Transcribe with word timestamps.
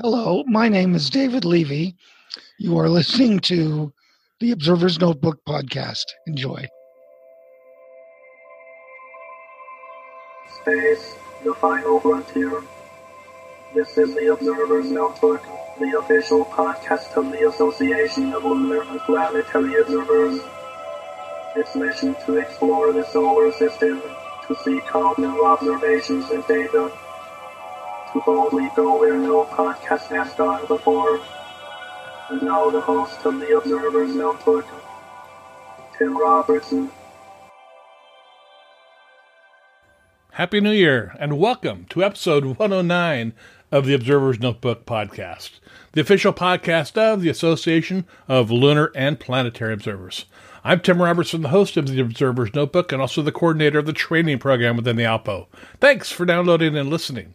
Hello, 0.00 0.44
my 0.46 0.68
name 0.68 0.94
is 0.94 1.10
David 1.10 1.44
Levy. 1.44 1.96
You 2.56 2.78
are 2.78 2.88
listening 2.88 3.40
to 3.40 3.92
the 4.38 4.52
Observer's 4.52 5.00
Notebook 5.00 5.40
podcast. 5.44 6.04
Enjoy. 6.28 6.68
Space, 10.62 11.16
the 11.42 11.52
final 11.54 11.98
frontier. 11.98 12.62
This 13.74 13.98
is 13.98 14.14
the 14.14 14.32
Observer's 14.32 14.88
Notebook, 14.88 15.42
the 15.80 15.98
official 15.98 16.44
podcast 16.44 17.16
of 17.16 17.32
the 17.32 17.48
Association 17.48 18.32
of 18.34 18.44
Lunar 18.44 18.84
Planetary 19.00 19.80
Observers. 19.80 20.40
Its 21.56 21.74
mission 21.74 22.14
to 22.24 22.36
explore 22.36 22.92
the 22.92 23.04
solar 23.06 23.50
system, 23.50 24.00
to 24.46 24.54
seek 24.62 24.94
out 24.94 25.18
new 25.18 25.44
observations 25.44 26.30
and 26.30 26.46
data, 26.46 26.96
boldly 28.24 28.70
go 28.74 28.98
where 28.98 29.16
no 29.16 29.44
podcast 29.44 30.08
has 30.08 30.32
gone 30.34 30.66
before. 30.66 31.20
And 32.30 32.42
now 32.42 32.70
the 32.70 32.80
host 32.80 33.24
of 33.24 33.38
the 33.40 33.56
Observer's 33.56 34.14
Notebook, 34.14 34.66
Tim 35.98 36.16
Robertson. 36.16 36.90
Happy 40.32 40.60
New 40.60 40.72
Year 40.72 41.16
and 41.18 41.38
welcome 41.38 41.86
to 41.90 42.04
episode 42.04 42.44
109 42.44 43.32
of 43.72 43.86
the 43.86 43.94
Observer's 43.94 44.38
Notebook 44.38 44.86
podcast, 44.86 45.58
the 45.92 46.00
official 46.00 46.32
podcast 46.32 46.96
of 46.96 47.22
the 47.22 47.28
Association 47.28 48.06
of 48.28 48.50
Lunar 48.50 48.92
and 48.94 49.18
Planetary 49.18 49.74
Observers. 49.74 50.26
I'm 50.64 50.80
Tim 50.80 51.00
Robertson, 51.00 51.42
the 51.42 51.48
host 51.48 51.76
of 51.76 51.88
the 51.88 52.00
Observer's 52.00 52.54
Notebook 52.54 52.92
and 52.92 53.00
also 53.00 53.22
the 53.22 53.32
coordinator 53.32 53.78
of 53.78 53.86
the 53.86 53.92
training 53.92 54.38
program 54.38 54.76
within 54.76 54.96
the 54.96 55.04
ALPO. 55.04 55.46
Thanks 55.80 56.12
for 56.12 56.24
downloading 56.24 56.76
and 56.76 56.90
listening. 56.90 57.34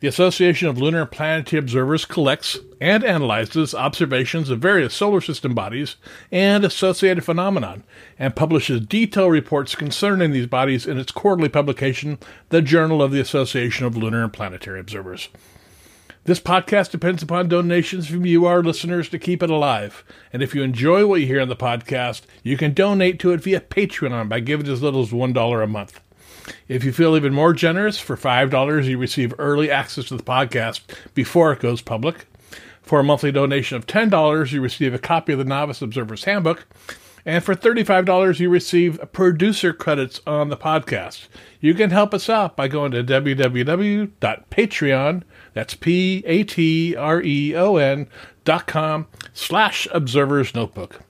The 0.00 0.08
Association 0.08 0.66
of 0.66 0.78
Lunar 0.78 1.02
and 1.02 1.10
Planetary 1.10 1.58
Observers 1.58 2.06
collects 2.06 2.58
and 2.80 3.04
analyzes 3.04 3.74
observations 3.74 4.48
of 4.48 4.58
various 4.58 4.94
solar 4.94 5.20
system 5.20 5.54
bodies 5.54 5.96
and 6.32 6.64
associated 6.64 7.22
phenomena, 7.22 7.82
and 8.18 8.34
publishes 8.34 8.80
detailed 8.80 9.30
reports 9.30 9.74
concerning 9.74 10.30
these 10.30 10.46
bodies 10.46 10.86
in 10.86 10.96
its 10.96 11.12
quarterly 11.12 11.50
publication, 11.50 12.18
the 12.48 12.62
Journal 12.62 13.02
of 13.02 13.12
the 13.12 13.20
Association 13.20 13.84
of 13.84 13.94
Lunar 13.94 14.22
and 14.22 14.32
Planetary 14.32 14.80
Observers. 14.80 15.28
This 16.24 16.40
podcast 16.40 16.90
depends 16.92 17.22
upon 17.22 17.48
donations 17.48 18.08
from 18.08 18.24
you, 18.24 18.46
our 18.46 18.62
listeners, 18.62 19.10
to 19.10 19.18
keep 19.18 19.42
it 19.42 19.50
alive. 19.50 20.02
And 20.32 20.42
if 20.42 20.54
you 20.54 20.62
enjoy 20.62 21.06
what 21.06 21.20
you 21.20 21.26
hear 21.26 21.42
on 21.42 21.48
the 21.50 21.56
podcast, 21.56 22.22
you 22.42 22.56
can 22.56 22.72
donate 22.72 23.18
to 23.20 23.32
it 23.32 23.42
via 23.42 23.60
Patreon 23.60 24.30
by 24.30 24.40
giving 24.40 24.66
as 24.66 24.80
little 24.80 25.02
as 25.02 25.10
$1 25.10 25.62
a 25.62 25.66
month. 25.66 26.00
If 26.68 26.84
you 26.84 26.92
feel 26.92 27.16
even 27.16 27.34
more 27.34 27.52
generous, 27.52 27.98
for 27.98 28.16
$5, 28.16 28.84
you 28.84 28.98
receive 28.98 29.34
early 29.38 29.70
access 29.70 30.06
to 30.06 30.16
the 30.16 30.22
podcast 30.22 30.82
before 31.14 31.52
it 31.52 31.60
goes 31.60 31.82
public. 31.82 32.26
For 32.82 33.00
a 33.00 33.04
monthly 33.04 33.32
donation 33.32 33.76
of 33.76 33.86
$10, 33.86 34.52
you 34.52 34.60
receive 34.60 34.94
a 34.94 34.98
copy 34.98 35.32
of 35.32 35.38
the 35.38 35.44
Novice 35.44 35.82
Observer's 35.82 36.24
Handbook. 36.24 36.66
And 37.24 37.44
for 37.44 37.54
$35, 37.54 38.40
you 38.40 38.48
receive 38.48 38.98
producer 39.12 39.72
credits 39.72 40.20
on 40.26 40.48
the 40.48 40.56
podcast. 40.56 41.28
You 41.60 41.74
can 41.74 41.90
help 41.90 42.14
us 42.14 42.30
out 42.30 42.56
by 42.56 42.66
going 42.68 42.92
to 42.92 43.04
www.patreon, 43.04 45.22
that's 45.52 45.74
P-A-T-R-E-O-N 45.74 46.48
dot 48.44 48.66
com 48.66 49.06
slash 49.34 49.86
observer's 49.92 50.54
notebook. 50.54 51.02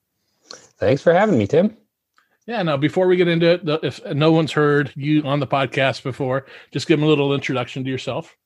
Thanks 0.50 1.00
for 1.00 1.14
having 1.14 1.38
me, 1.38 1.46
Tim. 1.46 1.74
Yeah, 2.46 2.62
now 2.62 2.76
before 2.76 3.06
we 3.06 3.16
get 3.16 3.26
into 3.26 3.52
it, 3.52 3.62
if 3.82 4.04
no 4.04 4.32
one's 4.32 4.52
heard 4.52 4.92
you 4.96 5.22
on 5.22 5.40
the 5.40 5.46
podcast 5.46 6.02
before, 6.02 6.44
just 6.72 6.86
give 6.86 7.00
them 7.00 7.06
a 7.06 7.08
little 7.08 7.32
introduction 7.32 7.84
to 7.84 7.90
yourself. 7.90 8.36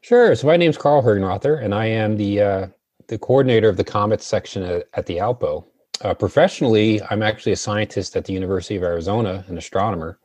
Sure. 0.00 0.34
So 0.34 0.48
my 0.48 0.56
name's 0.56 0.76
Carl 0.76 1.04
Hergenrother, 1.04 1.62
and 1.62 1.72
I 1.72 1.86
am 1.86 2.16
the 2.16 2.40
uh, 2.40 2.66
the 3.12 3.18
coordinator 3.18 3.68
of 3.68 3.76
the 3.76 3.84
comets 3.84 4.24
section 4.24 4.62
at, 4.62 4.88
at 4.94 5.04
the 5.04 5.18
Alpo. 5.18 5.66
Uh, 6.00 6.14
professionally, 6.14 6.98
I'm 7.10 7.22
actually 7.22 7.52
a 7.52 7.56
scientist 7.56 8.16
at 8.16 8.24
the 8.24 8.32
University 8.32 8.74
of 8.74 8.82
Arizona, 8.82 9.44
an 9.48 9.58
astronomer, 9.58 10.18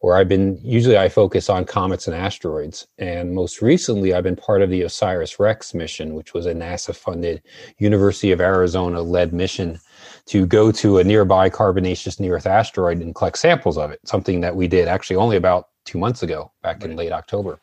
where 0.00 0.16
I've 0.16 0.30
been 0.30 0.58
usually 0.62 0.96
I 0.96 1.10
focus 1.10 1.50
on 1.50 1.66
comets 1.66 2.08
and 2.08 2.16
asteroids. 2.16 2.86
And 2.96 3.34
most 3.34 3.60
recently, 3.60 4.14
I've 4.14 4.24
been 4.24 4.34
part 4.34 4.62
of 4.62 4.70
the 4.70 4.80
OSIRIS 4.80 5.38
REx 5.38 5.74
mission, 5.74 6.14
which 6.14 6.32
was 6.32 6.46
a 6.46 6.54
NASA 6.54 6.96
funded 6.96 7.42
University 7.76 8.32
of 8.32 8.40
Arizona 8.40 9.02
led 9.02 9.34
mission 9.34 9.78
to 10.26 10.46
go 10.46 10.72
to 10.72 10.98
a 10.98 11.04
nearby 11.04 11.50
carbonaceous 11.50 12.18
near 12.18 12.36
Earth 12.36 12.46
asteroid 12.46 13.02
and 13.02 13.14
collect 13.14 13.36
samples 13.36 13.76
of 13.76 13.90
it, 13.90 14.00
something 14.06 14.40
that 14.40 14.56
we 14.56 14.66
did 14.66 14.88
actually 14.88 15.16
only 15.16 15.36
about 15.36 15.68
two 15.84 15.98
months 15.98 16.22
ago, 16.22 16.50
back 16.62 16.80
right. 16.80 16.92
in 16.92 16.96
late 16.96 17.12
October. 17.12 17.60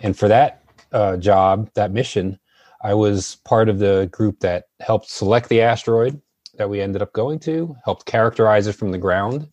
And 0.00 0.18
for 0.18 0.26
that 0.26 0.64
uh, 0.90 1.16
job, 1.18 1.70
that 1.74 1.92
mission, 1.92 2.40
I 2.82 2.94
was 2.94 3.36
part 3.44 3.68
of 3.68 3.78
the 3.78 4.08
group 4.10 4.40
that 4.40 4.64
helped 4.80 5.08
select 5.08 5.48
the 5.48 5.60
asteroid 5.60 6.20
that 6.54 6.68
we 6.68 6.80
ended 6.80 7.02
up 7.02 7.12
going 7.12 7.38
to, 7.40 7.76
helped 7.84 8.06
characterize 8.06 8.66
it 8.66 8.74
from 8.74 8.90
the 8.90 8.98
ground, 8.98 9.48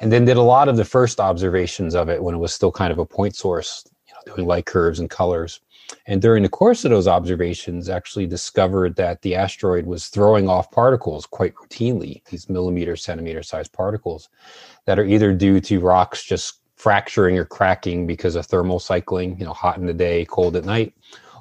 and 0.00 0.10
then 0.10 0.24
did 0.24 0.36
a 0.36 0.42
lot 0.42 0.68
of 0.68 0.76
the 0.76 0.84
first 0.84 1.20
observations 1.20 1.94
of 1.94 2.08
it 2.08 2.22
when 2.22 2.34
it 2.34 2.38
was 2.38 2.52
still 2.52 2.72
kind 2.72 2.92
of 2.92 2.98
a 2.98 3.04
point 3.04 3.36
source, 3.36 3.84
you 4.08 4.14
know, 4.14 4.34
doing 4.34 4.48
light 4.48 4.66
curves 4.66 4.98
and 4.98 5.10
colors. 5.10 5.60
And 6.06 6.22
during 6.22 6.42
the 6.42 6.48
course 6.48 6.84
of 6.84 6.90
those 6.90 7.08
observations, 7.08 7.88
actually 7.88 8.26
discovered 8.26 8.96
that 8.96 9.22
the 9.22 9.34
asteroid 9.34 9.86
was 9.86 10.08
throwing 10.08 10.48
off 10.48 10.70
particles 10.70 11.26
quite 11.26 11.54
routinely, 11.54 12.24
these 12.30 12.48
millimeter, 12.48 12.96
centimeter 12.96 13.42
sized 13.42 13.72
particles 13.72 14.28
that 14.86 14.98
are 14.98 15.04
either 15.04 15.34
due 15.34 15.60
to 15.60 15.80
rocks 15.80 16.24
just 16.24 16.60
fracturing 16.76 17.36
or 17.36 17.44
cracking 17.44 18.06
because 18.06 18.36
of 18.36 18.46
thermal 18.46 18.78
cycling, 18.78 19.38
you 19.38 19.44
know, 19.44 19.52
hot 19.52 19.76
in 19.76 19.86
the 19.86 19.92
day, 19.92 20.24
cold 20.24 20.56
at 20.56 20.64
night, 20.64 20.94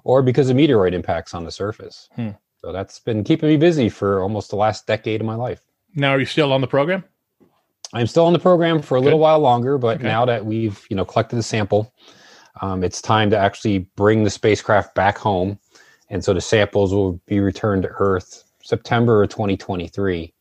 or 0.04 0.22
because 0.22 0.50
of 0.50 0.58
meteoroid 0.58 0.94
impacts 0.94 1.34
on 1.34 1.44
the 1.44 1.52
surface. 1.52 2.10
Hmm. 2.16 2.32
So 2.58 2.72
that's 2.72 3.00
been 3.00 3.24
keeping 3.24 3.50
me 3.50 3.58
busy 3.58 3.90
for 3.90 4.22
almost 4.22 4.50
the 4.50 4.58
last 4.58 4.86
decade 4.86 5.22
of 5.22 5.28
my 5.28 5.36
life. 5.36 5.62
Now, 5.96 6.12
are 6.12 6.20
you 6.20 6.26
still 6.26 6.52
on 6.52 6.62
the 6.62 6.68
program? 6.68 7.04
I'm 7.94 8.08
still 8.08 8.26
on 8.26 8.34
the 8.34 8.40
program 8.40 8.82
for 8.82 8.98
a 8.98 9.00
Good. 9.00 9.06
little 9.06 9.20
while 9.20 9.40
longer, 9.40 9.78
but 9.78 9.98
okay. 9.98 10.08
now 10.08 10.26
that 10.26 10.46
we've 10.46 10.86
you 10.90 10.96
know 10.96 11.06
collected 11.06 11.38
the 11.38 11.44
sample, 11.44 11.94
um, 12.62 12.84
it's 12.84 13.02
time 13.02 13.30
to 13.32 13.38
actually 13.38 13.80
bring 13.96 14.24
the 14.24 14.30
spacecraft 14.30 14.94
back 14.94 15.18
home, 15.18 15.58
and 16.10 16.24
so 16.24 16.34
the 16.34 16.42
samples 16.42 16.94
will 16.94 17.14
be 17.26 17.40
returned 17.40 17.84
to 17.84 17.90
Earth 17.90 18.44
September 18.62 19.24
of 19.24 19.30
2023. 19.30 20.22
Okay. 20.22 20.34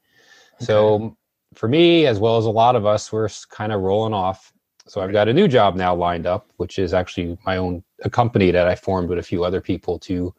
So 0.64 1.16
for 1.54 1.68
me, 1.68 2.06
as 2.06 2.18
well 2.18 2.36
as 2.36 2.44
a 2.44 2.50
lot 2.50 2.76
of 2.76 2.84
us, 2.84 3.12
we're 3.12 3.28
kind 3.50 3.72
of 3.72 3.80
rolling 3.80 4.12
off. 4.12 4.52
So 4.88 5.00
I've 5.00 5.12
got 5.12 5.28
a 5.28 5.32
new 5.32 5.48
job 5.48 5.76
now 5.76 5.94
lined 5.94 6.26
up, 6.26 6.50
which 6.56 6.78
is 6.78 6.94
actually 6.94 7.38
my 7.44 7.56
own 7.56 7.82
a 8.02 8.10
company 8.10 8.50
that 8.50 8.66
I 8.66 8.74
formed 8.74 9.08
with 9.08 9.18
a 9.18 9.22
few 9.22 9.44
other 9.44 9.60
people 9.60 9.98
to 10.00 10.34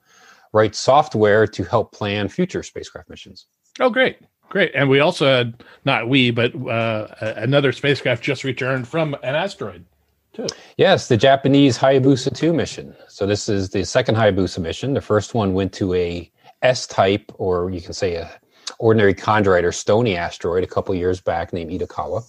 write 0.54 0.76
software 0.76 1.46
to 1.48 1.64
help 1.64 1.92
plan 1.92 2.28
future 2.28 2.64
spacecraft 2.64 3.10
missions. 3.10 3.46
Oh, 3.80 3.90
great. 3.90 4.18
Great. 4.50 4.72
And 4.74 4.90
we 4.90 5.00
also 5.00 5.28
had, 5.28 5.64
not 5.86 6.10
we, 6.10 6.32
but 6.32 6.56
uh, 6.68 7.08
another 7.22 7.72
spacecraft 7.72 8.24
just 8.24 8.44
returned 8.44 8.88
from 8.88 9.14
an 9.22 9.36
asteroid, 9.36 9.86
too. 10.34 10.48
Yes, 10.78 11.08
the 11.08 11.18
Japanese 11.18 11.78
Hayabusa 11.78 12.36
2 12.36 12.52
mission. 12.52 12.96
So 13.08 13.28
this 13.28 13.48
is 13.48 13.70
the 13.70 13.86
second 13.86 14.16
Hayabusa 14.16 14.60
mission. 14.60 14.96
The 14.96 15.02
first 15.02 15.36
one 15.36 15.54
went 15.54 15.72
to 15.74 15.94
a 15.94 16.32
S 16.64 16.88
type, 16.88 17.32
or 17.36 17.70
you 17.70 17.80
can 17.80 17.94
say 17.94 18.16
a 18.16 18.32
ordinary 18.80 19.14
chondrite 19.14 19.64
or 19.64 19.72
stony 19.72 20.18
asteroid 20.18 20.64
a 20.64 20.68
couple 20.68 20.96
years 20.96 21.22
back 21.22 21.54
named 21.54 21.72
Itokawa. 21.72 22.24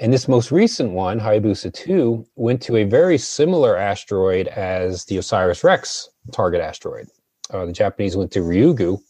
And 0.00 0.12
this 0.12 0.28
most 0.28 0.52
recent 0.52 0.92
one, 0.92 1.18
Hayabusa 1.18 1.72
2, 1.72 2.24
went 2.36 2.62
to 2.62 2.76
a 2.76 2.84
very 2.84 3.18
similar 3.18 3.76
asteroid 3.76 4.46
as 4.48 5.04
the 5.06 5.18
OSIRIS 5.18 5.64
REx 5.64 6.08
target 6.32 6.60
asteroid. 6.60 7.08
Uh, 7.50 7.66
the 7.66 7.72
Japanese 7.72 8.16
went 8.16 8.30
to 8.32 8.40
Ryugu, 8.40 9.00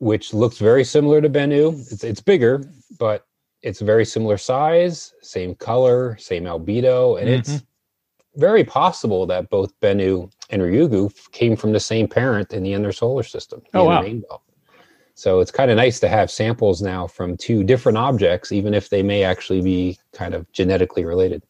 which 0.00 0.34
looks 0.34 0.58
very 0.58 0.82
similar 0.82 1.20
to 1.20 1.30
Bennu. 1.30 1.78
It's, 1.92 2.02
it's 2.02 2.20
bigger, 2.20 2.64
but 2.98 3.26
it's 3.62 3.80
very 3.80 4.04
similar 4.04 4.36
size, 4.36 5.14
same 5.22 5.54
color, 5.54 6.16
same 6.18 6.44
albedo, 6.44 7.20
and 7.20 7.28
mm-hmm. 7.28 7.40
it's 7.40 7.62
very 8.36 8.64
possible 8.64 9.26
that 9.26 9.48
both 9.50 9.78
Bennu 9.80 10.30
and 10.50 10.62
Ryugu 10.62 11.12
came 11.30 11.56
from 11.56 11.72
the 11.72 11.80
same 11.80 12.08
parent 12.08 12.52
in 12.52 12.62
the 12.64 12.72
inner 12.72 12.92
solar 12.92 13.22
system. 13.22 13.62
Oh, 13.74 13.84
wow. 13.84 14.02
So 15.18 15.40
it's 15.40 15.50
kind 15.50 15.68
of 15.68 15.76
nice 15.76 15.98
to 15.98 16.08
have 16.08 16.30
samples 16.30 16.80
now 16.80 17.08
from 17.08 17.36
two 17.36 17.64
different 17.64 17.98
objects, 17.98 18.52
even 18.52 18.72
if 18.72 18.88
they 18.88 19.02
may 19.02 19.24
actually 19.24 19.60
be 19.60 19.98
kind 20.12 20.32
of 20.32 20.50
genetically 20.52 21.04
related. 21.04 21.42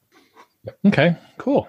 Okay, 0.87 1.15
cool. 1.37 1.69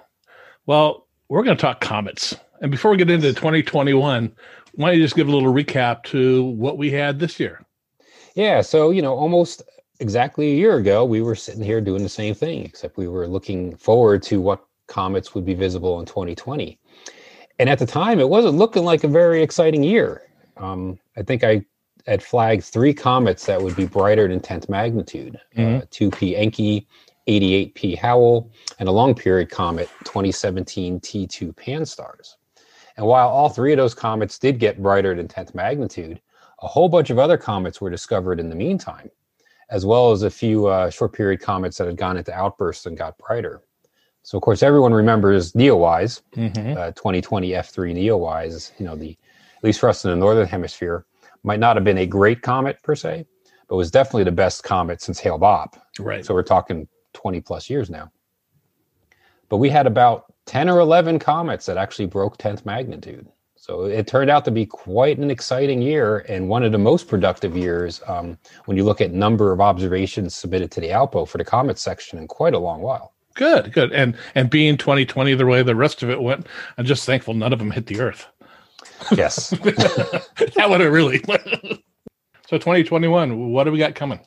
Well, 0.64 1.06
we're 1.28 1.42
going 1.42 1.58
to 1.58 1.60
talk 1.60 1.82
comets. 1.82 2.34
And 2.62 2.70
before 2.70 2.90
we 2.90 2.96
get 2.96 3.10
into 3.10 3.34
2021, 3.34 4.32
why 4.76 4.88
don't 4.88 4.96
you 4.96 5.04
just 5.04 5.14
give 5.14 5.28
a 5.28 5.30
little 5.30 5.52
recap 5.52 6.02
to 6.04 6.44
what 6.44 6.78
we 6.78 6.90
had 6.90 7.18
this 7.18 7.38
year? 7.38 7.66
Yeah, 8.34 8.62
so, 8.62 8.88
you 8.92 9.02
know, 9.02 9.12
almost 9.12 9.62
exactly 9.98 10.52
a 10.52 10.56
year 10.56 10.78
ago, 10.78 11.04
we 11.04 11.20
were 11.20 11.34
sitting 11.34 11.62
here 11.62 11.82
doing 11.82 12.02
the 12.02 12.08
same 12.08 12.34
thing, 12.34 12.64
except 12.64 12.96
we 12.96 13.08
were 13.08 13.28
looking 13.28 13.76
forward 13.76 14.22
to 14.22 14.40
what 14.40 14.64
comets 14.86 15.34
would 15.34 15.44
be 15.44 15.52
visible 15.52 16.00
in 16.00 16.06
2020. 16.06 16.78
And 17.58 17.68
at 17.68 17.78
the 17.78 17.84
time, 17.84 18.20
it 18.20 18.28
wasn't 18.30 18.56
looking 18.56 18.84
like 18.84 19.04
a 19.04 19.08
very 19.08 19.42
exciting 19.42 19.82
year. 19.82 20.22
Um, 20.56 20.98
I 21.14 21.22
think 21.22 21.44
I 21.44 21.66
had 22.10 22.24
flagged 22.24 22.64
three 22.64 22.92
comets 22.92 23.46
that 23.46 23.62
would 23.62 23.76
be 23.76 23.86
brighter 23.86 24.26
than 24.26 24.40
10th 24.40 24.68
magnitude 24.68 25.36
uh, 25.36 25.60
mm-hmm. 25.60 25.76
uh, 25.76 25.80
2P 25.82 26.36
Encke, 26.36 26.84
88P 27.28 27.96
Howell, 27.96 28.50
and 28.80 28.88
a 28.88 28.92
long 28.92 29.14
period 29.14 29.48
comet, 29.48 29.88
2017 30.00 30.98
T2 30.98 31.54
Pan-STARRS. 31.54 32.34
And 32.96 33.06
while 33.06 33.28
all 33.28 33.48
three 33.48 33.72
of 33.72 33.76
those 33.76 33.94
comets 33.94 34.40
did 34.40 34.58
get 34.58 34.82
brighter 34.82 35.14
than 35.14 35.28
10th 35.28 35.54
magnitude, 35.54 36.20
a 36.62 36.66
whole 36.66 36.88
bunch 36.88 37.10
of 37.10 37.20
other 37.20 37.38
comets 37.38 37.80
were 37.80 37.90
discovered 37.90 38.40
in 38.40 38.48
the 38.48 38.56
meantime, 38.56 39.08
as 39.70 39.86
well 39.86 40.10
as 40.10 40.24
a 40.24 40.30
few 40.30 40.66
uh, 40.66 40.90
short 40.90 41.12
period 41.12 41.40
comets 41.40 41.78
that 41.78 41.86
had 41.86 41.96
gone 41.96 42.16
into 42.16 42.34
outbursts 42.34 42.86
and 42.86 42.98
got 42.98 43.16
brighter. 43.18 43.62
So, 44.24 44.36
of 44.36 44.42
course, 44.42 44.64
everyone 44.64 44.92
remembers 44.92 45.52
Neowise, 45.52 46.22
mm-hmm. 46.34 46.76
uh, 46.76 46.90
2020 46.90 47.50
F3 47.50 47.94
Neowise, 47.94 48.72
you 48.80 48.84
know, 48.84 48.96
the, 48.96 49.16
at 49.56 49.62
least 49.62 49.78
for 49.78 49.88
us 49.88 50.04
in 50.04 50.10
the 50.10 50.16
Northern 50.16 50.48
Hemisphere, 50.48 51.06
might 51.42 51.60
not 51.60 51.76
have 51.76 51.84
been 51.84 51.98
a 51.98 52.06
great 52.06 52.42
comet 52.42 52.82
per 52.82 52.94
se, 52.94 53.26
but 53.68 53.76
was 53.76 53.90
definitely 53.90 54.24
the 54.24 54.32
best 54.32 54.62
comet 54.62 55.00
since 55.00 55.18
Hale 55.20 55.38
Bopp. 55.38 55.80
Right. 55.98 56.24
So 56.24 56.34
we're 56.34 56.42
talking 56.42 56.88
20 57.14 57.40
plus 57.40 57.70
years 57.70 57.90
now. 57.90 58.10
But 59.48 59.58
we 59.58 59.68
had 59.68 59.86
about 59.86 60.32
10 60.46 60.68
or 60.68 60.80
11 60.80 61.18
comets 61.18 61.66
that 61.66 61.76
actually 61.76 62.06
broke 62.06 62.38
10th 62.38 62.64
magnitude. 62.64 63.28
So 63.56 63.84
it 63.84 64.06
turned 64.06 64.30
out 64.30 64.44
to 64.46 64.50
be 64.50 64.64
quite 64.64 65.18
an 65.18 65.30
exciting 65.30 65.82
year 65.82 66.24
and 66.28 66.48
one 66.48 66.62
of 66.62 66.72
the 66.72 66.78
most 66.78 67.08
productive 67.08 67.56
years 67.56 68.00
um, 68.06 68.38
when 68.64 68.76
you 68.76 68.84
look 68.84 69.02
at 69.02 69.12
number 69.12 69.52
of 69.52 69.60
observations 69.60 70.34
submitted 70.34 70.70
to 70.72 70.80
the 70.80 70.88
ALPO 70.88 71.28
for 71.28 71.38
the 71.38 71.44
comet 71.44 71.78
section 71.78 72.18
in 72.18 72.26
quite 72.26 72.54
a 72.54 72.58
long 72.58 72.80
while. 72.80 73.12
Good, 73.34 73.72
good. 73.72 73.92
And 73.92 74.16
and 74.34 74.50
being 74.50 74.76
2020 74.76 75.34
the 75.34 75.46
way 75.46 75.62
the 75.62 75.76
rest 75.76 76.02
of 76.02 76.10
it 76.10 76.20
went, 76.20 76.46
I'm 76.78 76.84
just 76.84 77.04
thankful 77.04 77.34
none 77.34 77.52
of 77.52 77.58
them 77.58 77.70
hit 77.70 77.86
the 77.86 78.00
earth. 78.00 78.26
Yes. 79.12 79.50
that 79.50 80.66
would 80.68 80.80
have 80.80 80.92
really. 80.92 81.18
so 82.46 82.58
2021, 82.58 83.52
what 83.52 83.64
do 83.64 83.72
we 83.72 83.78
got 83.78 83.94
coming? 83.94 84.20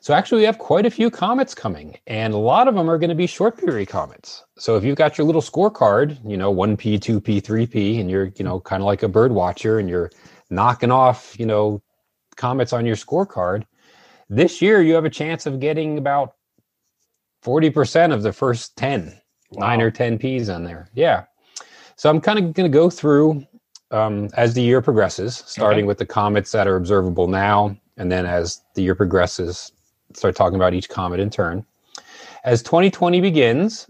So 0.00 0.14
actually, 0.14 0.42
we 0.42 0.44
have 0.44 0.58
quite 0.58 0.86
a 0.86 0.90
few 0.90 1.10
comets 1.10 1.52
coming, 1.52 1.98
and 2.06 2.32
a 2.32 2.36
lot 2.36 2.68
of 2.68 2.76
them 2.76 2.88
are 2.88 2.96
going 2.96 3.10
to 3.10 3.16
be 3.16 3.26
short 3.26 3.58
period 3.58 3.88
comets. 3.88 4.44
So 4.56 4.76
if 4.76 4.84
you've 4.84 4.96
got 4.96 5.18
your 5.18 5.26
little 5.26 5.42
scorecard, 5.42 6.16
you 6.24 6.36
know, 6.36 6.54
1P, 6.54 7.00
2P, 7.00 7.42
3P, 7.42 8.00
and 8.00 8.08
you're, 8.08 8.26
you 8.36 8.44
know, 8.44 8.60
kind 8.60 8.82
of 8.82 8.86
like 8.86 9.02
a 9.02 9.08
bird 9.08 9.32
watcher 9.32 9.80
and 9.80 9.88
you're 9.88 10.10
knocking 10.48 10.92
off, 10.92 11.34
you 11.40 11.44
know, 11.44 11.82
comets 12.36 12.72
on 12.72 12.86
your 12.86 12.94
scorecard, 12.94 13.64
this 14.28 14.62
year 14.62 14.80
you 14.80 14.94
have 14.94 15.04
a 15.04 15.10
chance 15.10 15.44
of 15.44 15.58
getting 15.58 15.98
about 15.98 16.34
40% 17.44 18.12
of 18.12 18.22
the 18.22 18.32
first 18.32 18.76
10, 18.76 19.12
wow. 19.50 19.66
nine 19.66 19.80
or 19.80 19.90
10 19.90 20.18
Ps 20.18 20.48
on 20.48 20.62
there. 20.62 20.88
Yeah. 20.94 21.24
So 21.96 22.10
I'm 22.10 22.20
kind 22.20 22.38
of 22.38 22.52
going 22.52 22.70
to 22.70 22.72
go 22.72 22.90
through 22.90 23.44
um, 23.90 24.28
as 24.36 24.54
the 24.54 24.62
year 24.62 24.80
progresses, 24.80 25.42
starting 25.46 25.80
okay. 25.80 25.86
with 25.86 25.98
the 25.98 26.06
comets 26.06 26.52
that 26.52 26.66
are 26.66 26.76
observable 26.76 27.28
now, 27.28 27.76
and 27.96 28.10
then 28.10 28.26
as 28.26 28.62
the 28.74 28.82
year 28.82 28.94
progresses, 28.94 29.72
start 30.12 30.34
talking 30.34 30.56
about 30.56 30.74
each 30.74 30.88
comet 30.88 31.20
in 31.20 31.30
turn. 31.30 31.64
As 32.44 32.62
2020 32.62 33.20
begins, 33.20 33.88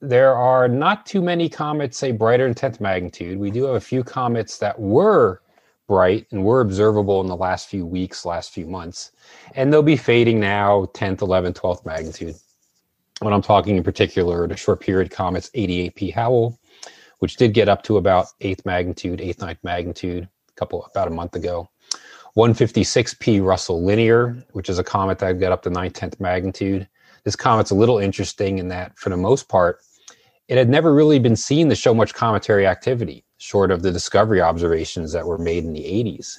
there 0.00 0.34
are 0.34 0.68
not 0.68 1.04
too 1.04 1.20
many 1.20 1.48
comets, 1.48 1.98
say, 1.98 2.12
brighter 2.12 2.44
than 2.44 2.54
10th 2.54 2.80
magnitude. 2.80 3.38
We 3.38 3.50
do 3.50 3.64
have 3.64 3.76
a 3.76 3.80
few 3.80 4.02
comets 4.02 4.58
that 4.58 4.78
were 4.78 5.42
bright 5.86 6.26
and 6.30 6.44
were 6.44 6.60
observable 6.60 7.20
in 7.20 7.26
the 7.26 7.36
last 7.36 7.68
few 7.68 7.84
weeks, 7.84 8.24
last 8.24 8.52
few 8.52 8.66
months, 8.66 9.10
and 9.54 9.72
they'll 9.72 9.82
be 9.82 9.96
fading 9.96 10.38
now, 10.38 10.86
10th, 10.94 11.18
11th, 11.18 11.54
12th 11.54 11.84
magnitude. 11.84 12.36
When 13.20 13.34
I'm 13.34 13.42
talking 13.42 13.76
in 13.76 13.82
particular, 13.82 14.46
the 14.46 14.56
short 14.56 14.80
period 14.80 15.10
comets 15.10 15.50
88P 15.54 16.14
Howell, 16.14 16.58
which 17.20 17.36
did 17.36 17.54
get 17.54 17.68
up 17.68 17.82
to 17.84 17.96
about 17.96 18.26
eighth 18.40 18.66
magnitude, 18.66 19.20
eighth, 19.20 19.40
ninth 19.40 19.58
magnitude, 19.62 20.28
a 20.48 20.52
couple 20.52 20.84
about 20.84 21.08
a 21.08 21.12
month 21.12 21.36
ago. 21.36 21.68
156P 22.36 23.42
Russell 23.44 23.82
Linear, 23.84 24.44
which 24.52 24.68
is 24.68 24.78
a 24.78 24.84
comet 24.84 25.18
that 25.18 25.40
got 25.40 25.52
up 25.52 25.62
to 25.62 25.70
9th, 25.70 25.92
10th 25.92 26.20
magnitude. 26.20 26.88
This 27.24 27.36
comet's 27.36 27.70
a 27.70 27.74
little 27.74 27.98
interesting 27.98 28.58
in 28.58 28.68
that, 28.68 28.98
for 28.98 29.10
the 29.10 29.16
most 29.16 29.48
part, 29.48 29.80
it 30.48 30.56
had 30.56 30.68
never 30.68 30.94
really 30.94 31.18
been 31.18 31.36
seen 31.36 31.68
to 31.68 31.74
show 31.74 31.94
much 31.94 32.14
cometary 32.14 32.66
activity, 32.66 33.24
short 33.38 33.70
of 33.70 33.82
the 33.82 33.92
discovery 33.92 34.40
observations 34.40 35.12
that 35.12 35.26
were 35.26 35.38
made 35.38 35.64
in 35.64 35.72
the 35.72 35.84
80s. 35.84 36.38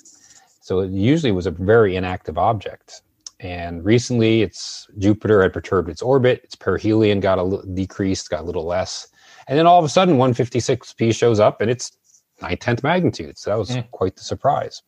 So 0.61 0.79
it 0.79 0.91
usually 0.91 1.31
was 1.31 1.45
a 1.45 1.51
very 1.51 1.95
inactive 1.95 2.37
object. 2.37 3.01
And 3.39 3.83
recently, 3.83 4.43
its 4.43 4.87
Jupiter 4.99 5.41
had 5.41 5.53
perturbed 5.53 5.89
its 5.89 6.01
orbit. 6.01 6.41
Its 6.43 6.55
perihelion 6.55 7.19
got 7.19 7.39
a 7.39 7.43
little 7.43 7.65
decreased, 7.73 8.29
got 8.29 8.41
a 8.41 8.43
little 8.43 8.65
less. 8.65 9.07
And 9.47 9.57
then 9.57 9.67
all 9.67 9.79
of 9.79 9.85
a 9.85 9.89
sudden, 9.89 10.17
156p 10.17 11.13
shows 11.15 11.39
up 11.39 11.61
and 11.61 11.69
it's 11.69 11.91
9 12.41 12.57
10th 12.57 12.83
magnitude. 12.83 13.38
So 13.38 13.51
that 13.51 13.57
was 13.57 13.71
mm. 13.71 13.89
quite 13.91 14.15
the 14.15 14.23
surprise. 14.23 14.81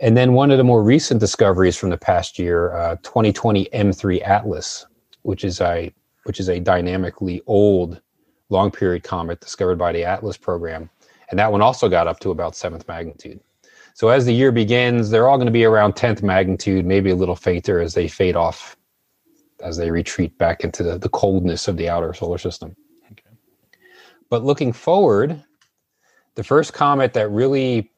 And 0.00 0.16
then 0.16 0.32
one 0.34 0.50
of 0.50 0.58
the 0.58 0.64
more 0.64 0.82
recent 0.82 1.20
discoveries 1.20 1.76
from 1.76 1.90
the 1.90 1.96
past 1.96 2.38
year, 2.38 2.74
uh, 2.74 2.96
2020 3.02 3.66
M3 3.66 4.26
Atlas, 4.26 4.86
which 5.22 5.44
is 5.44 5.60
a 5.60 5.92
which 6.24 6.40
is 6.40 6.48
a 6.48 6.58
dynamically 6.58 7.42
old 7.46 8.00
long 8.48 8.70
period 8.70 9.02
comet 9.02 9.40
discovered 9.40 9.76
by 9.76 9.92
the 9.92 10.04
Atlas 10.04 10.36
program, 10.36 10.88
and 11.30 11.38
that 11.38 11.52
one 11.52 11.60
also 11.60 11.88
got 11.88 12.06
up 12.06 12.18
to 12.20 12.30
about 12.30 12.56
seventh 12.56 12.88
magnitude. 12.88 13.40
So 13.94 14.08
as 14.08 14.24
the 14.24 14.32
year 14.32 14.50
begins, 14.50 15.10
they're 15.10 15.28
all 15.28 15.36
going 15.36 15.46
to 15.46 15.52
be 15.52 15.64
around 15.64 15.94
10th 15.94 16.22
magnitude, 16.22 16.84
maybe 16.84 17.10
a 17.10 17.14
little 17.14 17.36
fainter 17.36 17.80
as 17.80 17.94
they 17.94 18.08
fade 18.08 18.34
off, 18.34 18.76
as 19.62 19.76
they 19.76 19.90
retreat 19.90 20.36
back 20.36 20.64
into 20.64 20.82
the, 20.82 20.98
the 20.98 21.08
coldness 21.08 21.68
of 21.68 21.76
the 21.76 21.88
outer 21.88 22.12
solar 22.12 22.38
system. 22.38 22.74
But 24.34 24.42
looking 24.42 24.72
forward, 24.72 25.40
the 26.34 26.42
first 26.42 26.72
comet 26.72 27.12
that 27.12 27.30
really 27.30 27.92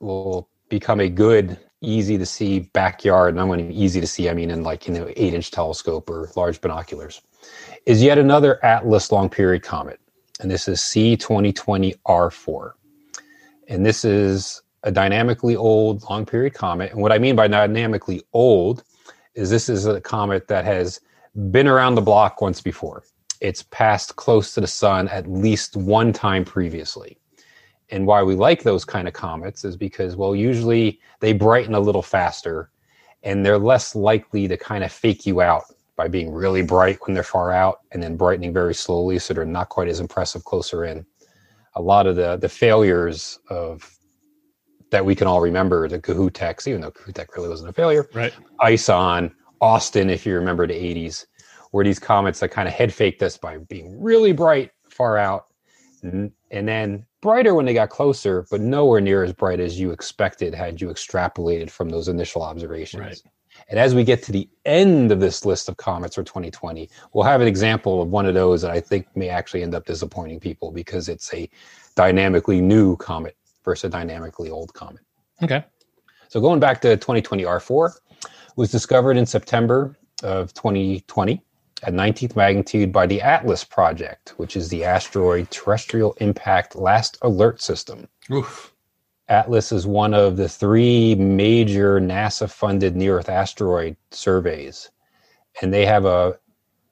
will 0.00 0.48
become 0.70 0.98
a 0.98 1.10
good, 1.10 1.58
easy 1.82 2.16
to 2.16 2.24
see 2.24 2.60
backyard, 2.60 3.34
and 3.34 3.40
I'm 3.42 3.48
going 3.48 3.68
to 3.68 3.74
easy 3.74 4.00
to 4.00 4.06
see, 4.06 4.30
I 4.30 4.32
mean 4.32 4.50
in 4.50 4.62
like, 4.62 4.88
you 4.88 4.94
know, 4.94 5.12
eight 5.14 5.34
inch 5.34 5.50
telescope 5.50 6.08
or 6.08 6.30
large 6.36 6.58
binoculars, 6.62 7.20
is 7.84 8.02
yet 8.02 8.16
another 8.16 8.64
Atlas 8.64 9.12
long 9.12 9.28
period 9.28 9.62
comet. 9.62 10.00
And 10.40 10.50
this 10.50 10.68
is 10.68 10.80
C2020R4. 10.80 12.72
And 13.68 13.84
this 13.84 14.06
is 14.06 14.62
a 14.84 14.90
dynamically 14.90 15.54
old 15.54 16.02
long 16.08 16.24
period 16.24 16.54
comet. 16.54 16.92
And 16.92 17.02
what 17.02 17.12
I 17.12 17.18
mean 17.18 17.36
by 17.36 17.46
dynamically 17.46 18.22
old 18.32 18.84
is 19.34 19.50
this 19.50 19.68
is 19.68 19.84
a 19.84 20.00
comet 20.00 20.48
that 20.48 20.64
has 20.64 20.98
been 21.50 21.68
around 21.68 21.96
the 21.96 22.00
block 22.00 22.40
once 22.40 22.62
before. 22.62 23.02
It's 23.42 23.64
passed 23.64 24.14
close 24.14 24.54
to 24.54 24.60
the 24.60 24.66
sun 24.66 25.08
at 25.08 25.26
least 25.26 25.76
one 25.76 26.12
time 26.12 26.44
previously 26.44 27.18
and 27.90 28.06
why 28.06 28.22
we 28.22 28.36
like 28.36 28.62
those 28.62 28.84
kind 28.84 29.08
of 29.08 29.14
comets 29.14 29.64
is 29.64 29.76
because 29.76 30.14
well 30.16 30.36
usually 30.36 31.00
they 31.20 31.32
brighten 31.32 31.74
a 31.74 31.80
little 31.80 32.02
faster 32.02 32.70
and 33.24 33.44
they're 33.44 33.58
less 33.58 33.94
likely 33.94 34.46
to 34.46 34.56
kind 34.56 34.84
of 34.84 34.92
fake 34.92 35.26
you 35.26 35.40
out 35.40 35.64
by 35.96 36.06
being 36.06 36.32
really 36.32 36.62
bright 36.62 36.98
when 37.02 37.14
they're 37.14 37.22
far 37.22 37.50
out 37.50 37.80
and 37.90 38.02
then 38.02 38.16
brightening 38.16 38.52
very 38.52 38.74
slowly 38.74 39.18
so 39.18 39.34
they're 39.34 39.44
not 39.44 39.68
quite 39.68 39.88
as 39.88 39.98
impressive 39.98 40.44
closer 40.44 40.84
in 40.84 41.04
a 41.74 41.82
lot 41.82 42.06
of 42.06 42.14
the 42.14 42.36
the 42.36 42.48
failures 42.48 43.40
of 43.50 43.98
that 44.92 45.04
we 45.04 45.16
can 45.16 45.26
all 45.26 45.40
remember 45.40 45.88
the 45.88 45.98
Kohouteks, 45.98 46.68
even 46.68 46.82
though 46.82 46.90
Kohoutek 46.92 47.34
really 47.34 47.48
wasn't 47.48 47.70
a 47.70 47.72
failure. 47.72 48.08
Right. 48.12 48.32
ISON, 48.60 49.34
Austin, 49.60 50.10
if 50.10 50.24
you 50.26 50.34
remember 50.34 50.66
the 50.66 50.74
80s, 50.74 51.24
were 51.72 51.84
these 51.84 51.98
comets 51.98 52.40
that 52.40 52.50
kind 52.50 52.68
of 52.68 52.74
head 52.74 52.92
faked 52.92 53.22
us 53.22 53.36
by 53.36 53.58
being 53.58 54.00
really 54.00 54.32
bright 54.32 54.70
far 54.88 55.18
out 55.18 55.46
and, 56.02 56.30
and 56.50 56.68
then 56.68 57.06
brighter 57.20 57.54
when 57.54 57.64
they 57.64 57.74
got 57.74 57.88
closer, 57.88 58.46
but 58.50 58.60
nowhere 58.60 59.00
near 59.00 59.24
as 59.24 59.32
bright 59.32 59.60
as 59.60 59.78
you 59.80 59.90
expected 59.90 60.54
had 60.54 60.80
you 60.80 60.88
extrapolated 60.88 61.70
from 61.70 61.88
those 61.88 62.08
initial 62.08 62.42
observations. 62.42 63.02
Right. 63.02 63.22
And 63.68 63.78
as 63.78 63.94
we 63.94 64.02
get 64.02 64.22
to 64.24 64.32
the 64.32 64.48
end 64.64 65.12
of 65.12 65.20
this 65.20 65.44
list 65.44 65.68
of 65.68 65.76
comets 65.76 66.16
for 66.16 66.24
2020, 66.24 66.88
we'll 67.12 67.24
have 67.24 67.40
an 67.40 67.46
example 67.46 68.02
of 68.02 68.08
one 68.08 68.26
of 68.26 68.34
those 68.34 68.62
that 68.62 68.70
I 68.70 68.80
think 68.80 69.06
may 69.14 69.28
actually 69.28 69.62
end 69.62 69.74
up 69.74 69.86
disappointing 69.86 70.40
people 70.40 70.72
because 70.72 71.08
it's 71.08 71.32
a 71.34 71.48
dynamically 71.94 72.60
new 72.60 72.96
comet 72.96 73.36
versus 73.64 73.84
a 73.84 73.88
dynamically 73.90 74.50
old 74.50 74.72
comet. 74.74 75.02
Okay. 75.42 75.64
So 76.28 76.40
going 76.40 76.60
back 76.60 76.80
to 76.80 76.96
2020 76.96 77.44
R4 77.44 77.92
was 78.56 78.70
discovered 78.70 79.16
in 79.16 79.26
September 79.26 79.96
of 80.22 80.54
2020 80.54 81.42
at 81.82 81.92
19th 81.92 82.36
magnitude 82.36 82.92
by 82.92 83.06
the 83.06 83.20
ATLAS 83.20 83.64
project, 83.64 84.34
which 84.36 84.56
is 84.56 84.68
the 84.68 84.84
Asteroid 84.84 85.50
Terrestrial 85.50 86.14
Impact 86.20 86.76
Last 86.76 87.18
Alert 87.22 87.60
System. 87.60 88.08
Oof. 88.30 88.72
ATLAS 89.28 89.72
is 89.72 89.86
one 89.86 90.14
of 90.14 90.36
the 90.36 90.48
three 90.48 91.14
major 91.16 92.00
NASA 92.00 92.50
funded 92.50 92.94
near 92.94 93.18
Earth 93.18 93.28
asteroid 93.28 93.96
surveys. 94.10 94.90
And 95.60 95.72
they 95.72 95.86
have 95.86 96.04
a, 96.04 96.38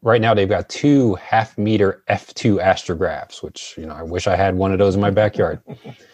right 0.03 0.21
now, 0.21 0.35
they've 0.35 0.49
got 0.49 0.69
two 0.69 1.15
half 1.17 1.57
meter 1.57 2.03
F2 2.09 2.63
astrographs, 2.63 3.43
which, 3.43 3.75
you 3.77 3.87
know, 3.87 3.95
I 3.95 4.03
wish 4.03 4.27
I 4.27 4.37
had 4.37 4.55
one 4.55 4.73
of 4.73 4.79
those 4.79 4.95
in 4.95 5.01
my 5.01 5.11
backyard 5.11 5.61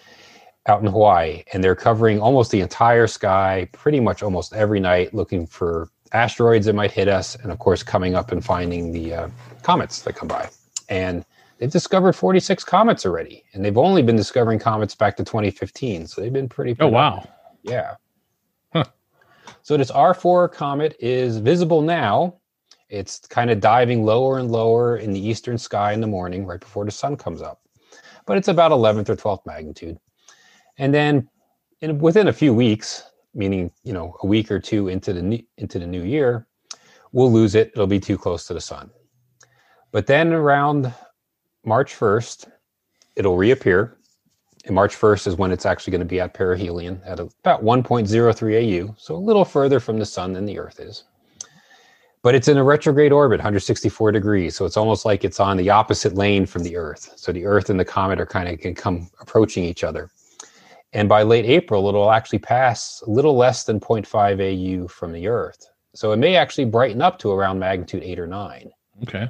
out 0.66 0.82
in 0.82 0.86
Hawaii. 0.86 1.44
And 1.52 1.62
they're 1.62 1.76
covering 1.76 2.20
almost 2.20 2.50
the 2.50 2.60
entire 2.60 3.06
sky, 3.06 3.68
pretty 3.72 4.00
much 4.00 4.22
almost 4.22 4.52
every 4.52 4.80
night, 4.80 5.14
looking 5.14 5.46
for 5.46 5.88
asteroids 6.16 6.66
that 6.66 6.74
might 6.74 6.90
hit 6.90 7.08
us. 7.08 7.36
And 7.36 7.52
of 7.52 7.58
course, 7.58 7.82
coming 7.82 8.14
up 8.14 8.32
and 8.32 8.44
finding 8.44 8.90
the 8.90 9.14
uh, 9.14 9.28
comets 9.62 10.02
that 10.02 10.14
come 10.14 10.28
by. 10.28 10.48
And 10.88 11.24
they've 11.58 11.70
discovered 11.70 12.14
46 12.14 12.64
comets 12.64 13.06
already, 13.06 13.44
and 13.52 13.64
they've 13.64 13.78
only 13.78 14.02
been 14.02 14.16
discovering 14.16 14.58
comets 14.58 14.94
back 14.94 15.16
to 15.18 15.24
2015. 15.24 16.06
So 16.06 16.20
they've 16.20 16.32
been 16.32 16.48
pretty. 16.48 16.76
Oh 16.80 16.88
wow! 16.88 17.28
Yeah. 17.62 17.96
Huh. 18.72 18.84
So 19.62 19.76
this 19.76 19.90
R4 19.90 20.52
comet 20.52 20.96
is 21.00 21.38
visible 21.38 21.82
now. 21.82 22.36
It's 22.88 23.18
kind 23.18 23.50
of 23.50 23.60
diving 23.60 24.04
lower 24.04 24.38
and 24.38 24.50
lower 24.50 24.98
in 24.98 25.12
the 25.12 25.20
eastern 25.20 25.58
sky 25.58 25.92
in 25.92 26.00
the 26.00 26.06
morning, 26.06 26.46
right 26.46 26.60
before 26.60 26.84
the 26.84 26.92
sun 26.92 27.16
comes 27.16 27.42
up. 27.42 27.60
But 28.26 28.36
it's 28.36 28.48
about 28.48 28.70
11th 28.70 29.08
or 29.08 29.16
12th 29.16 29.46
magnitude, 29.46 29.98
and 30.78 30.94
then 30.94 31.28
in, 31.80 31.98
within 31.98 32.28
a 32.28 32.32
few 32.32 32.54
weeks, 32.54 33.02
meaning 33.36 33.70
you 33.84 33.92
know 33.92 34.16
a 34.22 34.26
week 34.26 34.50
or 34.50 34.58
two 34.58 34.88
into 34.88 35.12
the 35.12 35.22
new, 35.22 35.42
into 35.58 35.78
the 35.78 35.86
new 35.86 36.02
year, 36.02 36.46
we'll 37.12 37.32
lose 37.32 37.54
it. 37.54 37.70
It'll 37.74 37.86
be 37.86 38.00
too 38.00 38.18
close 38.18 38.46
to 38.46 38.54
the 38.54 38.60
sun. 38.60 38.90
But 39.92 40.06
then 40.06 40.32
around 40.32 40.92
March 41.64 41.94
1st, 41.94 42.50
it'll 43.16 43.36
reappear. 43.36 43.96
And 44.66 44.74
March 44.74 44.96
1st 44.96 45.28
is 45.28 45.36
when 45.36 45.52
it's 45.52 45.64
actually 45.64 45.92
going 45.92 46.00
to 46.00 46.06
be 46.06 46.20
at 46.20 46.34
perihelion 46.34 47.00
at 47.04 47.20
about 47.20 47.62
1.03 47.62 48.88
AU, 48.88 48.94
so 48.98 49.14
a 49.14 49.16
little 49.16 49.44
further 49.44 49.78
from 49.78 49.98
the 49.98 50.06
sun 50.06 50.32
than 50.32 50.44
the 50.44 50.58
Earth 50.58 50.80
is. 50.80 51.04
But 52.22 52.34
it's 52.34 52.48
in 52.48 52.58
a 52.58 52.64
retrograde 52.64 53.12
orbit, 53.12 53.38
164 53.38 54.10
degrees, 54.10 54.56
so 54.56 54.64
it's 54.64 54.76
almost 54.76 55.04
like 55.04 55.24
it's 55.24 55.38
on 55.38 55.56
the 55.56 55.70
opposite 55.70 56.14
lane 56.14 56.46
from 56.46 56.64
the 56.64 56.76
Earth. 56.76 57.12
So 57.14 57.30
the 57.30 57.46
Earth 57.46 57.70
and 57.70 57.78
the 57.78 57.84
comet 57.84 58.20
are 58.20 58.26
kind 58.26 58.48
of 58.48 58.58
can 58.58 58.74
come 58.74 59.08
approaching 59.20 59.62
each 59.62 59.84
other. 59.84 60.10
And 60.92 61.08
by 61.08 61.22
late 61.22 61.44
April, 61.44 61.88
it'll 61.88 62.10
actually 62.12 62.38
pass 62.38 63.02
a 63.06 63.10
little 63.10 63.36
less 63.36 63.64
than 63.64 63.80
0.5 63.80 64.40
AU 64.84 64.88
from 64.88 65.12
the 65.12 65.28
Earth. 65.28 65.66
So 65.94 66.12
it 66.12 66.16
may 66.16 66.36
actually 66.36 66.66
brighten 66.66 67.02
up 67.02 67.18
to 67.20 67.30
around 67.32 67.58
magnitude 67.58 68.02
eight 68.02 68.18
or 68.18 68.26
nine 68.26 68.70
Okay. 69.02 69.28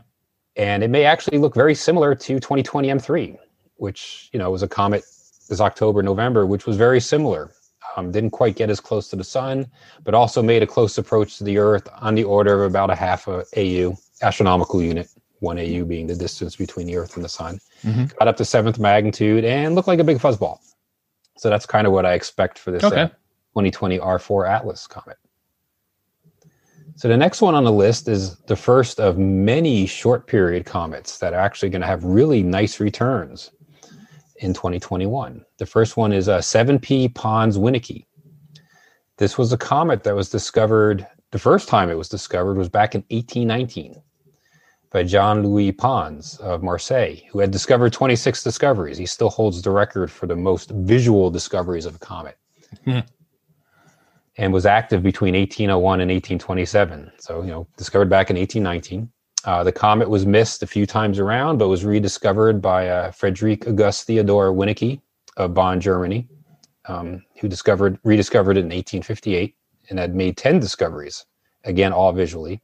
and 0.56 0.82
it 0.82 0.88
may 0.90 1.04
actually 1.04 1.38
look 1.38 1.54
very 1.54 1.74
similar 1.74 2.14
to 2.14 2.34
2020 2.40 2.88
M3, 2.88 3.36
which 3.76 4.28
you 4.32 4.38
know 4.38 4.50
was 4.50 4.62
a 4.62 4.68
comet 4.68 5.02
this 5.48 5.60
October 5.60 6.02
November, 6.02 6.44
which 6.46 6.66
was 6.66 6.76
very 6.76 7.00
similar. 7.00 7.52
Um, 7.96 8.10
didn't 8.10 8.30
quite 8.30 8.56
get 8.56 8.68
as 8.68 8.80
close 8.80 9.08
to 9.10 9.16
the 9.16 9.24
sun, 9.24 9.66
but 10.04 10.12
also 10.12 10.42
made 10.42 10.62
a 10.62 10.66
close 10.66 10.98
approach 10.98 11.38
to 11.38 11.44
the 11.44 11.56
Earth 11.58 11.88
on 12.00 12.14
the 12.14 12.24
order 12.24 12.64
of 12.64 12.70
about 12.70 12.90
a 12.90 12.94
half 12.96 13.26
a 13.28 13.44
AU 13.56 13.96
astronomical 14.22 14.82
unit, 14.82 15.08
one 15.38 15.58
AU 15.58 15.84
being 15.84 16.06
the 16.08 16.16
distance 16.16 16.56
between 16.56 16.86
the 16.88 16.96
Earth 16.96 17.14
and 17.16 17.24
the 17.24 17.28
sun. 17.28 17.58
Mhm. 17.84 18.14
Got 18.18 18.28
up 18.28 18.36
to 18.38 18.44
seventh 18.44 18.78
magnitude 18.80 19.44
and 19.44 19.74
looked 19.76 19.88
like 19.88 20.00
a 20.00 20.04
big 20.04 20.18
fuzzball. 20.18 20.58
So 21.36 21.50
that's 21.50 21.66
kind 21.66 21.86
of 21.86 21.92
what 21.92 22.06
I 22.06 22.14
expect 22.14 22.58
for 22.58 22.70
this 22.70 22.82
uh, 22.84 23.08
2020 23.54 23.98
R4 23.98 24.48
Atlas 24.48 24.86
comet. 24.86 25.18
So 26.96 27.08
the 27.08 27.16
next 27.16 27.42
one 27.42 27.54
on 27.54 27.64
the 27.64 27.72
list 27.72 28.08
is 28.08 28.36
the 28.46 28.56
first 28.56 29.00
of 29.00 29.18
many 29.18 29.86
short 29.86 30.26
period 30.26 30.64
comets 30.64 31.18
that 31.18 31.34
are 31.34 31.40
actually 31.40 31.68
going 31.68 31.82
to 31.82 31.86
have 31.86 32.02
really 32.04 32.42
nice 32.42 32.80
returns 32.80 33.50
in 34.36 34.54
2021. 34.54 35.44
The 35.58 35.66
first 35.66 35.98
one 35.98 36.12
is 36.12 36.28
uh, 36.28 36.38
7P 36.38 37.14
Pons 37.14 37.58
Winnecke. 37.58 38.06
This 39.18 39.36
was 39.36 39.52
a 39.52 39.58
comet 39.58 40.04
that 40.04 40.14
was 40.14 40.30
discovered, 40.30 41.06
the 41.32 41.38
first 41.38 41.68
time 41.68 41.90
it 41.90 41.98
was 41.98 42.08
discovered 42.08 42.56
was 42.56 42.70
back 42.70 42.94
in 42.94 43.02
1819 43.10 44.00
by 44.90 45.02
Jean 45.02 45.42
Louis 45.42 45.72
Pons 45.72 46.38
of 46.38 46.62
Marseille, 46.62 47.16
who 47.30 47.40
had 47.40 47.50
discovered 47.50 47.92
26 47.92 48.42
discoveries. 48.42 48.98
He 48.98 49.06
still 49.06 49.30
holds 49.30 49.60
the 49.62 49.70
record 49.70 50.10
for 50.10 50.26
the 50.26 50.36
most 50.36 50.70
visual 50.70 51.30
discoveries 51.30 51.86
of 51.86 51.96
a 51.96 51.98
comet 51.98 52.38
and 54.38 54.52
was 54.52 54.66
active 54.66 55.02
between 55.02 55.34
1801 55.34 56.00
and 56.00 56.10
1827. 56.10 57.10
So, 57.18 57.42
you 57.42 57.48
know, 57.48 57.66
discovered 57.76 58.08
back 58.08 58.30
in 58.30 58.36
1819. 58.36 59.10
Uh, 59.44 59.62
the 59.64 59.72
comet 59.72 60.10
was 60.10 60.26
missed 60.26 60.62
a 60.62 60.66
few 60.66 60.86
times 60.86 61.18
around, 61.18 61.58
but 61.58 61.68
was 61.68 61.84
rediscovered 61.84 62.60
by 62.60 62.88
uh, 62.88 63.12
Frederick 63.12 63.66
August 63.66 64.06
Theodor 64.06 64.52
Winnecke 64.52 65.00
of 65.36 65.54
Bonn, 65.54 65.80
Germany, 65.80 66.28
um, 66.86 67.22
who 67.40 67.48
discovered 67.48 67.98
rediscovered 68.02 68.56
it 68.56 68.60
in 68.60 68.66
1858 68.66 69.54
and 69.88 69.98
had 69.98 70.14
made 70.14 70.36
10 70.36 70.58
discoveries, 70.58 71.26
again, 71.64 71.92
all 71.92 72.12
visually. 72.12 72.60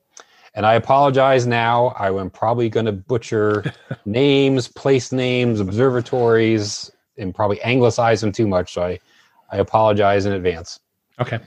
And 0.55 0.67
I 0.67 0.75
apologize 0.75 1.47
now. 1.47 1.89
I 1.99 2.09
am 2.09 2.31
probably 2.31 2.69
going 2.69 2.87
to 2.87 2.93
butcher 2.93 3.73
names, 4.05 4.69
place 4.69 5.13
names, 5.13 5.61
observatories, 5.61 6.91
and 7.17 7.35
probably 7.35 7.61
anglicize 7.63 8.21
them 8.21 8.33
too 8.33 8.47
much. 8.47 8.75
So 8.75 8.83
I, 8.83 8.99
I 9.51 9.59
apologize 9.59 10.27
in 10.27 10.33
advance. 10.33 10.81
Okay. 11.21 11.41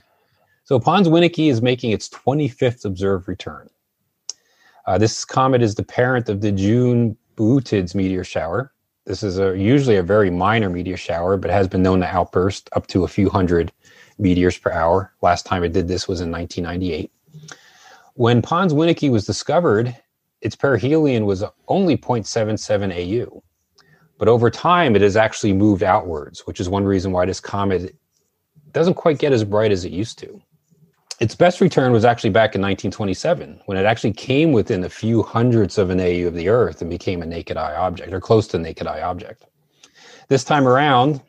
So 0.64 0.80
Pons 0.80 1.06
Winnecke 1.06 1.48
is 1.48 1.62
making 1.62 1.92
its 1.92 2.08
25th 2.08 2.84
observed 2.84 3.28
return. 3.28 3.68
Uh, 4.86 4.98
this 4.98 5.24
comet 5.24 5.62
is 5.62 5.74
the 5.74 5.84
parent 5.84 6.28
of 6.28 6.40
the 6.40 6.50
June 6.52 7.16
Boötids 7.36 7.94
meteor 7.94 8.24
shower. 8.24 8.72
This 9.04 9.22
is 9.22 9.38
a, 9.38 9.56
usually 9.56 9.96
a 9.96 10.02
very 10.02 10.30
minor 10.30 10.68
meteor 10.68 10.96
shower, 10.96 11.36
but 11.36 11.50
has 11.50 11.68
been 11.68 11.82
known 11.82 12.00
to 12.00 12.06
outburst 12.06 12.68
up 12.72 12.88
to 12.88 13.04
a 13.04 13.08
few 13.08 13.30
hundred 13.30 13.72
meteors 14.18 14.58
per 14.58 14.72
hour. 14.72 15.12
Last 15.22 15.46
time 15.46 15.62
it 15.62 15.72
did 15.72 15.86
this 15.86 16.08
was 16.08 16.20
in 16.20 16.30
1998. 16.30 17.12
When 18.16 18.40
Pons 18.40 18.72
Winnecke 18.72 19.10
was 19.10 19.26
discovered, 19.26 19.94
its 20.40 20.56
perihelion 20.56 21.26
was 21.26 21.44
only 21.68 21.98
0.77 21.98 22.90
AU. 22.90 23.42
But 24.16 24.28
over 24.28 24.48
time, 24.48 24.96
it 24.96 25.02
has 25.02 25.18
actually 25.18 25.52
moved 25.52 25.82
outwards, 25.82 26.46
which 26.46 26.58
is 26.58 26.66
one 26.66 26.84
reason 26.84 27.12
why 27.12 27.26
this 27.26 27.40
comet 27.40 27.94
doesn't 28.72 28.94
quite 28.94 29.18
get 29.18 29.34
as 29.34 29.44
bright 29.44 29.70
as 29.70 29.84
it 29.84 29.92
used 29.92 30.18
to. 30.20 30.40
Its 31.20 31.34
best 31.34 31.60
return 31.60 31.92
was 31.92 32.06
actually 32.06 32.30
back 32.30 32.54
in 32.54 32.62
1927, 32.62 33.60
when 33.66 33.76
it 33.76 33.84
actually 33.84 34.14
came 34.14 34.50
within 34.50 34.84
a 34.84 34.88
few 34.88 35.22
hundredths 35.22 35.76
of 35.76 35.90
an 35.90 36.00
AU 36.00 36.26
of 36.26 36.34
the 36.34 36.48
Earth 36.48 36.80
and 36.80 36.88
became 36.88 37.20
a 37.20 37.26
naked 37.26 37.58
eye 37.58 37.74
object, 37.74 38.14
or 38.14 38.20
close 38.20 38.46
to 38.48 38.58
naked 38.58 38.86
eye 38.86 39.02
object. 39.02 39.44
This 40.28 40.42
time 40.42 40.66
around, 40.66 41.20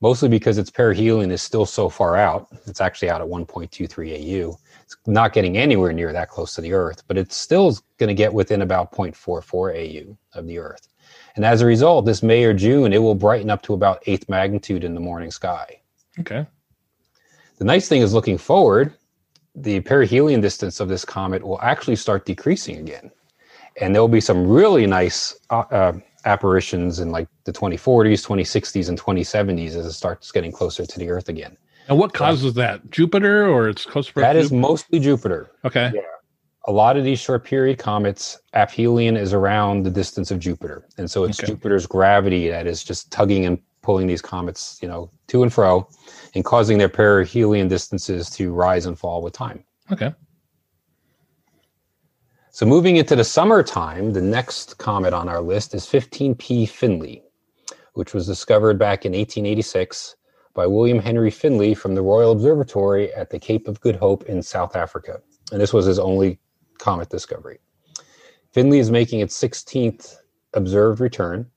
mostly 0.00 0.30
because 0.30 0.56
its 0.56 0.70
perihelion 0.70 1.30
is 1.30 1.42
still 1.42 1.66
so 1.66 1.90
far 1.90 2.16
out, 2.16 2.48
it's 2.66 2.80
actually 2.80 3.10
out 3.10 3.20
at 3.20 3.26
1.23 3.26 4.46
AU. 4.46 4.58
It's 4.84 4.96
not 5.06 5.32
getting 5.32 5.56
anywhere 5.56 5.92
near 5.92 6.12
that 6.12 6.28
close 6.28 6.54
to 6.54 6.60
the 6.60 6.74
Earth, 6.74 7.02
but 7.08 7.16
it's 7.16 7.36
still 7.36 7.76
going 7.98 8.08
to 8.08 8.14
get 8.14 8.32
within 8.32 8.62
about 8.62 8.92
0.44 8.92 10.10
AU 10.10 10.16
of 10.38 10.46
the 10.46 10.58
Earth. 10.58 10.88
And 11.36 11.44
as 11.44 11.62
a 11.62 11.66
result, 11.66 12.04
this 12.04 12.22
May 12.22 12.44
or 12.44 12.52
June, 12.52 12.92
it 12.92 12.98
will 12.98 13.14
brighten 13.14 13.50
up 13.50 13.62
to 13.62 13.72
about 13.72 14.02
eighth 14.06 14.28
magnitude 14.28 14.84
in 14.84 14.94
the 14.94 15.00
morning 15.00 15.30
sky. 15.30 15.80
Okay. 16.20 16.46
The 17.58 17.64
nice 17.64 17.88
thing 17.88 18.02
is 18.02 18.12
looking 18.12 18.36
forward, 18.36 18.94
the 19.54 19.80
perihelion 19.80 20.40
distance 20.40 20.80
of 20.80 20.88
this 20.88 21.04
comet 21.04 21.42
will 21.42 21.60
actually 21.62 21.96
start 21.96 22.26
decreasing 22.26 22.78
again. 22.78 23.10
And 23.80 23.94
there'll 23.94 24.08
be 24.08 24.20
some 24.20 24.46
really 24.46 24.86
nice 24.86 25.34
uh, 25.50 25.64
uh, 25.70 25.92
apparitions 26.26 27.00
in 27.00 27.10
like 27.10 27.28
the 27.44 27.52
2040s, 27.52 28.26
2060s, 28.26 28.88
and 28.88 29.00
2070s 29.00 29.76
as 29.76 29.86
it 29.86 29.92
starts 29.92 30.30
getting 30.30 30.52
closer 30.52 30.84
to 30.84 30.98
the 30.98 31.08
Earth 31.10 31.28
again. 31.28 31.56
And 31.88 31.98
what 31.98 32.12
causes 32.14 32.54
that? 32.54 32.90
Jupiter 32.90 33.46
or 33.46 33.68
it's 33.68 33.84
close 33.84 34.06
to 34.08 34.14
That 34.14 34.36
is 34.36 34.46
Jupiter? 34.50 34.60
mostly 34.60 35.00
Jupiter. 35.00 35.50
Okay. 35.64 35.90
Yeah. 35.94 36.00
A 36.66 36.72
lot 36.72 36.96
of 36.96 37.04
these 37.04 37.20
short 37.20 37.44
period 37.44 37.78
comets, 37.78 38.38
aphelion 38.54 39.18
is 39.18 39.34
around 39.34 39.82
the 39.82 39.90
distance 39.90 40.30
of 40.30 40.38
Jupiter. 40.38 40.86
And 40.96 41.10
so 41.10 41.24
it's 41.24 41.38
Okay. 41.38 41.52
Jupiter's 41.52 41.86
gravity 41.86 42.48
that 42.48 42.66
is 42.66 42.82
just 42.82 43.10
tugging 43.12 43.44
and 43.44 43.58
pulling 43.82 44.06
these 44.06 44.22
comets, 44.22 44.78
you 44.80 44.88
know, 44.88 45.10
to 45.28 45.42
and 45.42 45.52
fro 45.52 45.86
and 46.34 46.42
causing 46.42 46.78
their 46.78 46.88
perihelion 46.88 47.68
distances 47.68 48.30
to 48.30 48.52
rise 48.52 48.86
and 48.86 48.98
fall 48.98 49.20
with 49.20 49.34
time. 49.34 49.62
Okay. 49.92 50.14
So 52.50 52.64
moving 52.64 52.96
into 52.96 53.14
the 53.16 53.24
summertime, 53.24 54.12
the 54.12 54.22
next 54.22 54.78
comet 54.78 55.12
on 55.12 55.28
our 55.28 55.42
list 55.42 55.74
is 55.74 55.84
15P 55.86 56.68
Finlay, 56.68 57.22
which 57.92 58.14
was 58.14 58.26
discovered 58.26 58.78
back 58.78 59.04
in 59.04 59.12
1886 59.12 60.14
by 60.54 60.66
William 60.66 61.00
Henry 61.00 61.30
Finlay 61.30 61.74
from 61.74 61.94
the 61.94 62.02
Royal 62.02 62.32
Observatory 62.32 63.12
at 63.12 63.30
the 63.30 63.38
Cape 63.38 63.66
of 63.66 63.80
Good 63.80 63.96
Hope 63.96 64.24
in 64.24 64.40
South 64.42 64.76
Africa. 64.76 65.20
And 65.50 65.60
this 65.60 65.72
was 65.72 65.84
his 65.84 65.98
only 65.98 66.38
comet 66.78 67.10
discovery. 67.10 67.58
Finlay 68.52 68.78
is 68.78 68.90
making 68.90 69.20
its 69.20 69.38
16th 69.40 70.16
observed 70.54 71.00
return. 71.00 71.50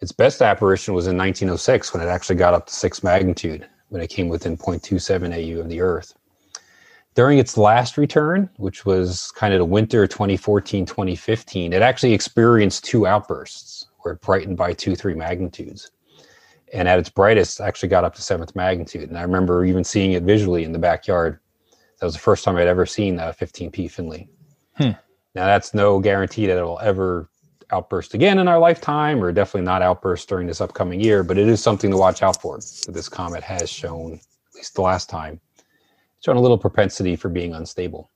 Its 0.00 0.12
best 0.12 0.40
apparition 0.40 0.94
was 0.94 1.06
in 1.06 1.18
1906 1.18 1.92
when 1.92 2.02
it 2.02 2.08
actually 2.08 2.36
got 2.36 2.54
up 2.54 2.66
to 2.66 2.72
six 2.72 3.02
magnitude, 3.02 3.68
when 3.90 4.00
it 4.00 4.08
came 4.08 4.28
within 4.28 4.56
0.27 4.56 5.34
AU 5.34 5.60
of 5.60 5.68
the 5.68 5.82
Earth. 5.82 6.14
During 7.14 7.38
its 7.38 7.58
last 7.58 7.98
return, 7.98 8.48
which 8.56 8.86
was 8.86 9.32
kind 9.32 9.52
of 9.52 9.58
the 9.58 9.64
winter 9.66 10.06
2014 10.06 10.86
2015, 10.86 11.74
it 11.74 11.82
actually 11.82 12.14
experienced 12.14 12.84
two 12.84 13.06
outbursts 13.06 13.86
where 13.98 14.14
it 14.14 14.22
brightened 14.22 14.56
by 14.56 14.72
two, 14.72 14.96
three 14.96 15.14
magnitudes. 15.14 15.90
And 16.72 16.88
at 16.88 16.98
its 16.98 17.08
brightest, 17.08 17.60
actually 17.60 17.88
got 17.88 18.04
up 18.04 18.14
to 18.14 18.22
seventh 18.22 18.54
magnitude. 18.54 19.08
And 19.08 19.18
I 19.18 19.22
remember 19.22 19.64
even 19.64 19.82
seeing 19.84 20.12
it 20.12 20.22
visually 20.22 20.64
in 20.64 20.72
the 20.72 20.78
backyard. 20.78 21.40
That 21.98 22.06
was 22.06 22.14
the 22.14 22.20
first 22.20 22.44
time 22.44 22.56
I'd 22.56 22.68
ever 22.68 22.86
seen 22.86 23.18
a 23.18 23.34
15P 23.38 23.90
Finlay. 23.90 24.28
Hmm. 24.76 24.92
Now, 25.34 25.46
that's 25.46 25.74
no 25.74 26.00
guarantee 26.00 26.46
that 26.46 26.56
it'll 26.56 26.78
ever 26.80 27.28
outburst 27.72 28.14
again 28.14 28.38
in 28.38 28.48
our 28.48 28.58
lifetime, 28.58 29.22
or 29.22 29.32
definitely 29.32 29.66
not 29.66 29.82
outburst 29.82 30.28
during 30.28 30.46
this 30.46 30.60
upcoming 30.60 31.00
year, 31.00 31.22
but 31.22 31.38
it 31.38 31.48
is 31.48 31.62
something 31.62 31.90
to 31.90 31.96
watch 31.96 32.22
out 32.22 32.40
for 32.40 32.58
that 32.58 32.92
this 32.92 33.08
comet 33.08 33.42
has 33.42 33.70
shown, 33.70 34.14
at 34.14 34.54
least 34.54 34.74
the 34.74 34.82
last 34.82 35.08
time, 35.08 35.40
shown 36.24 36.36
a 36.36 36.40
little 36.40 36.58
propensity 36.58 37.16
for 37.16 37.28
being 37.28 37.54
unstable. 37.54 38.10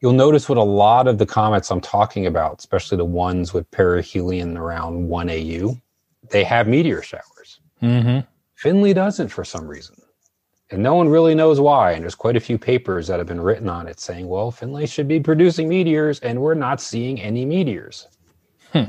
You'll 0.00 0.12
notice 0.12 0.48
with 0.48 0.58
a 0.58 0.64
lot 0.64 1.06
of 1.06 1.18
the 1.18 1.26
comets 1.26 1.70
I'm 1.70 1.80
talking 1.80 2.26
about, 2.26 2.58
especially 2.58 2.96
the 2.96 3.04
ones 3.04 3.54
with 3.54 3.70
perihelion 3.70 4.58
around 4.58 5.08
1 5.08 5.30
AU, 5.30 5.80
they 6.30 6.44
have 6.44 6.68
meteor 6.68 7.02
showers. 7.02 7.60
Mm-hmm. 7.82 8.20
Finlay 8.54 8.92
doesn't 8.92 9.28
for 9.28 9.44
some 9.44 9.66
reason. 9.66 9.96
And 10.70 10.82
no 10.82 10.94
one 10.94 11.08
really 11.08 11.34
knows 11.34 11.60
why. 11.60 11.92
And 11.92 12.02
there's 12.02 12.14
quite 12.14 12.36
a 12.36 12.40
few 12.40 12.56
papers 12.56 13.06
that 13.08 13.18
have 13.18 13.26
been 13.26 13.40
written 13.40 13.68
on 13.68 13.86
it 13.88 14.00
saying, 14.00 14.26
well, 14.28 14.50
Finlay 14.50 14.86
should 14.86 15.06
be 15.08 15.20
producing 15.20 15.68
meteors, 15.68 16.18
and 16.20 16.40
we're 16.40 16.54
not 16.54 16.80
seeing 16.80 17.20
any 17.20 17.44
meteors. 17.44 18.08
Hmm. 18.72 18.84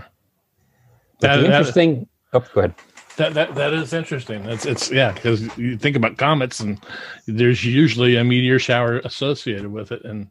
That- 1.19 1.37
the 1.37 1.41
that- 1.41 1.45
interesting. 1.45 2.07
oh, 2.33 2.45
go 2.53 2.61
ahead. 2.61 2.75
That 3.15 3.35
that 3.35 3.53
that 3.53 3.73
is 3.73 3.93
interesting. 3.93 4.43
It's 4.45 4.65
it's 4.65 4.89
yeah, 4.89 5.11
because 5.11 5.55
you 5.55 5.77
think 5.77 5.95
about 5.95 6.17
comets 6.17 6.61
and 6.61 6.83
there's 7.27 7.63
usually 7.63 8.15
a 8.15 8.23
meteor 8.23 8.57
shower 8.57 9.01
associated 9.05 9.67
with 9.71 9.91
it. 9.91 10.03
And 10.03 10.29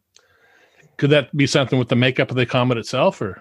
could 0.96 1.10
that 1.10 1.34
be 1.36 1.46
something 1.46 1.78
with 1.78 1.88
the 1.88 1.94
makeup 1.94 2.30
of 2.30 2.36
the 2.36 2.44
comet 2.44 2.78
itself, 2.78 3.22
or 3.22 3.40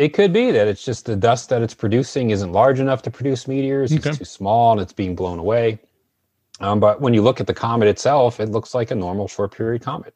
It 0.00 0.14
could 0.14 0.32
be 0.32 0.50
that 0.50 0.66
it's 0.66 0.82
just 0.82 1.04
the 1.04 1.14
dust 1.14 1.50
that 1.50 1.60
it's 1.60 1.74
producing 1.74 2.30
isn't 2.30 2.52
large 2.52 2.80
enough 2.80 3.02
to 3.02 3.10
produce 3.10 3.46
meteors. 3.46 3.92
Okay. 3.92 4.08
It's 4.08 4.18
too 4.18 4.24
small 4.24 4.72
and 4.72 4.80
it's 4.80 4.94
being 4.94 5.14
blown 5.14 5.38
away. 5.38 5.78
Um, 6.60 6.80
but 6.80 7.02
when 7.02 7.12
you 7.12 7.20
look 7.20 7.38
at 7.38 7.46
the 7.46 7.52
comet 7.52 7.86
itself, 7.86 8.40
it 8.40 8.48
looks 8.48 8.74
like 8.74 8.90
a 8.90 8.94
normal 8.94 9.28
short 9.28 9.54
period 9.54 9.82
comet. 9.82 10.14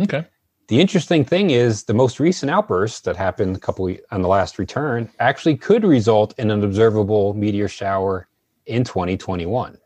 okay? 0.00 0.26
The 0.66 0.80
interesting 0.80 1.24
thing 1.24 1.50
is 1.50 1.84
the 1.84 1.94
most 1.94 2.18
recent 2.18 2.50
outburst 2.50 3.04
that 3.04 3.14
happened 3.14 3.54
a 3.54 3.60
couple 3.60 3.94
on 4.10 4.22
the 4.22 4.28
last 4.28 4.58
return 4.58 5.08
actually 5.20 5.56
could 5.56 5.84
result 5.84 6.34
in 6.36 6.50
an 6.50 6.64
observable 6.64 7.32
meteor 7.34 7.68
shower 7.68 8.26
in 8.66 8.82
2021. 8.82 9.78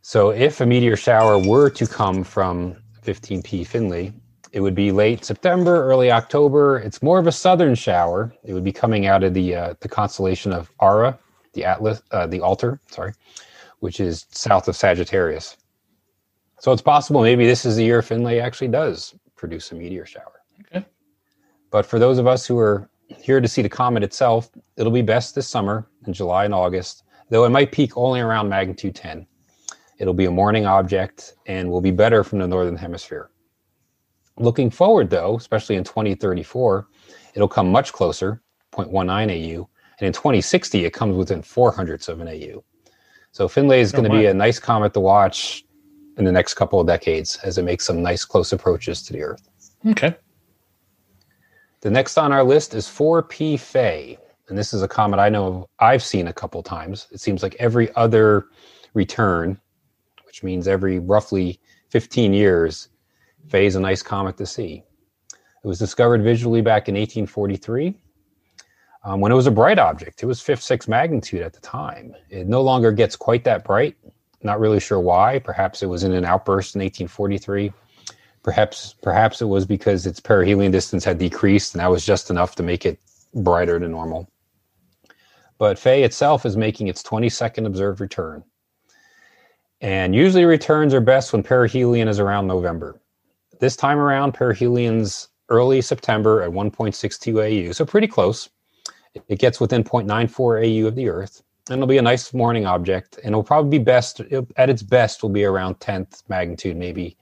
So 0.00 0.30
if 0.30 0.60
a 0.60 0.66
meteor 0.66 0.94
shower 0.94 1.38
were 1.38 1.70
to 1.70 1.88
come 1.88 2.22
from 2.22 2.76
15P 3.04 3.66
Finlay, 3.66 4.12
it 4.52 4.60
would 4.60 4.74
be 4.74 4.92
late 4.92 5.24
September, 5.24 5.82
early 5.84 6.10
October. 6.10 6.78
It's 6.78 7.02
more 7.02 7.18
of 7.18 7.26
a 7.26 7.32
southern 7.32 7.74
shower. 7.74 8.34
It 8.44 8.52
would 8.52 8.64
be 8.64 8.72
coming 8.72 9.06
out 9.06 9.24
of 9.24 9.32
the 9.34 9.54
uh, 9.54 9.74
the 9.80 9.88
constellation 9.88 10.52
of 10.52 10.70
Ara, 10.80 11.18
the 11.54 11.64
Atlas, 11.64 12.02
uh, 12.10 12.26
the 12.26 12.40
Altar, 12.40 12.78
sorry, 12.90 13.14
which 13.80 13.98
is 13.98 14.26
south 14.30 14.68
of 14.68 14.76
Sagittarius. 14.76 15.56
So 16.60 16.70
it's 16.70 16.82
possible 16.82 17.22
maybe 17.22 17.46
this 17.46 17.64
is 17.64 17.76
the 17.76 17.84
year 17.84 18.02
Finlay 18.02 18.38
actually 18.38 18.68
does 18.68 19.14
produce 19.36 19.72
a 19.72 19.74
meteor 19.74 20.06
shower. 20.06 20.42
Okay. 20.60 20.86
But 21.70 21.86
for 21.86 21.98
those 21.98 22.18
of 22.18 22.26
us 22.26 22.46
who 22.46 22.58
are 22.58 22.88
here 23.08 23.40
to 23.40 23.48
see 23.48 23.62
the 23.62 23.68
comet 23.68 24.02
itself, 24.02 24.50
it'll 24.76 24.92
be 24.92 25.02
best 25.02 25.34
this 25.34 25.48
summer 25.48 25.88
in 26.06 26.12
July 26.12 26.44
and 26.44 26.54
August, 26.54 27.04
though 27.30 27.44
it 27.44 27.50
might 27.50 27.72
peak 27.72 27.96
only 27.96 28.20
around 28.20 28.48
magnitude 28.48 28.94
10. 28.94 29.26
It'll 29.98 30.14
be 30.14 30.26
a 30.26 30.30
morning 30.30 30.66
object 30.66 31.34
and 31.46 31.70
will 31.70 31.80
be 31.80 31.90
better 31.90 32.22
from 32.22 32.38
the 32.38 32.46
northern 32.46 32.76
hemisphere. 32.76 33.30
Looking 34.38 34.70
forward, 34.70 35.10
though, 35.10 35.36
especially 35.36 35.76
in 35.76 35.84
2034, 35.84 36.86
it'll 37.34 37.48
come 37.48 37.70
much 37.70 37.92
closer, 37.92 38.42
0.19 38.72 39.30
AU, 39.30 39.68
and 39.98 40.06
in 40.06 40.12
2060, 40.12 40.84
it 40.84 40.92
comes 40.92 41.16
within 41.16 41.42
four 41.42 41.70
hundredths 41.70 42.08
of 42.08 42.20
an 42.20 42.28
AU. 42.28 42.64
So 43.32 43.48
Finlay 43.48 43.80
is 43.80 43.92
Oh, 43.92 43.98
going 43.98 44.10
to 44.10 44.16
be 44.16 44.26
a 44.26 44.34
nice 44.34 44.58
comet 44.58 44.94
to 44.94 45.00
watch 45.00 45.64
in 46.16 46.24
the 46.24 46.32
next 46.32 46.54
couple 46.54 46.80
of 46.80 46.86
decades 46.86 47.36
as 47.44 47.58
it 47.58 47.62
makes 47.62 47.84
some 47.84 48.02
nice 48.02 48.24
close 48.24 48.52
approaches 48.52 49.02
to 49.04 49.12
the 49.12 49.22
Earth. 49.22 49.48
Okay. 49.86 50.14
The 51.80 51.90
next 51.90 52.16
on 52.16 52.32
our 52.32 52.44
list 52.44 52.74
is 52.74 52.86
4P 52.86 53.58
Faye, 53.58 54.18
and 54.48 54.56
this 54.56 54.72
is 54.72 54.82
a 54.82 54.88
comet 54.88 55.18
I 55.18 55.28
know 55.28 55.46
of, 55.46 55.66
I've 55.78 56.02
seen 56.02 56.28
a 56.28 56.32
couple 56.32 56.62
times. 56.62 57.08
It 57.10 57.20
seems 57.20 57.42
like 57.42 57.56
every 57.58 57.94
other 57.96 58.46
return, 58.94 59.60
which 60.24 60.42
means 60.42 60.68
every 60.68 60.98
roughly 60.98 61.58
15 61.90 62.32
years, 62.32 62.88
Faye 63.48 63.66
is 63.66 63.76
a 63.76 63.80
nice 63.80 64.02
comet 64.02 64.36
to 64.38 64.46
see. 64.46 64.84
It 65.64 65.66
was 65.66 65.78
discovered 65.78 66.22
visually 66.22 66.60
back 66.60 66.88
in 66.88 66.94
1843 66.94 67.94
um, 69.04 69.20
when 69.20 69.32
it 69.32 69.34
was 69.34 69.46
a 69.46 69.50
bright 69.50 69.78
object. 69.78 70.22
It 70.22 70.26
was 70.26 70.40
fifth, 70.40 70.62
sixth 70.62 70.88
magnitude 70.88 71.42
at 71.42 71.52
the 71.52 71.60
time. 71.60 72.14
It 72.30 72.48
no 72.48 72.62
longer 72.62 72.92
gets 72.92 73.16
quite 73.16 73.44
that 73.44 73.64
bright. 73.64 73.96
Not 74.42 74.60
really 74.60 74.80
sure 74.80 75.00
why. 75.00 75.38
Perhaps 75.38 75.82
it 75.82 75.86
was 75.86 76.02
in 76.02 76.12
an 76.12 76.24
outburst 76.24 76.74
in 76.74 76.80
1843. 76.80 77.72
Perhaps, 78.42 78.94
perhaps 79.02 79.40
it 79.40 79.46
was 79.46 79.64
because 79.64 80.04
its 80.04 80.18
perihelion 80.18 80.72
distance 80.72 81.04
had 81.04 81.18
decreased, 81.18 81.74
and 81.74 81.80
that 81.80 81.90
was 81.90 82.04
just 82.04 82.28
enough 82.28 82.56
to 82.56 82.62
make 82.64 82.84
it 82.84 82.98
brighter 83.34 83.78
than 83.78 83.92
normal. 83.92 84.28
But 85.58 85.78
Faye 85.78 86.02
itself 86.02 86.44
is 86.44 86.56
making 86.56 86.88
its 86.88 87.04
22nd 87.04 87.66
observed 87.66 88.00
return. 88.00 88.42
And 89.80 90.14
usually 90.14 90.44
returns 90.44 90.92
are 90.92 91.00
best 91.00 91.32
when 91.32 91.44
perihelion 91.44 92.08
is 92.08 92.18
around 92.18 92.48
November. 92.48 93.00
This 93.62 93.76
time 93.76 93.98
around, 93.98 94.32
perihelion's 94.32 95.28
early 95.48 95.80
September 95.82 96.42
at 96.42 96.50
1.62 96.50 97.68
AU, 97.68 97.70
so 97.70 97.86
pretty 97.86 98.08
close. 98.08 98.48
It 99.28 99.38
gets 99.38 99.60
within 99.60 99.84
0.94 99.84 100.82
AU 100.82 100.88
of 100.88 100.96
the 100.96 101.08
Earth, 101.08 101.44
and 101.68 101.76
it'll 101.76 101.86
be 101.86 101.98
a 101.98 102.02
nice 102.02 102.34
morning 102.34 102.66
object, 102.66 103.18
and 103.18 103.26
it'll 103.26 103.44
probably 103.44 103.78
be 103.78 103.84
best, 103.84 104.20
at 104.56 104.68
its 104.68 104.82
best, 104.82 105.22
will 105.22 105.30
be 105.30 105.44
around 105.44 105.78
10th 105.78 106.24
magnitude, 106.28 106.76
maybe 106.76 107.16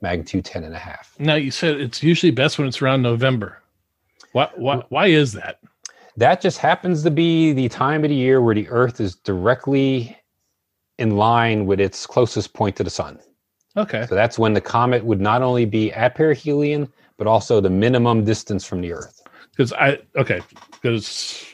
magnitude 0.00 0.44
10 0.44 0.62
and 0.62 0.76
a 0.76 0.78
half. 0.78 1.16
Now 1.18 1.34
you 1.34 1.50
said 1.50 1.80
it's 1.80 2.04
usually 2.04 2.30
best 2.30 2.56
when 2.56 2.68
it's 2.68 2.80
around 2.80 3.02
November. 3.02 3.60
Why 4.30 4.48
why 4.54 4.84
why 4.90 5.06
is 5.06 5.32
that? 5.32 5.58
That 6.16 6.40
just 6.40 6.58
happens 6.58 7.02
to 7.02 7.10
be 7.10 7.52
the 7.52 7.68
time 7.68 8.04
of 8.04 8.10
the 8.10 8.14
year 8.14 8.40
where 8.40 8.54
the 8.54 8.68
Earth 8.68 9.00
is 9.00 9.16
directly 9.16 10.16
in 10.98 11.16
line 11.16 11.66
with 11.66 11.80
its 11.80 12.06
closest 12.06 12.54
point 12.54 12.76
to 12.76 12.84
the 12.84 12.90
sun. 12.90 13.18
Okay. 13.76 14.06
So 14.08 14.14
that's 14.14 14.38
when 14.38 14.52
the 14.52 14.60
comet 14.60 15.04
would 15.04 15.20
not 15.20 15.42
only 15.42 15.64
be 15.64 15.92
at 15.92 16.16
perihelion, 16.16 16.90
but 17.16 17.26
also 17.26 17.60
the 17.60 17.70
minimum 17.70 18.24
distance 18.24 18.64
from 18.64 18.80
the 18.80 18.92
Earth. 18.92 19.22
Because 19.50 19.72
I 19.72 19.98
okay 20.16 20.40
because 20.72 21.44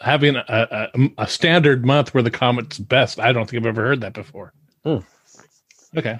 having 0.00 0.36
a, 0.36 0.44
a 0.48 1.10
a 1.18 1.26
standard 1.26 1.84
month 1.84 2.14
where 2.14 2.22
the 2.22 2.30
comet's 2.30 2.78
best, 2.78 3.18
I 3.18 3.32
don't 3.32 3.48
think 3.48 3.62
I've 3.62 3.66
ever 3.68 3.82
heard 3.82 4.00
that 4.02 4.12
before. 4.12 4.52
Hmm. 4.84 4.98
Okay. 5.96 6.18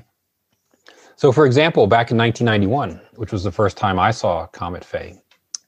So, 1.17 1.33
for 1.33 1.47
example, 1.47 1.87
back 1.87 2.11
in 2.11 2.19
1991, 2.19 3.01
which 3.17 3.33
was 3.33 3.43
the 3.43 3.51
first 3.51 3.79
time 3.79 3.99
I 3.99 4.11
saw 4.11 4.47
Comet 4.49 4.85
Faye, 4.85 5.19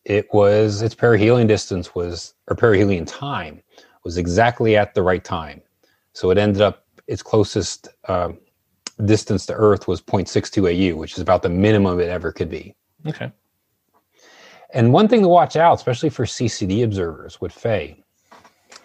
it 0.05 0.27
was 0.33 0.83
its 0.83 0.95
perihelion 0.95 1.47
distance 1.47 1.95
was, 1.95 2.35
or 2.49 2.57
perihelion 2.57 3.07
time 3.07 3.63
was 4.05 4.19
exactly 4.19 4.77
at 4.77 4.95
the 4.95 5.03
right 5.03 5.25
time. 5.25 5.63
So 6.13 6.31
it 6.31 6.39
ended 6.39 6.61
up 6.61 6.85
its 7.07 7.23
closest 7.23 7.89
uh, 8.09 8.33
distance 9.05 9.47
to 9.47 9.55
Earth 9.55 9.89
was 9.89 10.01
0.62 10.01 10.93
AU, 10.93 10.97
which 10.97 11.15
is 11.15 11.21
about 11.21 11.43
the 11.43 11.49
minimum 11.49 12.01
it 12.01 12.09
ever 12.09 12.33
could 12.33 12.51
be. 12.51 12.75
Okay. 13.07 13.33
And 14.75 14.93
one 14.93 15.09
thing 15.09 15.23
to 15.23 15.29
watch 15.29 15.57
out, 15.57 15.75
especially 15.75 16.11
for 16.11 16.25
CCD 16.25 16.85
observers 16.85 17.41
with 17.41 17.53
Faye, 17.53 18.03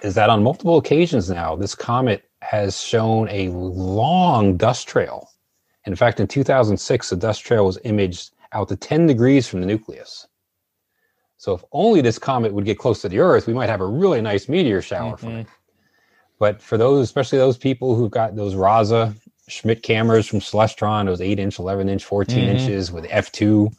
is 0.01 0.15
that 0.15 0.29
on 0.29 0.43
multiple 0.43 0.77
occasions 0.77 1.29
now, 1.29 1.55
this 1.55 1.75
comet 1.75 2.23
has 2.41 2.79
shown 2.79 3.27
a 3.29 3.49
long 3.49 4.57
dust 4.57 4.87
trail. 4.87 5.29
In 5.85 5.95
fact, 5.95 6.19
in 6.19 6.27
2006, 6.27 7.09
the 7.09 7.15
dust 7.15 7.43
trail 7.43 7.65
was 7.65 7.77
imaged 7.83 8.33
out 8.53 8.69
to 8.69 8.75
10 8.75 9.07
degrees 9.07 9.47
from 9.47 9.59
the 9.61 9.65
nucleus. 9.65 10.27
So, 11.37 11.53
if 11.53 11.63
only 11.73 11.99
this 11.99 12.17
comet 12.17 12.53
would 12.53 12.63
get 12.63 12.77
close 12.77 13.01
to 13.01 13.09
the 13.09 13.19
Earth, 13.19 13.47
we 13.47 13.53
might 13.53 13.69
have 13.69 13.81
a 13.81 13.85
really 13.85 14.21
nice 14.21 14.47
meteor 14.47 14.81
shower 14.81 15.17
from 15.17 15.29
mm-hmm. 15.29 15.39
it. 15.39 15.47
But 16.39 16.61
for 16.61 16.77
those, 16.77 17.03
especially 17.03 17.37
those 17.37 17.57
people 17.57 17.95
who've 17.95 18.11
got 18.11 18.35
those 18.35 18.55
RASA 18.55 19.13
Schmidt 19.47 19.83
cameras 19.83 20.27
from 20.27 20.39
Celestron, 20.39 21.05
those 21.05 21.21
8 21.21 21.39
inch, 21.39 21.59
11 21.59 21.89
inch, 21.89 22.05
14 22.05 22.45
Mhm. 22.45 22.49
inches 22.49 22.91
with 22.91 23.05
F2, 23.05 23.71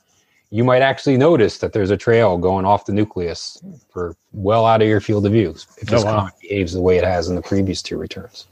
you 0.51 0.65
might 0.65 0.83
actually 0.83 1.17
notice 1.17 1.59
that 1.59 1.73
there's 1.73 1.91
a 1.91 1.97
trail 1.97 2.39
going 2.39 2.65
off 2.65 2.87
the 2.87 2.93
nucleus 2.93 3.63
for 3.91 4.17
well 4.33 4.67
out 4.67 4.83
of 4.83 4.89
your 4.89 5.01
field 5.01 5.27
of 5.27 5.33
view 5.33 5.51
if 5.79 5.89
this 5.89 6.03
Oh, 6.03 6.07
wow. 6.07 6.17
comet 6.19 6.35
behaves 6.41 6.73
the 6.75 6.81
way 6.81 6.97
it 6.99 7.05
has 7.05 7.29
in 7.29 7.35
the 7.37 7.43
previous 7.43 7.83
two 7.83 7.99
returns. 7.99 8.47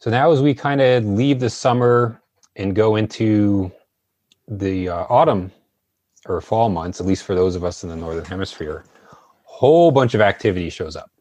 So 0.00 0.10
now, 0.10 0.32
as 0.32 0.42
we 0.42 0.54
kind 0.54 0.80
of 0.80 1.04
leave 1.04 1.38
the 1.38 1.50
summer 1.50 2.20
and 2.56 2.74
go 2.74 2.96
into 2.96 3.70
the 4.48 4.88
uh, 4.88 5.06
autumn 5.08 5.52
or 6.26 6.40
fall 6.40 6.70
months, 6.70 7.00
at 7.00 7.06
least 7.06 7.24
for 7.24 7.36
those 7.36 7.54
of 7.56 7.64
us 7.64 7.84
in 7.84 7.90
the 7.90 7.96
northern 7.96 8.24
hemisphere, 8.24 8.84
whole 9.44 9.92
bunch 9.92 10.14
of 10.14 10.20
activity 10.20 10.70
shows 10.70 10.96
up. 10.96 11.11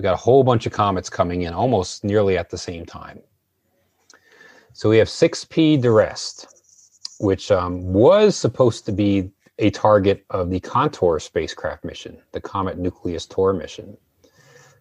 We 0.00 0.02
got 0.02 0.14
a 0.14 0.16
whole 0.16 0.42
bunch 0.42 0.64
of 0.64 0.72
comets 0.72 1.10
coming 1.10 1.42
in 1.42 1.52
almost 1.52 2.04
nearly 2.04 2.38
at 2.38 2.48
the 2.48 2.56
same 2.56 2.86
time. 2.86 3.20
So 4.72 4.88
we 4.88 4.96
have 4.96 5.08
6P 5.08 5.78
d'Arrest, 5.82 6.46
which 7.20 7.50
um, 7.50 7.92
was 7.92 8.34
supposed 8.34 8.86
to 8.86 8.92
be 8.92 9.30
a 9.58 9.68
target 9.68 10.24
of 10.30 10.48
the 10.48 10.58
Contour 10.58 11.20
spacecraft 11.20 11.84
mission, 11.84 12.16
the 12.32 12.40
Comet 12.40 12.78
Nucleus 12.78 13.26
Tour 13.26 13.52
mission. 13.52 13.94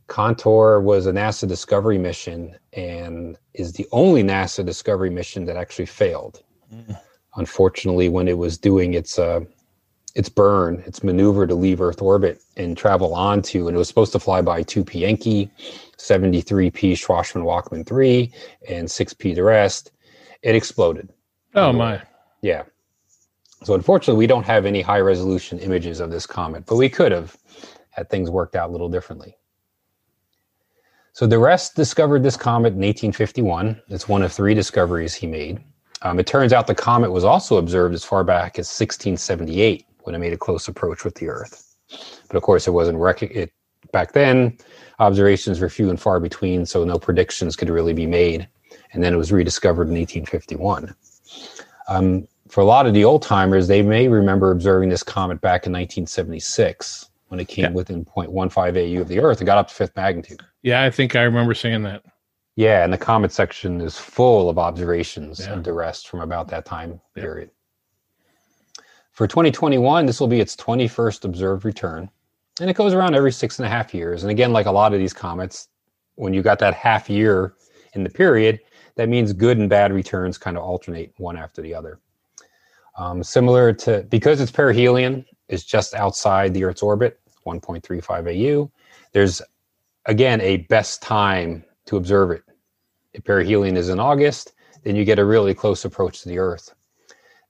Contour 0.07 0.79
was 0.79 1.05
a 1.05 1.11
NASA 1.11 1.45
Discovery 1.45 1.97
mission 1.97 2.55
and 2.71 3.37
is 3.53 3.73
the 3.73 3.87
only 3.91 4.23
NASA 4.23 4.65
Discovery 4.65 5.09
mission 5.09 5.43
that 5.47 5.57
actually 5.57 5.87
failed. 5.87 6.43
Unfortunately, 7.35 8.07
when 8.07 8.29
it 8.29 8.37
was 8.37 8.57
doing 8.57 8.93
its 8.93 9.19
uh, 9.19 9.41
its 10.15 10.29
burn, 10.29 10.83
its 10.85 11.03
maneuver 11.03 11.45
to 11.45 11.55
leave 11.55 11.81
Earth 11.81 12.01
orbit 12.01 12.41
and 12.57 12.77
travel 12.77 13.13
onto, 13.13 13.67
and 13.67 13.75
it 13.75 13.77
was 13.77 13.87
supposed 13.87 14.11
to 14.13 14.19
fly 14.19 14.41
by 14.41 14.63
2P 14.63 15.01
Encke, 15.01 15.49
73P 15.97 16.93
Schwassmann-Wachmann 16.93 17.85
3, 17.85 18.31
and 18.67 18.87
6P 18.87 19.35
d'Arrest, 19.35 19.91
it 20.41 20.55
exploded. 20.55 21.09
Oh 21.55 21.71
my. 21.71 22.01
Yeah. 22.41 22.63
So 23.63 23.73
unfortunately, 23.75 24.17
we 24.17 24.27
don't 24.27 24.45
have 24.45 24.65
any 24.65 24.81
high 24.81 24.99
resolution 24.99 25.59
images 25.59 25.99
of 25.99 26.11
this 26.11 26.25
comet, 26.25 26.65
but 26.65 26.77
we 26.77 26.89
could 26.89 27.11
have 27.11 27.35
had 27.89 28.09
things 28.09 28.29
worked 28.29 28.55
out 28.55 28.69
a 28.69 28.71
little 28.71 28.89
differently. 28.89 29.37
So 31.13 31.27
d'Arrest 31.27 31.75
discovered 31.75 32.23
this 32.23 32.37
comet 32.37 32.73
in 32.73 32.79
1851. 32.79 33.81
It's 33.89 34.07
one 34.07 34.23
of 34.23 34.31
three 34.31 34.53
discoveries 34.53 35.13
he 35.13 35.27
made. 35.27 35.61
Um, 36.01 36.17
it 36.17 36.27
turns 36.27 36.53
out 36.53 36.65
the 36.65 36.75
comet 36.75 37.11
was 37.11 37.25
also 37.25 37.57
observed 37.57 37.93
as 37.93 38.05
far 38.05 38.23
back 38.23 38.57
as 38.57 38.67
1678 38.67 39.85
when 40.03 40.15
it 40.15 40.19
made 40.19 40.33
a 40.33 40.37
close 40.37 40.67
approach 40.67 41.03
with 41.03 41.15
the 41.15 41.27
Earth. 41.29 41.75
But 42.27 42.37
of 42.37 42.43
course, 42.43 42.67
it 42.67 42.71
wasn't 42.71 42.97
rec- 42.99 43.23
it 43.23 43.51
back 43.91 44.11
then. 44.13 44.57
Observations 44.99 45.59
were 45.59 45.69
few 45.69 45.89
and 45.89 45.99
far 45.99 46.19
between, 46.19 46.65
so 46.65 46.83
no 46.83 46.99
predictions 46.99 47.55
could 47.55 47.69
really 47.69 47.93
be 47.93 48.05
made. 48.05 48.47
And 48.93 49.03
then 49.03 49.13
it 49.13 49.17
was 49.17 49.31
rediscovered 49.31 49.87
in 49.87 49.95
1851. 49.95 50.93
Um, 51.87 52.27
for 52.47 52.61
a 52.61 52.65
lot 52.65 52.85
of 52.87 52.93
the 52.93 53.03
old 53.05 53.21
timers, 53.21 53.67
they 53.67 53.81
may 53.81 54.07
remember 54.07 54.51
observing 54.51 54.89
this 54.89 55.03
comet 55.03 55.39
back 55.41 55.65
in 55.65 55.71
1976 55.73 57.09
when 57.27 57.39
it 57.39 57.47
came 57.47 57.65
Yeah. 57.65 57.71
within 57.71 58.05
0.15 58.05 58.75
AU 58.77 59.01
of 59.01 59.07
the 59.07 59.19
Earth. 59.19 59.41
It 59.41 59.45
got 59.45 59.57
up 59.57 59.67
to 59.67 59.73
fifth 59.73 59.95
magnitude. 59.95 60.41
Yeah, 60.63 60.83
I 60.83 60.89
think 60.89 61.15
I 61.15 61.21
remember 61.23 61.53
saying 61.53 61.83
that. 61.83 62.03
Yeah, 62.55 62.83
and 62.83 62.91
the 62.91 62.97
comet 62.97 63.31
section 63.31 63.79
is 63.81 63.97
full 63.97 64.49
of 64.49 64.57
observations 64.57 65.39
Yeah. 65.39 65.53
of 65.53 65.63
d'Arrest 65.63 66.07
from 66.07 66.21
about 66.21 66.47
that 66.49 66.65
time 66.65 66.99
Yeah. 67.15 67.21
period. 67.23 67.51
For 69.19 69.27
2021, 69.27 70.05
this 70.05 70.21
will 70.21 70.29
be 70.29 70.39
its 70.39 70.55
21st 70.55 71.25
observed 71.25 71.65
return. 71.65 72.09
And 72.61 72.69
it 72.69 72.77
goes 72.77 72.93
around 72.93 73.15
every 73.15 73.33
six 73.33 73.59
and 73.59 73.65
a 73.65 73.69
half 73.69 73.93
years. 73.93 74.23
And 74.23 74.31
again, 74.31 74.53
like 74.53 74.65
a 74.65 74.71
lot 74.71 74.93
of 74.93 74.99
these 74.99 75.11
comets, 75.11 75.67
when 76.15 76.33
you 76.33 76.41
got 76.41 76.57
that 76.59 76.73
half 76.73 77.09
year 77.09 77.55
in 77.95 78.05
the 78.05 78.09
period, 78.09 78.61
that 78.95 79.09
means 79.09 79.33
good 79.33 79.57
and 79.57 79.69
bad 79.69 79.91
returns 79.91 80.37
kind 80.37 80.55
of 80.55 80.63
alternate 80.63 81.13
one 81.17 81.35
after 81.35 81.61
the 81.61 81.75
other. 81.75 81.99
Um, 82.97 83.21
similar 83.21 83.73
to 83.73 84.03
because 84.09 84.39
it's 84.39 84.53
perihelion, 84.53 85.25
is 85.49 85.65
just 85.65 85.93
outside 85.95 86.53
the 86.53 86.63
Earth's 86.63 86.81
orbit, 86.81 87.19
1.35 87.45 88.07
AU. 88.29 88.71
There's 89.11 89.41
again 90.05 90.39
a 90.39 90.59
best 90.69 91.01
time 91.01 91.65
to 91.87 91.97
observe 91.97 92.31
it. 92.31 92.43
If 93.11 93.25
perihelion 93.25 93.75
is 93.75 93.89
in 93.89 93.99
August, 93.99 94.53
then 94.85 94.95
you 94.95 95.03
get 95.03 95.19
a 95.19 95.25
really 95.25 95.53
close 95.53 95.83
approach 95.83 96.21
to 96.21 96.29
the 96.29 96.39
Earth. 96.39 96.73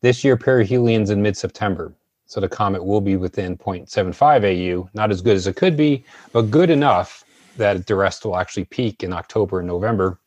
This 0.02 0.24
year, 0.24 0.38
perihelion's 0.38 1.10
in 1.10 1.22
mid-September, 1.22 1.94
so 2.26 2.40
the 2.40 2.48
comet 2.48 2.84
will 2.84 3.02
be 3.02 3.18
within 3.18 3.58
0.75 3.58 4.44
AU. 4.46 4.90
Not 4.94 5.12
as 5.12 5.22
good 5.22 5.36
as 5.36 5.48
it 5.48 5.56
could 5.56 5.76
be, 5.76 6.06
but 6.32 6.44
good 6.44 6.70
enough 6.70 7.26
that 7.58 7.86
d'Arrest 7.86 8.24
will 8.24 8.38
actually 8.38 8.66
peak 8.66 9.04
in 9.04 9.12
October 9.12 9.60
and 9.60 9.68
November, 9.68 10.20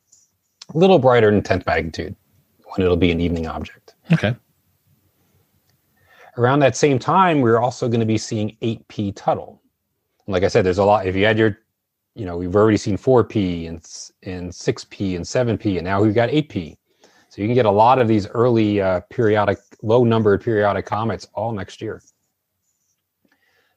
a 0.75 0.79
little 0.79 0.99
brighter 0.99 1.31
than 1.31 1.43
10th 1.43 1.67
magnitude 1.67 2.15
when 2.67 2.85
it'll 2.85 2.97
be 2.97 3.11
an 3.11 3.21
evening 3.21 3.47
object. 3.47 3.95
Okay. 4.13 4.37
Around 6.39 6.61
that 6.61 6.77
same 6.77 6.99
time, 6.99 7.41
we're 7.41 7.59
also 7.59 7.89
going 7.89 8.01
to 8.01 8.07
be 8.07 8.19
seeing 8.19 8.57
8P 8.63 9.13
Tuttle. 9.15 9.61
And 10.27 10.33
like 10.33 10.45
I 10.45 10.49
said, 10.49 10.65
there's 10.65 10.79
a 10.79 10.85
lot. 10.85 11.07
If 11.07 11.17
you 11.17 11.25
had 11.25 11.39
your, 11.39 11.59
you 12.15 12.25
know, 12.25 12.37
we've 12.37 12.57
already 12.57 12.77
seen 12.77 12.97
4P 12.97 13.69
and, 13.69 13.77
and 14.23 14.51
6P 14.51 15.17
and 15.17 15.25
7P, 15.25 15.77
and 15.77 15.85
now 15.85 16.01
we've 16.03 16.15
got 16.15 16.31
8P. 16.31 16.77
So 17.33 17.41
you 17.41 17.49
can 17.49 17.55
get 17.55 17.65
a 17.65 17.71
lot 17.71 17.99
of 17.99 18.09
these 18.09 18.29
early 18.29 18.83
uh, 18.83 19.01
periodic, 19.09 19.57
low 19.81 20.05
numbered 20.05 20.45
periodic 20.45 20.85
comets 20.85 21.27
all 21.33 21.51
next 21.51 21.81
year. 21.81 22.03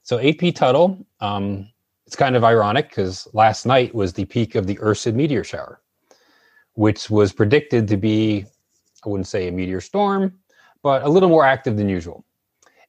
So 0.04 0.18
8P 0.18 0.54
Tuttle, 0.54 1.08
um, 1.22 1.70
it's 2.06 2.18
kind 2.18 2.36
of 2.36 2.44
ironic 2.44 2.90
because 2.90 3.30
last 3.32 3.66
night 3.66 3.96
was 3.96 4.12
the 4.12 4.26
peak 4.26 4.56
of 4.56 4.68
the 4.68 4.76
Ursid 4.76 5.14
meteor 5.14 5.46
shower, 5.46 5.80
which 6.74 7.10
was 7.10 7.32
predicted 7.32 7.88
to 7.88 7.96
be, 7.96 8.44
I 9.06 9.08
wouldn't 9.08 9.28
say 9.28 9.48
a 9.48 9.54
meteor 9.54 9.80
storm, 9.80 10.34
but 10.84 11.04
a 11.04 11.08
little 11.08 11.30
more 11.30 11.46
active 11.46 11.78
than 11.78 11.88
usual. 11.88 12.26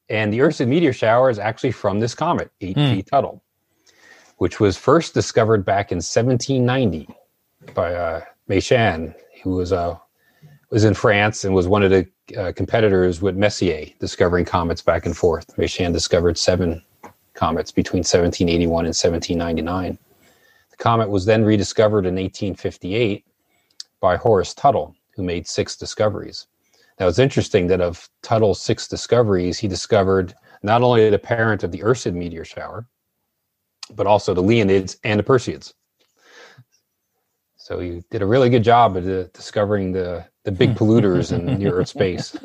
And 0.09 0.33
the 0.33 0.41
Ursid 0.41 0.67
meteor 0.67 0.93
shower 0.93 1.31
is 1.31 1.39
actually 1.39 1.71
from 1.71 2.01
this 2.01 2.13
comet, 2.13 2.51
8P 2.61 3.07
Tuttle, 3.07 3.41
which 4.39 4.59
was 4.59 4.77
first 4.77 5.15
discovered 5.15 5.65
back 5.65 5.93
in 5.93 5.99
1790 5.99 7.07
by 7.73 7.95
uh, 7.95 8.23
Méchain, 8.51 9.15
who 9.45 9.51
was 9.51 9.73
uh, 9.73 9.97
was 10.77 10.85
in 10.85 10.93
France 10.93 11.45
and 11.45 11.55
was 11.55 11.67
one 11.67 11.83
of 11.83 11.91
the 11.91 12.07
uh, 12.37 12.53
competitors 12.55 13.23
with 13.23 13.35
Messier, 13.35 13.87
discovering 13.99 14.45
comets 14.45 14.83
back 14.83 15.07
and 15.07 15.17
forth. 15.17 15.57
Méchain 15.57 15.91
discovered 15.91 16.37
seven 16.37 16.83
comets 17.33 17.73
between 17.73 18.01
1781 18.01 18.85
and 18.85 18.95
1799. 18.95 19.99
The 20.73 20.77
comet 20.77 21.09
was 21.09 21.25
then 21.25 21.47
rediscovered 21.47 22.05
in 22.05 22.17
1858 22.17 23.25
by 24.01 24.17
Horace 24.17 24.53
Tuttle, 24.53 24.95
who 25.15 25.23
made 25.23 25.47
six 25.47 25.79
discoveries. 25.79 26.47
Now 27.01 27.09
it's 27.09 27.19
interesting 27.19 27.69
that 27.69 27.81
of 27.81 28.11
Tuttle's 28.21 28.61
six 28.61 28.87
discoveries, 28.87 29.59
he 29.59 29.69
discovered 29.69 30.35
not 30.63 30.83
only 30.83 31.09
the 31.09 31.19
parent 31.19 31.63
of 31.63 31.73
the 31.73 31.81
Ursid 31.81 32.13
meteor 32.13 32.45
shower, 32.45 32.87
but 33.95 34.07
also 34.07 34.35
the 34.35 34.43
Leonids 34.43 34.99
and 35.05 35.19
the 35.19 35.25
Perseids. 35.25 35.73
So 37.57 37.81
he 37.81 38.05
did 38.11 38.21
a 38.21 38.27
really 38.27 38.51
good 38.51 38.63
job 38.63 38.99
uh, 38.99 39.25
discovering 39.33 39.91
the, 39.91 40.27
the 40.47 40.53
big 40.53 40.71
hmm. 40.71 40.77
polluters 40.77 41.33
in 41.33 41.59
near 41.59 41.75
Earth 41.75 41.89
space, 41.89 42.37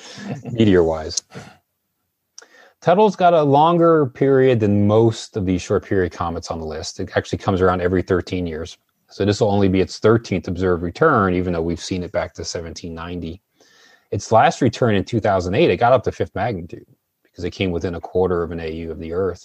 meteor 0.52 0.84
wise. 0.84 1.22
Tuttle's 2.80 3.16
got 3.16 3.34
a 3.34 3.42
longer 3.42 4.06
period 4.06 4.60
than 4.60 4.86
most 4.86 5.36
of 5.36 5.44
these 5.44 5.60
short 5.60 5.84
period 5.84 6.12
comets 6.12 6.52
on 6.52 6.60
the 6.60 6.64
list. 6.64 7.00
It 7.00 7.10
actually 7.16 7.38
comes 7.38 7.60
around 7.60 7.80
every 7.80 8.00
13 8.00 8.46
years. 8.46 8.78
So 9.10 9.24
this 9.24 9.40
will 9.40 9.50
only 9.50 9.68
be 9.68 9.80
its 9.80 9.98
13th 9.98 10.46
observed 10.46 10.84
return, 10.84 11.34
even 11.34 11.52
though 11.52 11.62
we've 11.62 11.80
seen 11.80 12.04
it 12.04 12.12
back 12.12 12.32
to 12.34 12.42
1790. 12.42 13.42
Its 14.12 14.30
last 14.30 14.62
return 14.62 14.94
in 14.94 15.04
2008, 15.04 15.68
it 15.68 15.76
got 15.78 15.92
up 15.92 16.04
to 16.04 16.12
fifth 16.12 16.34
magnitude 16.36 16.86
because 17.24 17.42
it 17.42 17.50
came 17.50 17.72
within 17.72 17.96
a 17.96 18.00
quarter 18.00 18.44
of 18.44 18.52
an 18.52 18.60
AU 18.60 18.92
of 18.92 19.00
the 19.00 19.12
Earth. 19.12 19.44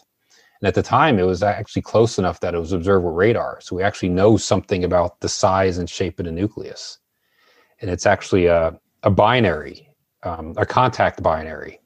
And 0.61 0.67
at 0.67 0.75
the 0.75 0.83
time, 0.83 1.17
it 1.17 1.25
was 1.25 1.41
actually 1.41 1.81
close 1.81 2.19
enough 2.19 2.39
that 2.41 2.53
it 2.53 2.59
was 2.59 2.73
observed 2.73 3.05
with 3.05 3.15
radar. 3.15 3.59
So 3.61 3.75
we 3.75 3.81
actually 3.81 4.09
know 4.09 4.37
something 4.37 4.83
about 4.83 5.19
the 5.19 5.29
size 5.29 5.79
and 5.79 5.89
shape 5.89 6.19
of 6.19 6.25
the 6.25 6.31
nucleus. 6.31 6.99
And 7.81 7.89
it's 7.89 8.05
actually 8.05 8.45
a, 8.45 8.77
a 9.03 9.09
binary, 9.09 9.89
um, 10.23 10.53
a 10.57 10.65
contact 10.65 11.21
binary, 11.21 11.79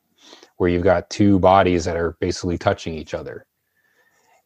where 0.57 0.69
you've 0.69 0.83
got 0.83 1.09
two 1.09 1.39
bodies 1.39 1.85
that 1.85 1.95
are 1.97 2.17
basically 2.19 2.57
touching 2.57 2.93
each 2.93 3.13
other. 3.13 3.45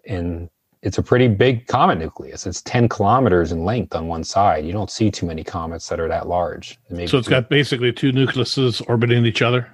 And 0.08 0.50
it's 0.82 0.98
a 0.98 1.04
pretty 1.04 1.28
big 1.28 1.68
comet 1.68 2.00
nucleus. 2.00 2.48
It's 2.48 2.62
10 2.64 2.90
kilometers 2.90 3.52
in 3.52 3.64
length 3.64 3.96
on 3.96 4.08
one 4.08 4.24
side. 4.24 4.66
You 4.66 4.72
don't 4.72 4.90
see 4.90 5.12
too 5.12 5.26
many 5.26 5.44
comets 5.44 5.88
that 5.90 6.00
are 6.00 6.08
that 6.08 6.28
large. 6.28 6.80
Maybe 6.90 7.08
So 7.08 7.18
it's 7.18 7.28
got 7.28 7.50
basically 7.50 7.94
two 7.94 8.12
nucleuses 8.12 8.84
orbiting 8.88 9.26
each 9.26 9.42
other. 9.42 9.70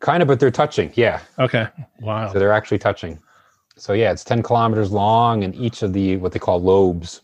kind 0.00 0.22
of, 0.22 0.28
but 0.28 0.40
they're 0.40 0.50
touching. 0.50 0.92
Yeah. 0.94 1.20
Okay. 1.38 1.68
Wow. 2.00 2.32
So 2.32 2.38
they're 2.38 2.52
actually 2.52 2.78
touching. 2.78 3.18
So 3.76 3.92
yeah, 3.92 4.12
it's 4.12 4.24
10 4.24 4.42
kilometers 4.42 4.92
long, 4.92 5.44
and 5.44 5.54
each 5.54 5.82
of 5.82 5.92
the 5.92 6.16
what 6.16 6.32
they 6.32 6.38
call 6.38 6.62
lobes 6.62 7.22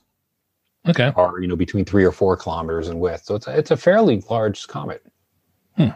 Okay. 0.89 1.13
are 1.15 1.41
you 1.41 1.47
know 1.47 1.57
between 1.57 1.85
three 1.85 2.05
or 2.05 2.13
four 2.13 2.37
kilometers 2.37 2.89
in 2.89 3.01
width. 3.01 3.25
So 3.25 3.35
it's 3.35 3.47
a, 3.47 3.59
it's 3.59 3.71
a 3.71 3.77
fairly 3.77 4.23
large 4.31 4.67
comet. 4.67 5.05
Hmm. 5.77 5.91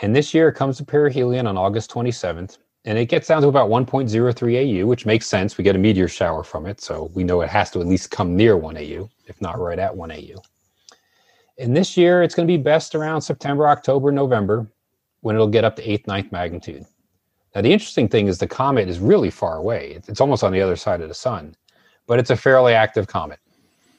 And 0.00 0.14
this 0.14 0.32
year 0.32 0.48
it 0.48 0.54
comes 0.54 0.78
to 0.78 0.84
perihelion 0.84 1.46
on 1.46 1.58
August 1.58 1.90
27th, 1.90 2.58
and 2.84 2.96
it 2.96 3.06
gets 3.06 3.28
down 3.28 3.42
to 3.42 3.48
about 3.48 3.68
1.03 3.68 4.82
AU, 4.82 4.86
which 4.86 5.04
makes 5.04 5.26
sense. 5.26 5.58
We 5.58 5.64
get 5.64 5.76
a 5.76 5.78
meteor 5.78 6.08
shower 6.08 6.42
from 6.42 6.66
it, 6.66 6.80
so 6.80 7.10
we 7.14 7.24
know 7.24 7.40
it 7.42 7.50
has 7.50 7.70
to 7.72 7.80
at 7.80 7.86
least 7.86 8.10
come 8.10 8.36
near 8.36 8.56
1 8.56 8.76
AU, 8.76 9.10
if 9.26 9.40
not 9.40 9.58
right 9.58 9.78
at 9.78 9.94
1 9.94 10.10
AU. 10.12 10.40
And 11.58 11.76
this 11.76 11.96
year, 11.96 12.22
it's 12.22 12.34
going 12.34 12.46
to 12.46 12.52
be 12.52 12.62
best 12.62 12.94
around 12.94 13.20
September, 13.20 13.68
October, 13.68 14.12
November, 14.12 14.70
when 15.20 15.34
it'll 15.34 15.48
get 15.48 15.64
up 15.64 15.74
to 15.76 15.90
eighth, 15.90 16.06
ninth 16.06 16.30
magnitude. 16.30 16.84
Now, 17.54 17.62
the 17.62 17.72
interesting 17.72 18.08
thing 18.08 18.28
is 18.28 18.38
the 18.38 18.46
comet 18.46 18.88
is 18.88 19.00
really 19.00 19.30
far 19.30 19.56
away. 19.56 20.00
It's 20.06 20.20
almost 20.20 20.44
on 20.44 20.52
the 20.52 20.60
other 20.60 20.76
side 20.76 21.00
of 21.00 21.08
the 21.08 21.14
sun, 21.14 21.56
but 22.06 22.20
it's 22.20 22.30
a 22.30 22.36
fairly 22.36 22.74
active 22.74 23.08
comet, 23.08 23.40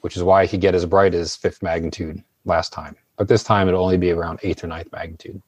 which 0.01 0.15
is 0.15 0.23
why 0.23 0.43
it 0.43 0.49
could 0.49 0.61
get 0.61 0.75
as 0.75 0.85
bright 0.85 1.13
as 1.13 1.35
fifth 1.35 1.61
magnitude 1.61 2.23
last 2.45 2.73
time. 2.73 2.95
But 3.17 3.27
this 3.27 3.43
time, 3.43 3.67
it'll 3.67 3.83
only 3.83 3.97
be 3.97 4.11
around 4.11 4.39
eighth 4.43 4.63
or 4.63 4.67
ninth 4.67 4.91
magnitude. 4.91 5.41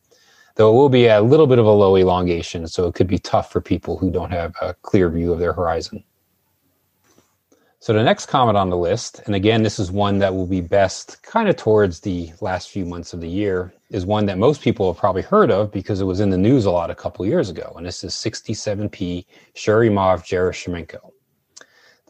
Though 0.56 0.70
it 0.70 0.74
will 0.74 0.90
be 0.90 1.08
a 1.08 1.22
little 1.22 1.48
bit 1.48 1.60
of 1.60 1.66
a 1.66 1.72
low 1.72 1.96
elongation, 1.96 2.68
so 2.68 2.88
it 2.88 2.96
could 2.96 3.08
be 3.08 3.18
tough 3.18 3.52
for 3.52 3.62
people 3.62 3.98
who 3.98 4.12
don't 4.12 4.32
have 4.32 4.54
a 4.62 4.74
clear 4.82 5.10
view 5.10 5.32
of 5.32 5.40
their 5.40 5.54
horizon. 5.54 6.04
So 7.80 7.94
the 7.94 8.04
next 8.04 8.28
comet 8.28 8.56
on 8.56 8.70
the 8.70 8.78
list, 8.78 9.22
and 9.26 9.34
again, 9.34 9.64
this 9.64 9.80
is 9.80 9.92
one 9.92 10.20
that 10.20 10.36
will 10.36 10.46
be 10.46 10.62
best 10.62 11.24
kind 11.24 11.50
of 11.50 11.56
towards 11.56 12.00
the 12.00 12.32
last 12.40 12.70
few 12.70 12.86
months 12.86 13.14
of 13.14 13.22
the 13.22 13.28
year, 13.28 13.74
is 13.90 14.06
one 14.06 14.28
that 14.28 14.38
most 14.38 14.62
people 14.62 14.92
have 14.94 15.00
probably 15.00 15.24
heard 15.24 15.50
of 15.50 15.72
because 15.72 16.00
it 16.00 16.06
was 16.06 16.20
in 16.20 16.30
the 16.30 16.38
news 16.38 16.66
a 16.66 16.72
lot 16.72 16.92
a 16.92 16.96
couple 16.96 17.26
years 17.26 17.50
ago. 17.50 17.74
And 17.76 17.84
this 17.84 18.04
is 18.04 18.14
67P 18.14 19.26
Churyumov-Gerasimenko. 19.56 21.12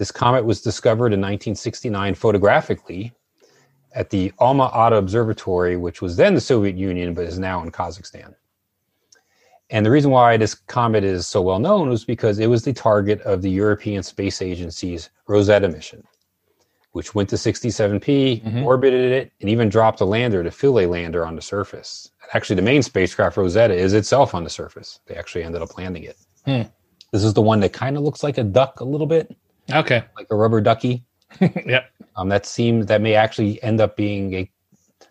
This 0.02 0.12
comet 0.12 0.46
was 0.46 0.64
discovered 0.64 1.14
in 1.14 1.22
1969 1.22 2.16
photographically 2.16 3.14
at 3.94 4.10
the 4.10 4.34
Alma-Ata 4.40 4.96
Observatory, 4.96 5.78
which 5.78 6.02
was 6.02 6.16
then 6.16 6.34
the 6.34 6.42
Soviet 6.42 6.76
Union, 6.76 7.14
but 7.14 7.26
is 7.26 7.38
now 7.38 7.62
in 7.62 7.72
Kazakhstan. 7.72 8.34
And 9.70 9.86
the 9.86 9.92
reason 9.92 10.10
why 10.10 10.38
this 10.38 10.56
comet 10.56 11.04
is 11.04 11.28
so 11.28 11.44
well 11.44 11.60
known 11.60 11.88
was 11.88 12.04
because 12.04 12.40
it 12.40 12.48
was 12.48 12.64
the 12.64 12.74
target 12.74 13.22
of 13.22 13.44
the 13.44 13.52
European 13.52 14.02
Space 14.02 14.42
Agency's 14.42 15.12
Rosetta 15.28 15.70
mission, 15.70 16.04
which 16.94 17.14
went 17.14 17.30
to 17.30 17.38
67P, 17.38 18.42
Mhm. 18.44 18.66
orbited 18.66 19.12
it, 19.12 19.32
and 19.40 19.52
even 19.52 19.70
dropped 19.70 20.02
a 20.02 20.06
lander, 20.06 20.42
the 20.42 20.50
Philae 20.50 20.88
lander, 20.88 21.28
on 21.28 21.36
the 21.36 21.44
surface. 21.44 22.10
Actually, 22.34 22.56
the 22.56 22.64
main 22.64 22.82
spacecraft, 22.82 23.38
Rosetta, 23.38 23.76
is 23.76 23.94
itself 23.94 24.34
on 24.34 24.46
the 24.46 24.50
surface. 24.50 25.00
They 25.06 25.14
actually 25.14 25.44
ended 25.44 25.62
up 25.62 25.78
landing 25.78 26.06
it. 26.06 26.18
Hmm. 26.44 26.64
This 27.12 27.24
is 27.24 27.36
the 27.36 27.42
one 27.44 27.60
that 27.60 27.72
kind 27.72 27.98
of 27.98 28.02
looks 28.02 28.24
like 28.24 28.40
a 28.40 28.44
duck 28.44 28.80
a 28.80 28.84
little 28.84 29.06
bit, 29.06 29.36
Okay. 29.74 30.04
like 30.18 30.28
a 30.30 30.36
rubber 30.36 30.62
ducky. 30.62 31.04
yep. 31.40 31.92
Um, 32.16 32.30
that 32.30 32.46
seems 32.46 32.88
that 32.88 33.02
may 33.02 33.16
actually 33.16 33.62
end 33.64 33.80
up 33.80 33.96
being 33.96 34.34
a 34.34 34.52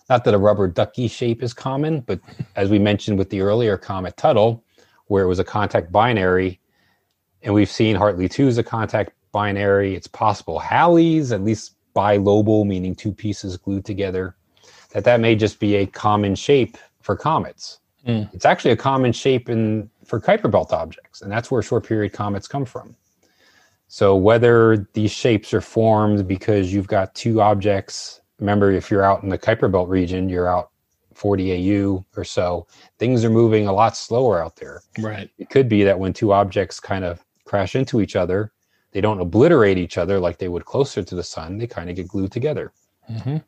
not 0.08 0.24
that 0.24 0.34
a 0.34 0.38
rubber 0.38 0.66
ducky 0.66 1.06
shape 1.06 1.40
is 1.40 1.54
common, 1.54 2.00
but 2.00 2.18
as 2.56 2.68
we 2.68 2.80
mentioned 2.80 3.16
with 3.16 3.30
the 3.30 3.40
earlier 3.40 3.76
comet 3.76 4.16
Tuttle, 4.16 4.64
where 5.06 5.22
it 5.22 5.28
was 5.28 5.38
a 5.38 5.44
contact 5.44 5.92
binary, 5.92 6.60
and 7.42 7.54
we've 7.54 7.70
seen 7.70 7.94
Hartley 7.94 8.28
2 8.28 8.48
is 8.48 8.58
a 8.58 8.62
contact 8.62 9.12
binary. 9.30 9.94
It's 9.94 10.08
possible 10.08 10.58
Halley's, 10.58 11.30
at 11.30 11.42
least 11.42 11.76
bilobal, 11.94 12.66
meaning 12.66 12.94
two 12.94 13.12
pieces 13.12 13.56
glued 13.56 13.84
together, 13.84 14.34
that 14.90 15.04
that 15.04 15.20
may 15.20 15.36
just 15.36 15.60
be 15.60 15.76
a 15.76 15.86
common 15.86 16.34
shape 16.34 16.76
for 17.00 17.16
comets. 17.16 17.78
Hmm. 18.04 18.22
It's 18.32 18.44
actually 18.44 18.72
a 18.72 18.76
common 18.76 19.12
shape 19.12 19.48
in 19.48 19.88
for 20.04 20.20
Kuiper 20.20 20.50
belt 20.50 20.72
objects, 20.72 21.22
and 21.22 21.30
that's 21.30 21.50
where 21.50 21.62
short 21.62 21.86
period 21.86 22.12
comets 22.12 22.48
come 22.48 22.64
from. 22.64 22.96
So 23.92 24.14
whether 24.14 24.88
these 24.92 25.10
shapes 25.10 25.52
are 25.52 25.60
formed 25.60 26.28
because 26.28 26.72
you've 26.72 26.86
got 26.86 27.12
two 27.16 27.42
objects, 27.42 28.20
remember 28.38 28.70
if 28.70 28.88
you're 28.88 29.02
out 29.02 29.24
in 29.24 29.30
the 29.30 29.36
Kuiper 29.36 29.70
belt 29.70 29.88
region, 29.88 30.28
you're 30.28 30.46
out 30.46 30.70
40 31.14 31.72
AU 31.72 32.04
or 32.16 32.22
so, 32.22 32.68
things 33.00 33.24
are 33.24 33.30
moving 33.30 33.66
a 33.66 33.72
lot 33.72 33.96
slower 33.96 34.44
out 34.44 34.54
there. 34.54 34.80
Right. 35.00 35.28
It 35.38 35.50
could 35.50 35.68
be 35.68 35.82
that 35.82 35.98
when 35.98 36.12
two 36.12 36.32
objects 36.32 36.78
kind 36.78 37.04
of 37.04 37.24
crash 37.44 37.74
into 37.74 38.00
each 38.00 38.14
other, 38.14 38.52
they 38.92 39.00
don't 39.00 39.18
obliterate 39.18 39.76
each 39.76 39.98
other 39.98 40.20
like 40.20 40.38
they 40.38 40.48
would 40.48 40.66
closer 40.66 41.02
to 41.02 41.14
the 41.16 41.24
sun, 41.24 41.58
they 41.58 41.66
kind 41.66 41.90
of 41.90 41.96
get 41.96 42.06
glued 42.06 42.30
together. 42.30 42.72
hmm 43.08 43.38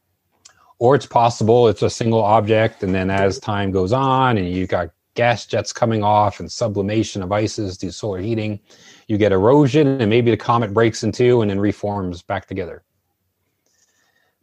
Or 0.81 0.97
it's 0.97 1.07
possible 1.07 1.69
it's 1.69 1.83
a 1.83 1.89
single 1.89 2.21
object, 2.21 2.83
and 2.83 2.93
then 2.93 3.11
as 3.11 3.39
time 3.39 3.71
goes 3.71 3.93
on 3.93 4.39
and 4.39 4.51
you've 4.51 4.71
got 4.71 4.91
gas 5.15 5.47
jets 5.47 5.73
coming 5.73 6.03
off 6.03 6.41
and 6.41 6.51
sublimation 6.51 7.23
of 7.23 7.33
ices 7.33 7.77
due 7.77 7.89
to 7.89 7.93
solar 7.93 8.21
heating, 8.21 8.61
you 9.09 9.19
get 9.19 9.33
erosion 9.33 10.01
and 10.01 10.09
maybe 10.09 10.31
the 10.31 10.37
comet 10.37 10.73
breaks 10.73 11.03
in 11.03 11.13
two 11.13 11.43
and 11.43 11.51
then 11.51 11.61
reforms 11.61 12.23
back 12.23 12.47
together. 12.47 12.83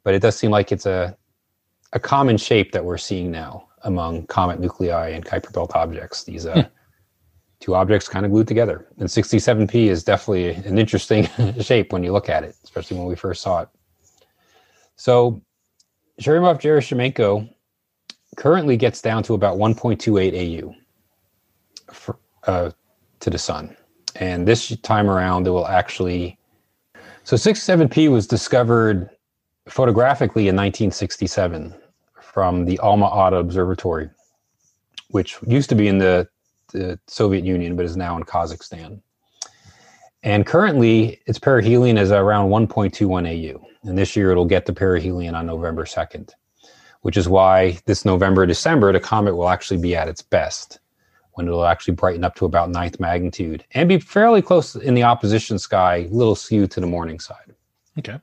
But 0.03 0.13
it 0.13 0.21
does 0.21 0.37
seem 0.37 0.51
like 0.51 0.71
it's 0.71 0.85
a, 0.85 1.17
a 1.93 1.99
common 1.99 2.37
shape 2.37 2.71
that 2.71 2.85
we're 2.85 2.97
seeing 2.97 3.31
now 3.31 3.67
among 3.83 4.27
comet 4.27 4.59
nuclei 4.59 5.09
and 5.09 5.25
Kuiper 5.25 5.53
belt 5.53 5.71
objects. 5.75 6.23
These 6.23 6.45
uh, 6.45 6.67
two 7.59 7.75
objects 7.75 8.07
kind 8.07 8.25
of 8.25 8.31
glued 8.31 8.47
together. 8.47 8.87
And 8.97 9.07
67P 9.07 9.87
is 9.87 10.03
definitely 10.03 10.49
an 10.49 10.77
interesting 10.77 11.27
shape 11.61 11.91
when 11.91 12.03
you 12.03 12.11
look 12.11 12.29
at 12.29 12.43
it, 12.43 12.55
especially 12.63 12.97
when 12.97 13.07
we 13.07 13.15
first 13.15 13.41
saw 13.41 13.61
it. 13.61 13.69
So 14.95 15.41
Churyumov 16.21 16.59
Gerasimenko 16.59 17.49
currently 18.35 18.77
gets 18.77 19.01
down 19.01 19.23
to 19.23 19.33
about 19.33 19.57
1.28 19.57 20.63
AU 20.63 20.75
for, 21.91 22.17
uh, 22.43 22.71
to 23.19 23.29
the 23.29 23.37
sun. 23.37 23.75
And 24.15 24.47
this 24.47 24.75
time 24.77 25.09
around, 25.09 25.47
it 25.47 25.51
will 25.51 25.67
actually. 25.67 26.37
So 27.23 27.35
67P 27.35 28.09
was 28.09 28.25
discovered 28.25 29.09
photographically 29.67 30.43
in 30.43 30.55
1967 30.55 31.75
from 32.21 32.65
the 32.65 32.79
Alma 32.79 33.05
Ata 33.05 33.37
Observatory, 33.37 34.09
which 35.09 35.37
used 35.45 35.69
to 35.69 35.75
be 35.75 35.87
in 35.87 35.99
the, 35.99 36.27
the 36.71 36.99
Soviet 37.07 37.45
Union 37.45 37.75
but 37.75 37.85
is 37.85 37.97
now 37.97 38.17
in 38.17 38.23
Kazakhstan. 38.23 39.01
And 40.23 40.45
currently, 40.45 41.21
its 41.27 41.39
perihelion 41.39 41.97
is 41.97 42.11
around 42.11 42.49
1.21 42.49 43.55
AU. 43.55 43.65
And 43.83 43.97
this 43.97 44.15
year, 44.15 44.31
it'll 44.31 44.45
get 44.45 44.65
the 44.65 44.73
perihelion 44.73 45.33
on 45.33 45.45
November 45.45 45.85
2nd, 45.85 46.31
which 47.01 47.17
is 47.17 47.29
why 47.29 47.77
this 47.85 48.05
November, 48.05 48.45
December, 48.45 48.91
the 48.91 48.99
comet 48.99 49.35
will 49.35 49.49
actually 49.49 49.79
be 49.79 49.95
at 49.95 50.07
its 50.07 50.21
best 50.21 50.79
when 51.33 51.47
it'll 51.47 51.65
actually 51.65 51.93
brighten 51.93 52.23
up 52.23 52.35
to 52.35 52.45
about 52.45 52.69
ninth 52.69 52.99
magnitude 52.99 53.63
and 53.71 53.87
be 53.87 53.99
fairly 53.99 54.41
close 54.41 54.75
in 54.75 54.93
the 54.93 55.03
opposition 55.03 55.57
sky, 55.57 55.97
a 55.97 56.07
little 56.09 56.35
skewed 56.35 56.69
to 56.71 56.81
the 56.81 56.87
morning 56.87 57.19
side. 57.19 57.53
Okay. 57.97 58.19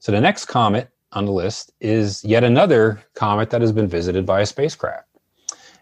So 0.00 0.12
the 0.12 0.20
next 0.20 0.46
comet 0.46 0.90
on 1.12 1.26
the 1.26 1.32
list 1.32 1.72
is 1.80 2.24
yet 2.24 2.42
another 2.42 3.02
comet 3.14 3.50
that 3.50 3.60
has 3.60 3.72
been 3.72 3.86
visited 3.86 4.26
by 4.26 4.40
a 4.40 4.46
spacecraft. 4.46 5.06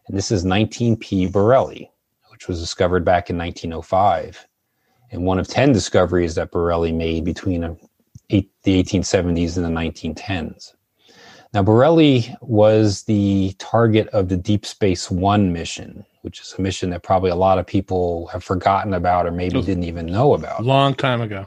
And 0.08 0.16
this 0.16 0.30
is 0.30 0.44
19P 0.44 1.30
Borrelly, 1.30 1.90
which 2.30 2.48
was 2.48 2.60
discovered 2.60 3.04
back 3.04 3.30
in 3.30 3.38
1905. 3.38 4.46
And 5.10 5.24
one 5.24 5.38
of 5.38 5.48
10 5.48 5.72
discoveries 5.72 6.34
that 6.34 6.50
Borrelly 6.50 6.92
made 6.92 7.24
between 7.24 7.64
uh, 7.64 7.74
eight, 8.30 8.50
the 8.62 8.82
1870s 8.82 9.56
and 9.56 9.64
the 9.64 9.70
1910s. 9.70 10.74
Now, 11.54 11.62
Borrelly 11.62 12.34
was 12.42 13.04
the 13.04 13.54
target 13.58 14.08
of 14.08 14.28
the 14.28 14.36
Deep 14.36 14.66
Space 14.66 15.10
One 15.10 15.52
mission, 15.52 16.04
which 16.22 16.40
is 16.40 16.54
a 16.58 16.60
mission 16.60 16.90
that 16.90 17.02
probably 17.02 17.30
a 17.30 17.36
lot 17.36 17.58
of 17.58 17.66
people 17.66 18.26
have 18.26 18.44
forgotten 18.44 18.92
about 18.92 19.26
or 19.26 19.30
maybe 19.30 19.62
didn't 19.62 19.84
even 19.84 20.06
know 20.06 20.34
about. 20.34 20.64
long 20.64 20.94
time 20.94 21.22
ago. 21.22 21.46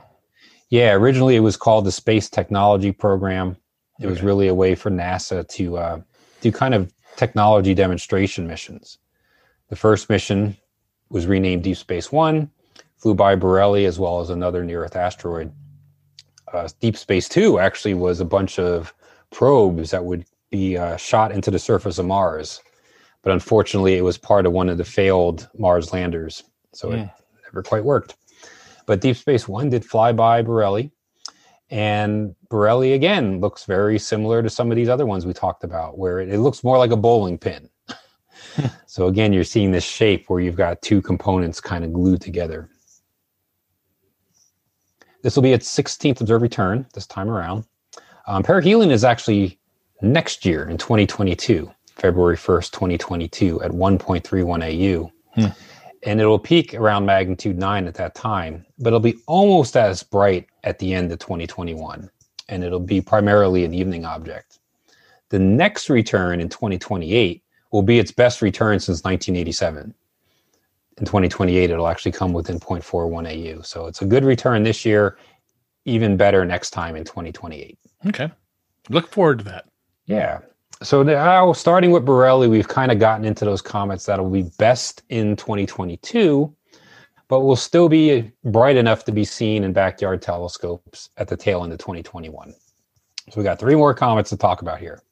Yeah, 0.70 0.94
originally 0.94 1.36
it 1.36 1.42
was 1.42 1.58
called 1.58 1.86
the 1.86 1.92
Space 1.92 2.30
Technology 2.30 2.92
Program. 2.92 3.58
It 4.00 4.08
was 4.08 4.24
really 4.24 4.48
a 4.48 4.56
way 4.56 4.74
for 4.74 4.90
NASA 4.90 5.48
to 5.50 5.78
uh, 5.78 6.02
do 6.42 6.52
kind 6.52 6.74
of 6.74 6.92
technology 7.18 7.76
demonstration 7.76 8.48
missions. 8.48 8.98
The 9.70 9.76
first 9.76 10.10
mission 10.10 10.58
was 11.10 11.28
renamed 11.28 11.64
Deep 11.64 11.78
Space 11.78 12.12
One, 12.12 12.50
flew 12.98 13.14
by 13.14 13.36
Borrelly 13.36 13.86
as 13.86 14.00
well 14.00 14.20
as 14.20 14.32
another 14.32 14.64
near 14.64 14.84
Earth 14.84 14.96
asteroid. 14.96 15.52
Uh, 16.52 16.68
Deep 16.80 16.98
Space 16.98 17.30
Two 17.30 17.60
actually 17.60 17.94
was 17.94 18.20
a 18.20 18.26
bunch 18.26 18.58
of 18.58 18.94
probes 19.32 19.92
that 19.92 20.04
would 20.06 20.26
be 20.52 20.78
uh, 20.78 20.98
shot 20.98 21.32
into 21.32 21.52
the 21.52 21.60
surface 21.60 21.98
of 21.98 22.06
Mars, 22.06 22.62
but 23.24 23.34
unfortunately, 23.34 23.96
it 23.96 24.04
was 24.04 24.18
part 24.18 24.46
of 24.46 24.52
one 24.52 24.70
of 24.70 24.78
the 24.78 24.86
failed 24.86 25.50
Mars 25.58 25.94
landers, 25.94 26.44
so 26.74 26.92
it 26.92 27.00
Hmm. 27.00 27.06
never 27.46 27.64
quite 27.64 27.84
worked. 27.84 28.16
But 28.86 29.02
Deep 29.02 29.16
Space 29.18 29.48
One 29.48 29.70
did 29.70 29.86
fly 29.86 30.12
by 30.12 30.42
Borrelly, 30.44 30.92
and 31.70 32.36
Borrelly 32.50 32.94
again 32.94 33.40
looks 33.40 33.66
very 33.66 33.98
similar 33.98 34.44
to 34.44 34.50
some 34.50 34.70
of 34.72 34.76
these 34.76 34.90
other 34.90 35.06
ones 35.06 35.26
we 35.26 35.34
talked 35.34 35.64
about, 35.64 35.98
where 35.98 36.20
it, 36.20 36.30
it 36.30 36.40
looks 36.40 36.64
more 36.64 36.78
like 36.78 36.92
a 36.92 36.98
bowling 36.98 37.38
pin. 37.38 37.70
so 38.88 39.08
again, 39.08 39.32
you're 39.32 39.44
seeing 39.46 39.72
this 39.72 39.84
shape 39.86 40.30
where 40.30 40.42
you've 40.42 40.58
got 40.58 40.82
two 40.82 41.02
components 41.02 41.62
kind 41.62 41.86
of 41.86 41.94
glued 41.94 42.22
together. 42.22 42.70
This 45.24 45.36
will 45.36 45.44
be 45.44 45.54
its 45.54 45.74
16th 45.74 46.20
observed 46.22 46.42
return 46.42 46.86
this 46.94 47.06
time 47.08 47.30
around. 47.30 47.66
Um, 48.28 48.44
perihelion 48.44 48.92
is 48.92 49.04
actually 49.04 49.60
next 50.02 50.46
year 50.46 50.70
in 50.70 50.78
2022, 50.78 51.72
February 51.96 52.38
1st, 52.38 52.72
2022, 52.72 53.62
at 53.62 53.72
1.31 53.72 54.64
AU. 54.64 55.12
Hmm. 55.36 55.48
And 56.04 56.20
it'll 56.20 56.40
peak 56.40 56.74
around 56.74 57.06
magnitude 57.06 57.58
9 57.58 57.88
at 57.88 57.94
that 57.96 58.16
time, 58.16 58.66
but 58.80 58.88
it'll 58.88 59.00
be 59.00 59.18
almost 59.28 59.78
as 59.78 60.02
bright 60.02 60.48
at 60.64 60.80
the 60.80 60.94
end 60.94 61.12
of 61.12 61.20
2021. 61.20 62.10
And 62.50 62.64
it'll 62.64 62.80
be 62.80 63.02
primarily 63.02 63.64
an 63.66 63.74
evening 63.74 64.06
object. 64.06 64.60
The 65.30 65.40
next 65.40 65.90
return 65.90 66.42
in 66.42 66.50
2028 66.50 67.44
will 67.72 67.84
be 67.84 68.00
its 68.00 68.12
best 68.12 68.42
return 68.42 68.80
since 68.80 69.04
1987. 69.04 69.94
In 70.98 71.06
2028, 71.06 71.70
it'll 71.70 71.88
actually 71.88 72.12
come 72.12 72.34
within 72.34 72.60
0.41 72.60 73.58
AU. 73.58 73.62
So 73.62 73.88
it's 73.88 74.02
a 74.02 74.06
good 74.06 74.26
return 74.26 74.64
this 74.64 74.84
year, 74.84 75.18
even 75.86 76.18
better 76.18 76.44
next 76.46 76.72
time 76.72 76.96
in 76.96 77.06
2028. 77.06 77.78
Okay. 78.08 78.32
Look 78.90 79.08
forward 79.08 79.40
to 79.40 79.46
that. 79.46 79.66
Yeah. 80.06 80.40
So 80.84 81.04
now, 81.04 81.54
starting 81.54 81.92
with 81.92 82.06
Borrelly, 82.06 82.50
we've 82.50 82.68
kind 82.68 82.92
of 82.92 82.98
gotten 82.98 83.24
into 83.24 83.46
those 83.46 83.62
comets 83.62 84.06
that'll 84.06 84.30
be 84.30 84.50
best 84.58 85.04
in 85.10 85.36
2022, 85.36 86.52
but 87.28 87.42
will 87.42 87.56
still 87.56 87.88
be 87.88 88.32
bright 88.46 88.76
enough 88.76 89.06
to 89.06 89.12
be 89.12 89.24
seen 89.24 89.64
in 89.64 89.74
backyard 89.74 90.24
telescopes 90.24 91.10
at 91.18 91.28
the 91.28 91.38
tail 91.38 91.64
end 91.64 91.72
of 91.72 91.78
2021. 91.78 92.54
So 93.30 93.40
we 93.40 93.44
got 93.44 93.60
three 93.60 93.76
more 93.76 93.94
comets 93.94 94.32
to 94.32 94.38
talk 94.38 94.64
about 94.64 94.80
here. 94.80 95.04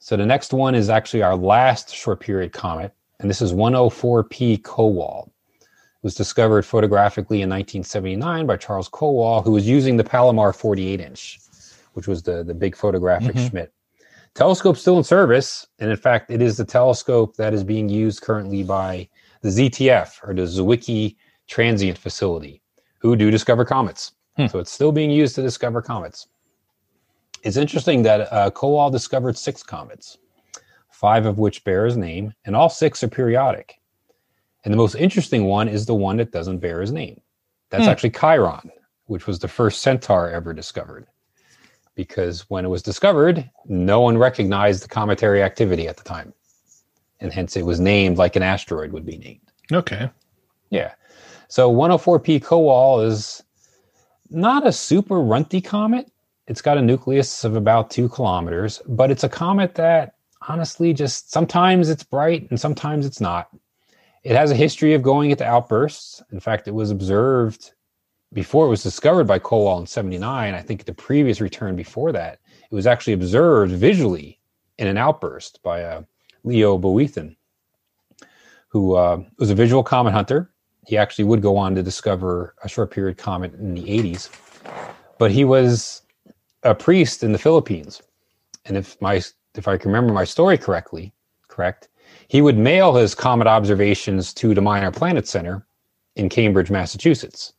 So 0.00 0.16
the 0.16 0.26
next 0.26 0.52
one 0.52 0.74
is 0.74 0.90
actually 0.90 1.22
our 1.22 1.36
last 1.36 1.94
short 1.94 2.18
period 2.18 2.52
comet, 2.52 2.92
and 3.20 3.30
this 3.30 3.40
is 3.40 3.52
104P 3.52 4.62
Kowal. 4.62 5.28
It 5.60 6.02
was 6.02 6.14
discovered 6.14 6.66
photographically 6.66 7.42
in 7.42 7.48
1979 7.50 8.46
by 8.46 8.56
Charles 8.56 8.88
Kowal, 8.88 9.44
who 9.44 9.52
was 9.52 9.68
using 9.68 9.96
the 9.96 10.02
Palomar 10.02 10.52
48 10.52 11.00
inch, 11.00 11.38
which 11.94 12.06
was 12.08 12.22
the, 12.22 12.42
the 12.44 12.54
big 12.54 12.76
photographic 12.76 13.36
Mhm. 13.36 13.50
Schmidt. 13.50 13.72
Telescope 14.34 14.76
still 14.76 14.96
in 14.98 15.04
service, 15.04 15.66
and 15.80 15.90
in 15.90 15.96
fact, 15.96 16.30
it 16.30 16.40
is 16.40 16.56
the 16.56 16.64
telescope 16.64 17.36
that 17.36 17.52
is 17.52 17.64
being 17.64 17.88
used 17.88 18.20
currently 18.22 18.62
by 18.62 19.08
the 19.42 19.48
ZTF 19.50 20.20
or 20.22 20.34
the 20.34 20.42
Zwicky 20.42 21.16
Transient 21.48 21.98
Facility, 21.98 22.62
who 22.98 23.16
do 23.16 23.30
discover 23.30 23.64
comets. 23.64 24.12
Hmm. 24.36 24.46
So 24.46 24.60
it's 24.60 24.70
still 24.70 24.92
being 24.92 25.10
used 25.10 25.34
to 25.34 25.42
discover 25.42 25.82
comets. 25.82 26.28
It's 27.42 27.56
interesting 27.56 28.02
that 28.02 28.32
uh, 28.32 28.50
Kowal 28.50 28.92
discovered 28.92 29.36
six 29.36 29.62
comets, 29.62 30.18
five 30.90 31.26
of 31.26 31.38
which 31.38 31.64
bear 31.64 31.84
his 31.86 31.96
name, 31.96 32.32
and 32.44 32.54
all 32.54 32.68
six 32.68 33.02
are 33.02 33.08
periodic. 33.08 33.80
And 34.64 34.72
the 34.72 34.76
most 34.78 34.94
interesting 34.94 35.44
one 35.46 35.66
is 35.68 35.86
the 35.86 35.94
one 35.94 36.18
that 36.18 36.32
doesn't 36.32 36.58
bear 36.58 36.80
his 36.82 36.92
name. 36.92 37.20
That's 37.70 37.84
Hmm. 37.84 37.90
actually 37.90 38.10
Chiron, 38.10 38.70
which 39.06 39.26
was 39.26 39.38
the 39.40 39.48
first 39.48 39.82
centaur 39.82 40.28
ever 40.30 40.52
discovered. 40.52 41.06
Because 42.00 42.48
when 42.48 42.64
it 42.64 42.68
was 42.68 42.82
discovered, 42.82 43.46
no 43.66 44.00
one 44.00 44.16
recognized 44.16 44.82
the 44.82 44.88
cometary 44.88 45.42
activity 45.42 45.86
at 45.86 45.98
the 45.98 46.02
time. 46.02 46.32
And 47.20 47.30
hence 47.30 47.58
it 47.58 47.66
was 47.66 47.78
named 47.78 48.16
like 48.16 48.36
an 48.36 48.42
asteroid 48.42 48.90
would 48.92 49.04
be 49.04 49.18
named. 49.18 49.52
Okay. 49.70 50.08
Yeah. 50.70 50.92
So 51.48 51.70
104P 51.70 52.42
Kowal 52.42 53.04
is 53.04 53.42
not 54.30 54.66
a 54.66 54.72
super 54.72 55.20
runty 55.20 55.60
comet. 55.60 56.10
It's 56.46 56.62
got 56.62 56.78
a 56.78 56.82
nucleus 56.82 57.44
of 57.44 57.54
about 57.54 57.90
two 57.90 58.08
kilometers, 58.08 58.80
but 58.88 59.10
it's 59.10 59.24
a 59.24 59.28
comet 59.28 59.74
that 59.74 60.14
honestly 60.48 60.94
just 60.94 61.30
sometimes 61.30 61.90
it's 61.90 62.02
bright 62.02 62.48
and 62.48 62.58
sometimes 62.58 63.04
it's 63.04 63.20
not. 63.20 63.50
It 64.22 64.34
has 64.34 64.50
a 64.50 64.54
history 64.54 64.94
of 64.94 65.02
going 65.02 65.32
into 65.32 65.44
outbursts. 65.44 66.22
In 66.32 66.40
fact, 66.40 66.66
it 66.66 66.72
was 66.72 66.90
observed 66.90 67.72
before 68.32 68.66
it 68.66 68.70
was 68.70 68.82
discovered 68.82 69.24
by 69.24 69.38
Kowal 69.38 69.80
in 69.80 69.86
79. 69.86 70.54
I 70.54 70.62
think 70.62 70.84
the 70.84 70.94
previous 70.94 71.40
return 71.40 71.76
before 71.76 72.12
that, 72.12 72.38
it 72.70 72.74
was 72.74 72.86
actually 72.86 73.14
observed 73.14 73.72
visually 73.72 74.38
in 74.78 74.86
an 74.86 74.96
outburst 74.96 75.62
by 75.62 75.82
uh, 75.82 76.02
Leo 76.44 76.78
Boethin, 76.78 77.36
who 78.68 78.94
uh, 78.94 79.22
was 79.38 79.50
a 79.50 79.54
visual 79.54 79.82
comet 79.82 80.12
hunter 80.12 80.50
he 80.86 80.96
actually 80.96 81.24
would 81.24 81.42
go 81.42 81.56
on 81.56 81.74
to 81.74 81.82
discover 81.82 82.54
a 82.64 82.68
short 82.68 82.90
period 82.90 83.18
comet 83.18 83.54
in 83.54 83.74
the 83.74 83.82
80s 83.82 84.30
but 85.18 85.30
he 85.30 85.44
was 85.44 86.02
a 86.62 86.74
priest 86.74 87.22
in 87.22 87.32
the 87.32 87.38
philippines 87.38 88.02
and 88.64 88.76
if 88.76 89.00
my 89.00 89.22
if 89.54 89.68
i 89.68 89.76
can 89.76 89.90
remember 89.90 90.12
my 90.12 90.24
story 90.24 90.58
correctly 90.58 91.12
correct 91.48 91.88
he 92.28 92.42
would 92.42 92.58
mail 92.58 92.94
his 92.94 93.14
comet 93.14 93.46
observations 93.46 94.32
to 94.34 94.54
the 94.54 94.60
minor 94.60 94.90
planet 94.90 95.26
center 95.28 95.66
in 96.16 96.28
cambridge 96.28 96.70
massachusetts 96.70 97.52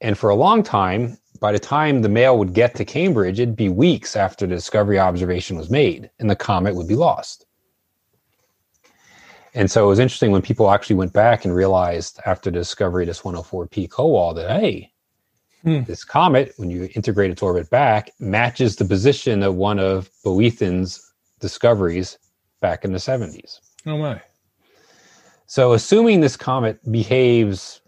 and 0.00 0.16
for 0.18 0.30
a 0.30 0.34
long 0.34 0.62
time 0.62 1.16
by 1.40 1.52
the 1.52 1.58
time 1.58 2.02
the 2.02 2.08
mail 2.08 2.38
would 2.38 2.52
get 2.52 2.74
to 2.74 2.84
cambridge 2.84 3.40
it'd 3.40 3.56
be 3.56 3.68
weeks 3.68 4.16
after 4.16 4.46
the 4.46 4.54
discovery 4.54 4.98
observation 4.98 5.56
was 5.56 5.70
made 5.70 6.10
and 6.18 6.28
the 6.30 6.36
comet 6.36 6.74
would 6.74 6.88
be 6.88 6.96
lost 6.96 7.46
and 9.54 9.70
so 9.70 9.84
it 9.84 9.88
was 9.88 9.98
interesting 9.98 10.30
when 10.30 10.42
people 10.42 10.70
actually 10.70 10.96
went 10.96 11.14
back 11.14 11.46
and 11.46 11.54
realized 11.54 12.20
after 12.26 12.50
the 12.50 12.58
discovery 12.58 13.04
of 13.04 13.06
this 13.06 13.22
104P 13.22 13.88
Kowal 13.88 14.34
that, 14.34 14.50
hey, 14.60 14.92
Hmm. 15.66 15.82
this 15.82 16.04
comet, 16.04 16.52
when 16.58 16.70
you 16.70 16.88
integrate 16.94 17.30
its 17.30 17.42
orbit 17.42 17.68
back, 17.70 18.12
matches 18.20 18.76
the 18.76 18.84
position 18.84 19.42
of 19.42 19.56
one 19.56 19.80
of 19.80 20.10
Boethin's 20.24 21.12
discoveries 21.40 22.18
back 22.60 22.84
in 22.84 22.92
the 22.92 22.98
70s. 22.98 23.58
Oh 23.84 23.98
my. 23.98 24.20
So, 25.46 25.72
assuming 25.72 26.20
this 26.20 26.36
comet 26.36 26.78
behaves 26.92 27.80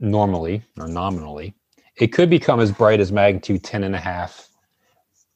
normally 0.00 0.62
or 0.78 0.88
nominally, 0.88 1.54
it 1.96 2.08
could 2.08 2.30
become 2.30 2.60
as 2.60 2.70
bright 2.70 3.00
as 3.00 3.12
magnitude 3.12 3.64
10 3.64 3.84
and 3.84 3.94
a 3.94 3.98
half 3.98 4.48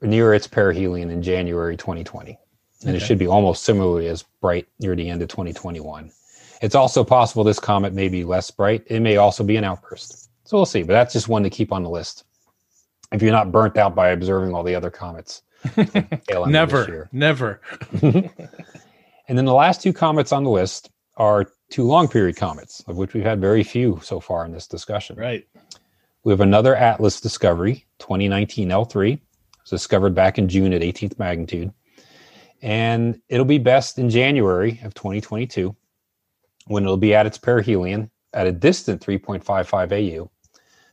near 0.01 0.35
its 0.35 0.47
perihelion 0.47 1.11
in 1.11 1.23
January 1.23 1.77
2020. 1.77 2.39
And 2.85 2.97
it 2.97 3.01
should 3.01 3.19
be 3.19 3.29
almost 3.29 3.63
similarly 3.63 4.09
as 4.09 4.25
bright 4.41 4.67
near 4.81 4.97
the 4.97 5.09
end 5.09 5.23
of 5.23 5.29
2021. 5.29 6.11
It's 6.61 6.75
also 6.75 7.05
possible 7.05 7.45
this 7.45 7.61
comet 7.61 7.93
may 7.93 8.09
be 8.09 8.25
less 8.25 8.51
bright. 8.51 8.83
It 8.87 9.01
may 9.01 9.17
also 9.17 9.45
be 9.45 9.57
an 9.57 9.65
outburst. 9.65 10.31
So 10.45 10.57
we'll 10.57 10.67
see, 10.67 10.83
but 10.83 10.93
that's 10.93 11.13
just 11.13 11.29
one 11.29 11.45
to 11.45 11.51
keep 11.51 11.73
on 11.73 11.85
the 11.85 11.91
list. 11.91 12.25
If 13.13 13.23
you're 13.23 13.33
not 13.33 13.53
burnt 13.53 13.77
out 13.77 13.95
by 13.95 14.11
observing 14.11 14.55
all 14.55 14.65
the 14.65 14.75
other 14.75 14.91
comets. 14.91 15.43
tail 15.75 16.45
end 16.45 16.57
of 16.57 16.71
this 16.71 16.89
Never. 16.89 17.09
Never. 17.13 17.61
And 19.29 19.39
then 19.39 19.45
the 19.45 19.55
last 19.55 19.81
two 19.81 19.93
comets 19.93 20.33
on 20.33 20.45
the 20.45 20.51
list 20.51 20.91
are 21.17 21.47
two 21.73 21.85
long 21.85 22.07
period 22.07 22.37
comets, 22.37 22.85
of 22.87 22.97
which 22.99 23.15
we've 23.15 23.25
had 23.25 23.41
very 23.41 23.65
few 23.65 23.99
so 24.03 24.21
far 24.21 24.45
in 24.45 24.53
this 24.53 24.69
discussion. 24.69 25.17
Right. 25.17 25.47
We 26.23 26.33
have 26.33 26.41
another 26.41 26.77
Atlas 26.77 27.21
discovery, 27.21 27.87
2019 27.99 28.69
L3. 28.69 29.15
It 29.15 29.21
was 29.61 29.71
discovered 29.71 30.15
back 30.15 30.39
in 30.39 30.49
June 30.49 30.73
at 30.73 30.83
18th 30.83 31.19
magnitude. 31.19 31.73
And 32.61 33.21
it'll 33.29 33.47
be 33.47 33.59
best 33.59 33.99
in 33.99 34.09
January 34.09 34.79
of 34.85 34.95
2022 34.95 35.75
when 36.67 36.85
it'll 36.85 36.97
be 36.97 37.15
at 37.15 37.27
its 37.27 37.39
perihelion 37.39 38.09
at 38.35 38.47
a 38.47 38.53
distant 38.53 39.05
3.55 39.05 39.93
AU. 39.93 40.31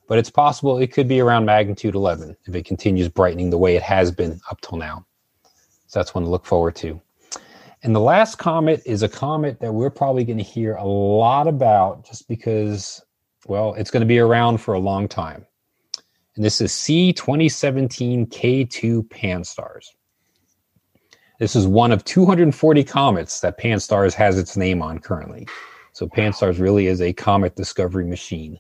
But 0.08 0.18
it's 0.18 0.32
possible 0.32 0.80
it 0.80 0.92
could 0.92 1.08
be 1.08 1.20
around 1.20 1.46
magnitude 1.46 1.94
11 1.94 2.36
if 2.46 2.56
it 2.56 2.66
continues 2.66 3.10
brightening 3.10 3.52
the 3.52 3.58
way 3.60 3.76
it 3.76 3.84
has 3.84 4.12
been 4.12 4.40
up 4.50 4.62
till 4.62 4.80
now. 4.80 5.06
So 5.86 6.00
that's 6.00 6.16
one 6.16 6.24
to 6.24 6.30
look 6.30 6.46
forward 6.46 6.76
to. 6.78 7.00
And 7.82 7.96
the 7.96 8.00
last 8.00 8.36
comet 8.36 8.82
is 8.86 9.04
a 9.04 9.10
comet 9.10 9.60
that 9.62 9.74
we're 9.74 9.90
probably 9.90 10.26
going 10.26 10.38
to 10.38 10.44
hear 10.44 10.76
a 10.76 10.86
lot 10.86 11.48
about 11.48 12.06
just 12.06 12.28
because, 12.28 13.02
well, 13.48 13.74
it's 13.76 13.90
going 13.90 14.02
to 14.02 14.08
be 14.08 14.20
around 14.20 14.58
for 14.58 14.74
a 14.74 14.80
long 14.80 15.08
time. 15.08 15.46
And 16.36 16.44
this 16.44 16.60
is 16.60 16.72
C2017 16.72 18.28
K2 18.28 19.10
Pan-STARRS. 19.10 19.88
This 21.40 21.56
is 21.56 21.68
one 21.68 21.94
of 21.94 22.04
240 22.04 22.84
comets 22.84 23.40
that 23.40 23.58
Pan-STARRS 23.58 24.14
has 24.14 24.38
its 24.38 24.58
name 24.58 24.82
on 24.82 25.00
currently. 25.00 25.48
So 25.94 26.08
Pan-STARRS 26.08 26.60
really 26.60 26.88
is 26.88 27.02
a 27.02 27.14
comet 27.14 27.56
discovery 27.56 28.06
machine. 28.06 28.60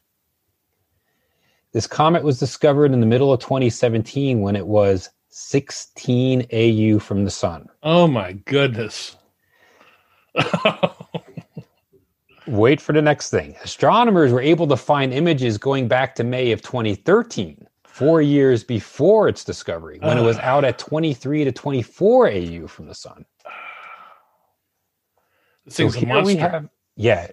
This 1.73 1.88
comet 1.88 2.23
was 2.23 2.39
discovered 2.39 2.93
in 2.93 3.01
the 3.01 3.05
middle 3.05 3.34
of 3.34 3.41
2017 3.41 4.39
when 4.39 4.55
it 4.55 4.65
was 4.65 5.10
16 5.30 6.46
AU 6.52 7.00
from 7.00 7.24
the 7.24 7.32
sun. 7.32 7.68
Oh 7.84 8.08
my 8.08 8.34
goodness. 8.34 9.15
Wait 12.48 12.82
for 12.82 12.94
the 12.94 13.02
next 13.02 13.30
thing. 13.30 13.56
Astronomers 13.63 14.32
were 14.32 14.42
able 14.42 14.65
to 14.68 14.76
find 14.76 15.13
images 15.13 15.58
going 15.58 15.88
back 15.88 16.15
to 16.15 16.24
May 16.24 16.52
of 16.52 16.63
2013, 16.63 17.68
four 17.84 18.22
years 18.24 18.63
before 18.63 19.28
its 19.28 19.44
discovery, 19.44 20.00
when 20.02 20.18
it 20.18 20.24
was 20.24 20.38
ah. 20.38 20.44
out 20.44 20.65
at 20.65 20.80
23 20.80 21.44
to 21.44 21.52
24 21.52 22.28
AU 22.28 22.68
from 22.68 22.88
the 22.88 22.96
sun. 22.96 23.24
this 25.65 25.78
thing's 25.78 25.96
a 25.96 26.06
monster. 26.08 26.26
we 26.26 26.36
have, 26.38 26.68
yeah, 26.96 27.28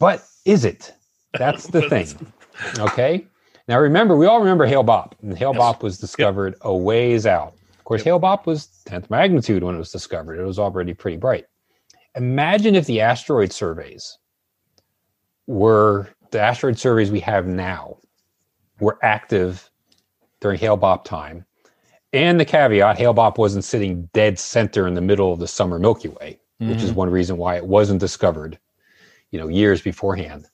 but 0.00 0.24
is 0.44 0.64
it? 0.64 0.92
That's 1.34 1.68
the 1.68 1.82
thing. 1.88 2.32
Okay. 2.80 3.28
Now 3.68 3.78
remember, 3.78 4.16
we 4.16 4.26
all 4.26 4.38
remember 4.40 4.64
Hale 4.66 4.82
Bopp, 4.84 5.12
and 5.22 5.36
Hale 5.36 5.52
Yes. 5.54 5.60
Bopp 5.62 5.82
was 5.82 5.98
discovered 5.98 6.54
a 6.62 6.74
ways 6.74 7.26
out. 7.26 7.52
Of 7.78 7.84
course, 7.84 8.02
Hale 8.02 8.18
Bopp 8.18 8.46
was 8.46 8.82
10th 8.86 9.10
magnitude 9.10 9.62
when 9.62 9.74
it 9.74 9.78
was 9.78 9.92
discovered. 9.92 10.38
It 10.40 10.44
was 10.44 10.58
already 10.58 10.94
pretty 10.94 11.18
bright. 11.18 11.46
Imagine 12.16 12.74
if 12.74 12.86
the 12.86 13.00
asteroid 13.02 13.52
surveys 13.52 14.18
were 15.46 16.08
the 16.30 16.40
asteroid 16.40 16.78
surveys 16.78 17.10
we 17.10 17.20
have 17.20 17.46
now 17.46 17.98
were 18.80 18.98
active 19.02 19.70
during 20.40 20.58
Hale 20.58 20.78
Bopp 20.78 21.04
time. 21.04 21.44
And 22.14 22.40
the 22.40 22.44
caveat, 22.44 22.96
Hale 22.96 23.14
Bopp 23.14 23.36
wasn't 23.36 23.64
sitting 23.64 24.08
dead 24.14 24.38
center 24.38 24.86
in 24.86 24.94
the 24.94 25.00
middle 25.00 25.32
of 25.32 25.40
the 25.40 25.48
summer 25.48 25.78
Milky 25.78 26.08
Way, 26.08 26.40
which 26.58 26.82
is 26.82 26.92
Mhm. 26.92 26.96
one 26.96 27.10
reason 27.10 27.36
why 27.36 27.56
it 27.56 27.66
wasn't 27.66 28.00
discovered, 28.00 28.58
you 29.30 29.38
know, 29.38 29.48
years 29.48 29.82
beforehand. 29.82 30.46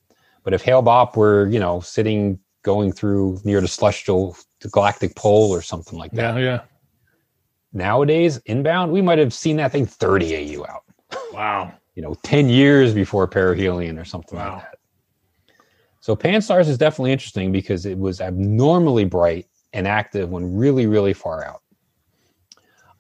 But 0.43 0.53
if 0.53 0.63
Hale 0.63 0.83
Bopp 0.83 1.17
were, 1.17 1.47
you 1.47 1.61
know, 1.61 1.81
sitting 1.81 2.39
going 2.65 2.91
through 2.91 3.41
near 3.45 3.61
the 3.61 3.69
celestial 3.69 4.37
the 4.61 4.69
galactic 4.71 5.15
pole 5.15 5.51
or 5.51 5.63
something 5.63 5.99
like 5.99 6.11
that, 6.13 6.35
Yeah, 6.35 6.41
yeah. 6.41 6.61
nowadays 7.73 8.39
inbound, 8.47 8.91
we 8.91 9.03
might 9.03 9.19
have 9.19 9.33
seen 9.33 9.57
that 9.59 9.71
thing 9.73 9.87
30 9.87 10.57
AU 10.57 10.65
out, 10.65 10.83
Wow. 11.33 11.75
you 11.95 12.03
know, 12.03 12.15
10 12.25 12.49
years 12.49 12.93
before 12.95 13.29
perihelion 13.29 13.99
or 14.01 14.05
something 14.05 14.39
Wow. 14.39 14.55
like 14.55 14.63
that. 14.63 14.79
So 16.01 16.17
Pan-STARRS 16.17 16.69
is 16.69 16.79
definitely 16.79 17.13
interesting 17.13 17.53
because 17.53 17.87
it 17.87 17.99
was 17.99 18.21
abnormally 18.21 19.05
bright 19.05 19.47
and 19.73 19.87
active 19.87 20.31
when 20.31 20.57
really, 20.57 20.87
really 20.87 21.13
far 21.13 21.45
out. 21.45 21.61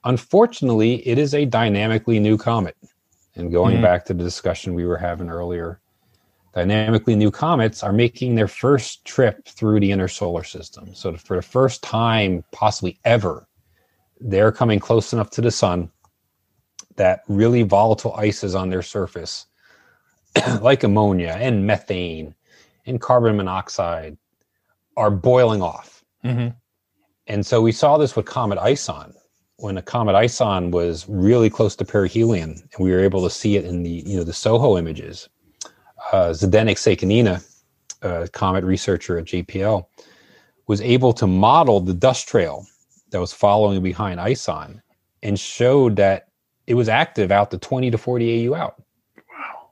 Unfortunately, 0.04 1.06
it 1.06 1.18
is 1.18 1.34
a 1.34 1.44
dynamically 1.46 2.18
new 2.18 2.36
comet. 2.36 2.76
And 3.36 3.50
going 3.50 3.78
Mhm. 3.78 3.82
back 3.82 4.04
to 4.06 4.14
the 4.14 4.22
discussion 4.22 4.74
we 4.74 4.84
were 4.84 4.96
having 4.98 5.28
earlier, 5.28 5.80
dynamically 6.54 7.16
new 7.16 7.30
comets 7.30 7.82
are 7.82 7.92
making 7.92 8.34
their 8.36 8.48
first 8.48 9.04
trip 9.04 9.46
through 9.48 9.80
the 9.80 9.90
inner 9.90 10.08
solar 10.08 10.44
system. 10.44 10.94
So, 10.94 11.16
for 11.16 11.36
the 11.36 11.42
first 11.42 11.82
time, 11.82 12.44
possibly 12.52 12.98
ever, 13.04 13.48
they're 14.20 14.52
coming 14.52 14.78
close 14.78 15.12
enough 15.12 15.30
to 15.30 15.40
the 15.40 15.50
sun 15.50 15.90
that 16.96 17.22
really 17.28 17.62
volatile 17.62 18.14
ices 18.14 18.54
on 18.54 18.70
their 18.70 18.82
surface, 18.82 19.46
like 20.60 20.84
ammonia 20.84 21.36
and 21.38 21.66
methane 21.66 22.34
and 22.86 23.00
carbon 23.00 23.36
monoxide, 23.36 24.16
are 24.96 25.10
boiling 25.10 25.60
off. 25.60 26.04
hmm 26.22 26.48
And 27.26 27.44
so 27.44 27.60
we 27.60 27.72
saw 27.72 27.98
this 27.98 28.14
with 28.14 28.26
Comet 28.26 28.58
Ison. 28.64 29.12
When 29.56 29.76
the 29.76 29.82
Comet 29.82 30.16
Ison 30.24 30.70
was 30.70 31.08
really 31.08 31.48
close 31.50 31.74
to 31.76 31.84
perihelion, 31.84 32.50
and 32.52 32.84
we 32.84 32.90
were 32.90 33.00
able 33.00 33.22
to 33.22 33.30
see 33.30 33.56
it 33.56 33.64
in 33.64 33.82
the 33.82 34.02
you 34.06 34.16
know 34.16 34.24
the 34.24 34.32
SOHO 34.32 34.76
images. 34.78 35.28
Uh, 36.14 36.32
Zdenek 36.32 36.76
Sekanina, 36.76 37.44
a 38.02 38.28
comet 38.28 38.62
researcher 38.62 39.18
at 39.18 39.24
JPL, 39.24 39.84
was 40.68 40.80
able 40.80 41.12
to 41.12 41.26
model 41.26 41.80
the 41.80 41.92
dust 41.92 42.28
trail 42.28 42.64
that 43.10 43.18
was 43.18 43.32
following 43.32 43.82
behind 43.82 44.20
Ison, 44.20 44.80
and 45.24 45.40
showed 45.40 45.96
that 45.96 46.28
it 46.68 46.74
was 46.74 46.88
active 46.88 47.32
out 47.32 47.50
to 47.50 47.58
20 47.58 47.90
to 47.90 47.98
40 47.98 48.46
AU 48.46 48.54
out. 48.54 48.80
Wow. 49.16 49.70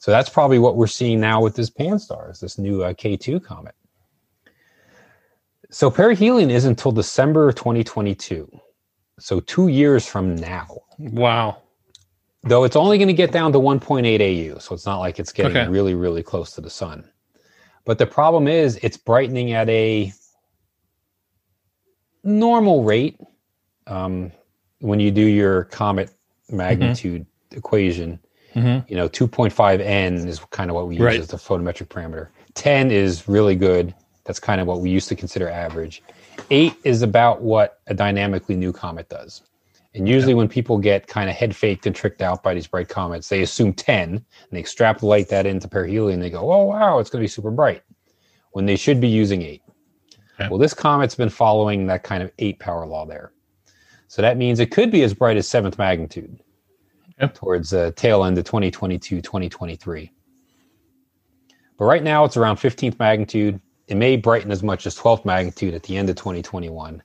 So 0.00 0.10
that's 0.10 0.28
probably 0.28 0.58
what 0.58 0.76
we're 0.76 0.86
seeing 0.86 1.18
now 1.18 1.40
with 1.40 1.56
this 1.56 1.70
Pan-STARRS, 1.70 2.38
this 2.40 2.58
new 2.58 2.82
uh, 2.82 2.92
K2 2.92 3.42
comet. 3.42 3.74
So 5.70 5.90
perihelion 5.90 6.50
is 6.50 6.66
until 6.66 6.92
December 6.92 7.48
of 7.48 7.54
2022. 7.54 8.50
So 9.18 9.40
two 9.40 9.68
years 9.68 10.04
from 10.06 10.34
now. 10.34 10.82
Wow. 10.98 11.62
Though 12.44 12.64
it's 12.64 12.76
only 12.76 12.98
going 12.98 13.08
to 13.08 13.14
get 13.14 13.30
down 13.32 13.52
to 13.52 13.58
1.8 13.58 14.20
AU. 14.54 14.58
So 14.58 14.74
it's 14.74 14.86
not 14.86 14.98
like 14.98 15.18
it's 15.20 15.32
getting 15.32 15.56
Okay. 15.56 15.68
really, 15.68 15.94
really 15.94 16.22
close 16.22 16.52
to 16.52 16.60
the 16.60 16.70
sun. 16.70 17.08
But 17.84 17.98
the 17.98 18.06
problem 18.06 18.48
is 18.48 18.78
it's 18.82 18.96
brightening 18.96 19.52
at 19.52 19.68
a 19.68 20.12
normal 22.24 22.84
rate. 22.84 23.20
Um, 23.86 24.32
when 24.80 25.00
you 25.00 25.10
do 25.10 25.24
your 25.24 25.64
comet 25.64 26.10
magnitude 26.50 27.26
equation, 27.52 28.18
hmm 28.54 28.78
you 28.88 28.96
know 28.96 29.08
2.5 29.08 29.80
n 29.80 30.28
is 30.28 30.40
kind 30.50 30.68
of 30.70 30.74
what 30.74 30.86
we 30.86 30.96
use 30.96 31.02
Right. 31.02 31.20
as 31.20 31.28
the 31.28 31.38
photometric 31.38 31.86
parameter 31.88 32.28
10 32.54 32.90
is 32.90 33.26
really 33.26 33.54
good 33.56 33.94
that's 34.24 34.38
kind 34.38 34.60
of 34.60 34.66
what 34.66 34.80
we 34.80 34.90
used 34.90 35.08
to 35.08 35.16
consider 35.16 35.48
average 35.48 36.02
8 36.50 36.74
is 36.84 37.00
about 37.00 37.40
what 37.40 37.80
a 37.86 37.94
dynamically 37.94 38.54
new 38.56 38.72
comet 38.72 39.08
does 39.08 39.42
and 39.94 40.08
usually 40.08 40.34
when 40.34 40.48
people 40.48 40.78
get 40.78 41.06
kind 41.06 41.28
of 41.28 41.36
head 41.36 41.54
faked 41.54 41.86
and 41.86 41.94
tricked 41.94 42.22
out 42.22 42.42
by 42.42 42.54
these 42.54 42.66
bright 42.66 42.88
comets 42.88 43.28
they 43.28 43.42
assume 43.42 43.72
10 43.72 44.10
and 44.10 44.24
they 44.50 44.58
extrapolate 44.58 45.28
that 45.28 45.46
into 45.46 45.68
perihelion 45.68 46.14
and 46.14 46.22
they 46.22 46.30
go 46.30 46.52
oh 46.52 46.64
wow 46.64 46.98
it's 46.98 47.10
going 47.10 47.20
to 47.20 47.24
be 47.24 47.28
super 47.28 47.50
bright 47.50 47.82
when 48.52 48.66
they 48.66 48.76
should 48.76 49.00
be 49.00 49.08
using 49.08 49.42
8 49.42 49.62
Okay. 50.40 50.48
well 50.48 50.58
this 50.58 50.72
comet's 50.72 51.14
been 51.14 51.28
following 51.28 51.86
that 51.86 52.04
kind 52.04 52.22
of 52.22 52.32
8 52.38 52.58
power 52.58 52.86
law 52.86 53.04
there 53.04 53.32
so 54.12 54.20
that 54.20 54.36
means 54.36 54.60
it 54.60 54.70
could 54.70 54.90
be 54.90 55.02
as 55.04 55.14
bright 55.14 55.38
as 55.38 55.48
seventh 55.48 55.78
magnitude 55.78 56.38
towards 57.28 57.70
the 57.70 57.92
tail 57.92 58.24
end 58.24 58.36
of 58.36 58.44
2022, 58.44 59.20
2023. 59.20 60.12
But 61.78 61.84
right 61.84 62.02
now 62.02 62.24
it's 62.24 62.36
around 62.36 62.56
15th 62.56 62.98
magnitude. 62.98 63.60
It 63.88 63.96
may 63.96 64.16
brighten 64.16 64.50
as 64.50 64.62
much 64.62 64.86
as 64.86 64.96
12th 64.96 65.24
magnitude 65.24 65.74
at 65.74 65.82
the 65.84 65.96
end 65.96 66.10
of 66.10 66.16
2021. 66.16 67.02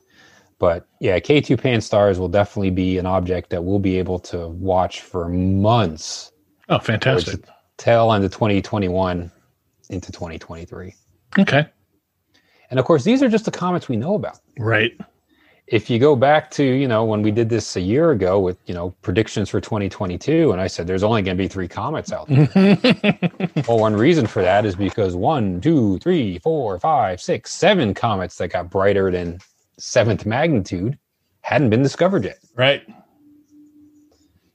But 0.59 0.87
yeah, 0.99 1.19
K2 1.19 1.61
Pan-STARRS 1.61 2.17
will 2.17 2.27
definitely 2.29 2.71
be 2.71 2.97
an 2.97 3.05
object 3.05 3.49
that 3.51 3.63
we'll 3.63 3.79
be 3.79 3.97
able 3.99 4.17
to 4.19 4.47
watch 4.49 5.01
for 5.01 5.29
months 5.29 6.31
Oh, 6.69 6.79
fantastic. 6.79 7.45
tail 7.77 8.11
end 8.11 8.25
of 8.25 8.31
2021 8.31 9.31
into 9.89 10.11
2023. 10.11 10.93
Okay. 11.39 11.65
And 12.71 12.79
of 12.79 12.85
course, 12.85 13.03
these 13.03 13.21
are 13.23 13.29
just 13.29 13.45
the 13.45 13.51
comets 13.51 13.87
we 13.87 13.95
know 13.95 14.15
about. 14.15 14.39
Right. 14.59 14.91
if 15.67 15.89
you 15.89 15.99
go 15.99 16.15
back 16.15 16.49
to 16.51 16.63
you 16.63 16.87
know 16.87 17.03
when 17.05 17.21
we 17.21 17.29
did 17.29 17.49
this 17.49 17.75
a 17.75 17.81
year 17.81 18.11
ago 18.11 18.39
with 18.39 18.57
you 18.67 18.73
know 18.73 18.91
predictions 19.01 19.49
for 19.49 19.59
2022 19.59 20.53
and 20.53 20.61
i 20.61 20.65
said 20.67 20.87
there's 20.87 21.03
only 21.03 21.21
going 21.21 21.35
to 21.35 21.43
be 21.43 21.47
three 21.49 21.67
comets 21.67 22.09
out 22.13 22.25
there 22.29 22.47
well 23.67 23.77
one 23.77 23.93
reason 23.93 24.25
for 24.25 24.41
that 24.41 24.65
is 24.65 24.75
because 24.77 25.13
one 25.13 25.59
two 25.59 25.99
three 25.99 26.39
four 26.39 26.79
five 26.79 27.19
six 27.21 27.53
seven 27.53 27.93
comets 27.93 28.37
that 28.37 28.47
got 28.47 28.69
brighter 28.69 29.11
than 29.11 29.37
seventh 29.77 30.25
magnitude 30.25 30.97
hadn't 31.41 31.69
been 31.69 31.83
discovered 31.83 32.23
yet 32.25 32.39
right. 32.55 32.83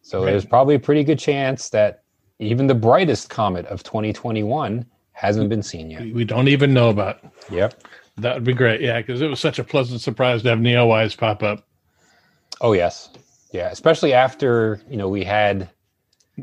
so 0.03 0.19
Right. 0.21 0.31
there's 0.33 0.45
probably 0.45 0.75
a 0.75 0.81
pretty 0.81 1.05
good 1.05 1.19
chance 1.19 1.71
that 1.71 2.03
even 2.39 2.67
the 2.67 2.75
brightest 2.75 3.31
comet 3.31 3.67
of 3.67 3.83
2021 3.83 4.85
hasn't 5.13 5.49
been 5.49 5.63
seen 5.63 5.91
yet 5.91 6.13
We 6.13 6.25
don't 6.25 6.49
even 6.49 6.73
know 6.75 6.89
about. 6.91 7.21
yep 7.51 7.75
That 8.19 8.35
would 8.35 8.45
be 8.45 8.53
great. 8.53 8.81
Yeah, 8.81 8.99
because 9.01 9.21
it 9.23 9.29
was 9.31 9.41
such 9.41 9.59
a 9.59 9.65
pleasant 9.65 10.01
surprise 10.01 10.43
to 10.43 10.49
have 10.51 10.59
Neowise 10.59 11.17
pop 11.17 11.43
up 11.43 11.67
oh 12.61 12.73
yes 12.73 13.11
yeah 13.53 13.69
especially 13.71 14.13
after 14.13 14.81
you 14.89 14.97
know 14.97 15.09
we 15.09 15.25
had 15.25 15.69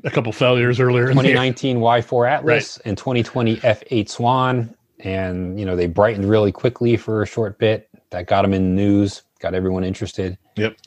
a 0.03 0.09
couple 0.11 0.31
failures 0.31 0.79
earlier 0.79 1.09
in 1.09 1.17
the 1.17 1.23
2019 1.23 1.79
Y4 1.79 2.29
Atlas 2.29 2.77
and 2.85 2.95
2020 2.97 3.57
F8 3.57 4.07
Swan, 4.07 4.75
and 4.99 5.59
you 5.59 5.65
know 5.65 5.75
they 5.75 5.87
brightened 5.87 6.29
really 6.29 6.51
quickly 6.51 6.95
for 6.95 7.23
a 7.23 7.25
short 7.25 7.57
bit. 7.57 7.88
That 8.11 8.27
got 8.27 8.41
them 8.41 8.53
in 8.53 8.75
the 8.75 8.81
news, 8.83 9.21
got 9.39 9.53
everyone 9.53 9.83
interested, 9.83 10.37
Yep. 10.55 10.77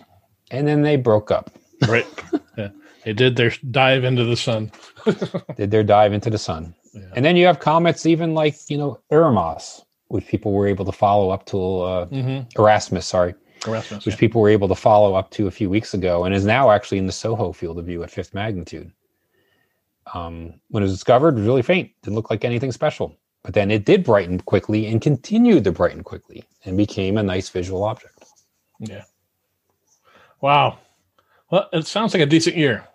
and 0.51 0.66
then 0.66 0.83
they 0.83 0.97
broke 0.97 1.31
up. 1.31 1.51
Right. 1.89 2.07
yeah. 2.59 2.68
They 3.05 3.12
did 3.12 3.37
their 3.37 3.53
dive 3.70 4.05
into 4.05 4.25
the 4.25 4.37
sun. 4.37 4.70
Did 5.57 5.70
their 5.73 5.83
dive 5.83 6.12
into 6.12 6.31
the 6.31 6.39
sun, 6.39 6.75
Yeah. 6.95 7.03
and 7.16 7.25
then 7.25 7.37
you 7.37 7.47
have 7.47 7.59
comets 7.59 8.07
even 8.07 8.35
like 8.35 8.55
you 8.70 8.79
know 8.79 9.01
Eremos, 9.11 9.83
which 10.09 10.27
people 10.27 10.53
were 10.53 10.68
able 10.68 10.85
to 10.85 10.93
follow 10.93 11.31
up 11.31 11.45
to 11.47 11.81
uh, 11.81 12.07
Mm-hmm. 12.07 12.61
Erasmus, 12.61 13.05
sorry, 13.07 13.35
Erasmus. 13.66 14.07
which 14.07 14.18
people 14.18 14.41
were 14.41 14.49
able 14.49 14.68
to 14.68 14.77
follow 14.77 15.14
up 15.14 15.31
to 15.33 15.49
a 15.49 15.51
few 15.51 15.68
weeks 15.68 15.95
ago, 15.95 16.25
and 16.25 16.33
is 16.35 16.45
now 16.47 16.70
actually 16.70 16.99
in 16.99 17.07
the 17.07 17.12
SOHO 17.12 17.53
field 17.53 17.79
of 17.79 17.87
view 17.87 18.03
at 18.05 18.11
fifth 18.12 18.35
magnitude. 18.35 18.93
Um, 20.14 20.55
when 20.68 20.83
it 20.83 20.87
was 20.87 20.93
discovered, 20.95 21.31
it 21.35 21.39
was 21.39 21.47
really 21.47 21.62
faint, 21.62 21.91
didn't 22.03 22.16
look 22.16 22.31
like 22.31 22.45
anything 22.45 22.70
special. 22.73 23.16
But 23.45 23.55
then 23.55 23.70
it 23.70 23.84
did 23.84 24.05
brighten 24.05 24.38
quickly 24.40 24.86
and 24.86 25.01
continued 25.01 25.64
to 25.64 25.72
brighten 25.72 26.05
quickly 26.05 26.45
and 26.64 26.76
became 26.76 27.18
a 27.18 27.22
nice 27.22 27.49
visual 27.49 27.82
object. 27.84 28.24
Yeah. 28.78 29.05
Wow. 30.40 30.78
Well, 31.51 31.68
it 31.72 31.86
sounds 31.86 32.14
like 32.14 32.22
a 32.22 32.26
decent 32.26 32.57
year. 32.57 32.86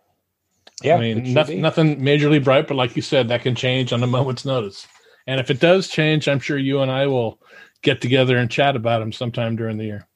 Yeah, 0.83 0.95
I 0.95 0.99
mean, 0.99 1.33
nothing, 1.33 1.59
nothing 1.59 1.99
majorly 1.99 2.43
bright, 2.43 2.67
but 2.67 2.75
like 2.77 2.95
you 2.95 3.01
said, 3.01 3.27
that 3.29 3.41
can 3.41 3.55
change 3.55 3.91
on 3.91 4.03
a 4.03 4.07
moment's 4.07 4.45
notice. 4.45 4.87
And 5.25 5.39
if 5.39 5.49
it 5.49 5.59
does 5.59 5.87
change, 5.87 6.27
I'm 6.27 6.39
sure 6.39 6.57
you 6.57 6.81
and 6.81 6.91
I 6.91 7.07
will 7.07 7.41
get 7.81 7.99
together 7.99 8.37
and 8.37 8.49
chat 8.49 8.75
about 8.75 8.99
them 8.99 9.11
sometime 9.11 9.55
during 9.55 9.77
the 9.77 9.85
year. 9.85 10.07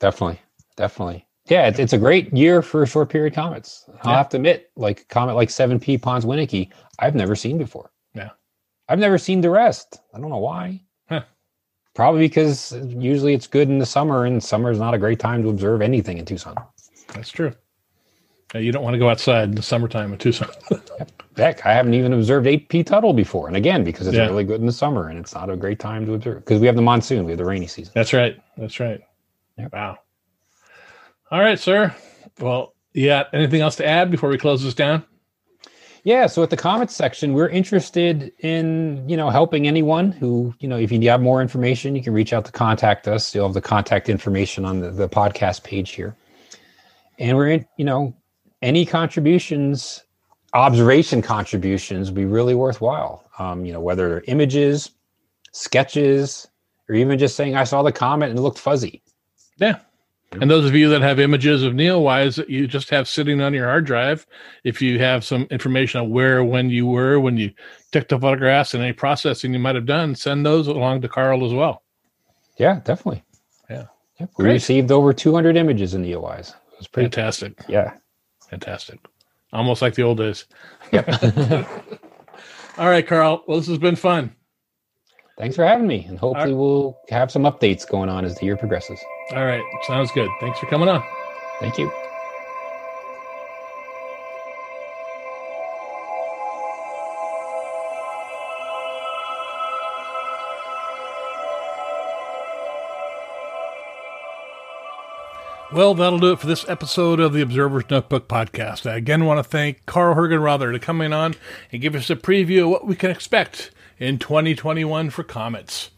Definitely, 0.00 0.40
definitely. 0.76 1.26
Yeah, 1.46 1.66
it's, 1.66 1.78
it's 1.78 1.92
a 1.92 1.98
great 1.98 2.32
year 2.34 2.62
for 2.62 2.84
short 2.86 3.10
period 3.10 3.34
comets. 3.34 3.84
I'll 4.02 4.12
Yeah. 4.12 4.18
have 4.18 4.28
to 4.30 4.36
admit, 4.38 4.70
like 4.76 5.00
a 5.02 5.04
comet 5.04 5.34
like 5.34 5.48
7P 5.50 6.00
Pons 6.00 6.24
Winnecke, 6.24 6.70
I've 6.98 7.14
never 7.14 7.36
seen 7.36 7.58
before. 7.58 7.90
Yeah. 8.88 8.92
I've 8.92 8.98
never 8.98 9.18
seen 9.18 9.40
d'Arrest. 9.40 10.00
I 10.14 10.20
don't 10.20 10.30
know 10.30 10.38
why. 10.38 10.80
Huh. 11.08 11.22
Probably 11.94 12.20
because 12.28 12.72
usually 12.88 13.34
it's 13.34 13.46
good 13.46 13.68
in 13.68 13.78
the 13.78 13.86
summer, 13.86 14.24
and 14.24 14.42
summer 14.42 14.70
is 14.70 14.78
not 14.78 14.94
a 14.94 14.98
great 14.98 15.18
time 15.18 15.42
to 15.42 15.48
observe 15.48 15.82
anything 15.82 16.18
in 16.18 16.24
Tucson. 16.24 16.56
That's 17.14 17.30
true. 17.30 17.52
Uh, 18.54 18.58
you 18.58 18.72
don't 18.72 18.82
want 18.82 18.94
to 18.94 18.98
go 18.98 19.10
outside 19.10 19.50
in 19.50 19.54
the 19.54 19.62
summertime 19.62 20.12
in 20.12 20.18
Tucson. 20.18 20.48
Heck, 21.36 21.64
I 21.66 21.72
haven't 21.74 21.94
even 21.94 22.12
observed 22.14 22.46
8P 22.46 22.84
Tuttle 22.86 23.12
before. 23.12 23.46
And 23.46 23.56
again, 23.56 23.84
because 23.84 24.06
it's 24.06 24.16
Yeah. 24.16 24.26
really 24.26 24.44
good 24.44 24.60
in 24.60 24.66
the 24.66 24.72
summer 24.72 25.08
and 25.08 25.18
it's 25.18 25.34
not 25.34 25.50
a 25.50 25.56
great 25.56 25.78
time 25.78 26.04
to 26.06 26.14
observe 26.14 26.44
because 26.44 26.60
we 26.60 26.66
have 26.66 26.74
the 26.74 26.82
monsoon, 26.82 27.24
we 27.24 27.32
have 27.32 27.38
the 27.38 27.44
rainy 27.44 27.66
season. 27.66 27.92
That's 27.94 28.12
right. 28.12 28.40
That's 28.56 28.80
right. 28.80 29.00
Yep. 29.58 29.72
Wow. 29.72 29.98
All 31.30 31.40
right, 31.40 31.58
sir. 31.58 31.94
Well, 32.40 32.74
yeah. 32.94 33.24
Anything 33.32 33.60
else 33.60 33.76
to 33.76 33.86
add 33.86 34.10
before 34.10 34.30
we 34.30 34.38
close 34.38 34.64
this 34.64 34.74
down? 34.74 35.04
Yeah, 36.08 36.26
so 36.26 36.42
at 36.42 36.48
the 36.48 36.56
comets 36.56 36.96
section, 36.96 37.34
we're 37.34 37.50
interested 37.50 38.32
in, 38.38 39.06
you 39.06 39.14
know, 39.14 39.28
helping 39.28 39.66
anyone 39.66 40.10
who, 40.10 40.54
you 40.58 40.66
know, 40.66 40.78
if 40.78 40.90
you 40.90 41.06
have 41.10 41.20
more 41.20 41.42
information, 41.42 41.94
you 41.94 42.02
can 42.02 42.14
reach 42.14 42.32
out 42.32 42.46
to 42.46 42.50
contact 42.50 43.06
us. 43.06 43.34
You'll 43.34 43.46
have 43.46 43.52
the 43.52 43.60
contact 43.60 44.08
information 44.08 44.64
on 44.64 44.80
the, 44.80 44.90
the 44.90 45.06
podcast 45.06 45.64
page 45.64 45.90
here. 45.90 46.16
And 47.18 47.36
we're 47.36 47.50
in, 47.50 47.66
you 47.76 47.84
know, 47.84 48.16
any 48.62 48.86
contributions, 48.86 50.02
observation 50.54 51.20
contributions 51.20 52.08
would 52.08 52.16
be 52.16 52.24
really 52.24 52.54
worthwhile. 52.54 53.28
Um, 53.38 53.66
you 53.66 53.74
know, 53.74 53.80
whether 53.80 54.08
they're 54.08 54.24
images, 54.28 54.92
sketches, 55.52 56.48
or 56.88 56.94
even 56.94 57.18
just 57.18 57.36
saying, 57.36 57.54
I 57.54 57.64
saw 57.64 57.82
the 57.82 57.92
comment 57.92 58.30
and 58.30 58.38
it 58.38 58.42
looked 58.42 58.58
fuzzy. 58.58 59.02
Yeah. 59.58 59.80
And 60.32 60.50
those 60.50 60.66
of 60.66 60.74
you 60.74 60.90
that 60.90 61.00
have 61.00 61.18
images 61.18 61.62
of 61.62 61.72
Neowise 61.72 62.36
that 62.36 62.50
you 62.50 62.66
just 62.66 62.90
have 62.90 63.08
sitting 63.08 63.40
on 63.40 63.54
your 63.54 63.66
hard 63.66 63.86
drive, 63.86 64.26
if 64.62 64.82
you 64.82 64.98
have 64.98 65.24
some 65.24 65.46
information 65.50 66.00
on 66.00 66.10
where, 66.10 66.44
when 66.44 66.68
you 66.68 66.86
were, 66.86 67.18
when 67.18 67.38
you 67.38 67.50
took 67.92 68.08
the 68.08 68.18
photographs 68.18 68.74
and 68.74 68.82
any 68.82 68.92
processing 68.92 69.54
you 69.54 69.58
might 69.58 69.74
have 69.74 69.86
done, 69.86 70.14
send 70.14 70.44
those 70.44 70.66
along 70.66 71.00
to 71.00 71.08
Carl 71.08 71.46
as 71.46 71.54
well. 71.54 71.82
Yeah, 72.58 72.80
definitely. 72.84 73.24
Yeah. 73.70 73.86
Yep, 74.20 74.30
we 74.36 74.44
received 74.46 74.90
over 74.90 75.12
200 75.12 75.56
images 75.56 75.94
in 75.94 76.02
the 76.02 76.14
OIs. 76.14 76.50
It 76.50 76.78
was 76.78 76.88
pretty. 76.88 77.06
Fantastic. 77.06 77.58
Yeah. 77.68 77.94
Fantastic. 78.50 78.98
Almost 79.52 79.80
like 79.80 79.94
the 79.94 80.02
old 80.02 80.18
days. 80.18 80.44
Yep. 80.92 81.08
All 82.78 82.88
right, 82.88 83.06
Carl. 83.06 83.44
Well, 83.46 83.58
this 83.58 83.68
has 83.68 83.78
been 83.78 83.96
fun. 83.96 84.34
Thanks 85.38 85.54
for 85.54 85.64
having 85.64 85.86
me, 85.86 86.04
and 86.08 86.18
hopefully 86.18 86.52
we'll 86.52 86.98
have 87.10 87.30
some 87.30 87.44
updates 87.44 87.88
going 87.88 88.08
on 88.08 88.24
as 88.24 88.34
the 88.34 88.44
year 88.44 88.56
progresses. 88.56 89.00
All 89.30 89.46
right. 89.46 89.62
Sounds 89.86 90.10
good. 90.10 90.28
Thanks 90.40 90.58
for 90.58 90.66
coming 90.66 90.88
on. 90.88 91.00
Thank 91.60 91.78
you. 91.78 91.92
Well, 105.70 105.94
that'll 105.94 106.18
do 106.18 106.32
it 106.32 106.40
for 106.40 106.46
this 106.46 106.68
episode 106.68 107.20
of 107.20 107.32
the 107.32 107.42
Observer's 107.42 107.88
Notebook 107.88 108.26
podcast. 108.26 108.90
I 108.90 108.96
again 108.96 109.26
want 109.26 109.38
to 109.38 109.44
thank 109.44 109.86
Carl 109.86 110.16
Hergenrother 110.16 110.72
to 110.72 110.80
coming 110.80 111.12
on 111.12 111.34
and 111.70 111.80
give 111.80 111.94
us 111.94 112.10
a 112.10 112.16
preview 112.16 112.64
of 112.64 112.70
what 112.70 112.86
we 112.86 112.96
can 112.96 113.10
expect 113.10 113.70
in 113.98 114.18
2021 114.18 115.10
for 115.10 115.24
Comets. 115.24 115.90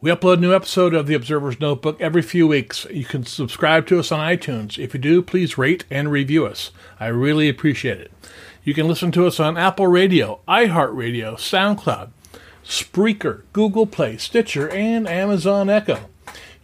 We 0.00 0.10
upload 0.10 0.34
a 0.34 0.40
new 0.40 0.54
episode 0.54 0.94
of 0.94 1.06
the 1.06 1.14
Observer's 1.14 1.60
Notebook 1.60 2.00
every 2.00 2.22
few 2.22 2.46
weeks. 2.46 2.86
You 2.90 3.04
can 3.04 3.24
subscribe 3.24 3.86
to 3.86 3.98
us 3.98 4.12
on 4.12 4.20
iTunes. 4.20 4.78
If 4.78 4.92
you 4.94 5.00
do, 5.00 5.22
please 5.22 5.56
rate 5.56 5.84
and 5.90 6.10
review 6.10 6.46
us. 6.46 6.70
I 7.00 7.06
really 7.06 7.48
appreciate 7.48 8.00
it. 8.00 8.12
You 8.64 8.74
can 8.74 8.88
listen 8.88 9.12
to 9.12 9.26
us 9.26 9.40
on 9.40 9.56
Apple 9.56 9.86
Radio, 9.86 10.40
iHeartRadio, 10.46 11.34
SoundCloud, 11.36 12.10
Spreaker, 12.64 13.42
Google 13.52 13.86
Play, 13.86 14.16
Stitcher, 14.16 14.68
and 14.68 15.08
Amazon 15.08 15.70
Echo. 15.70 16.08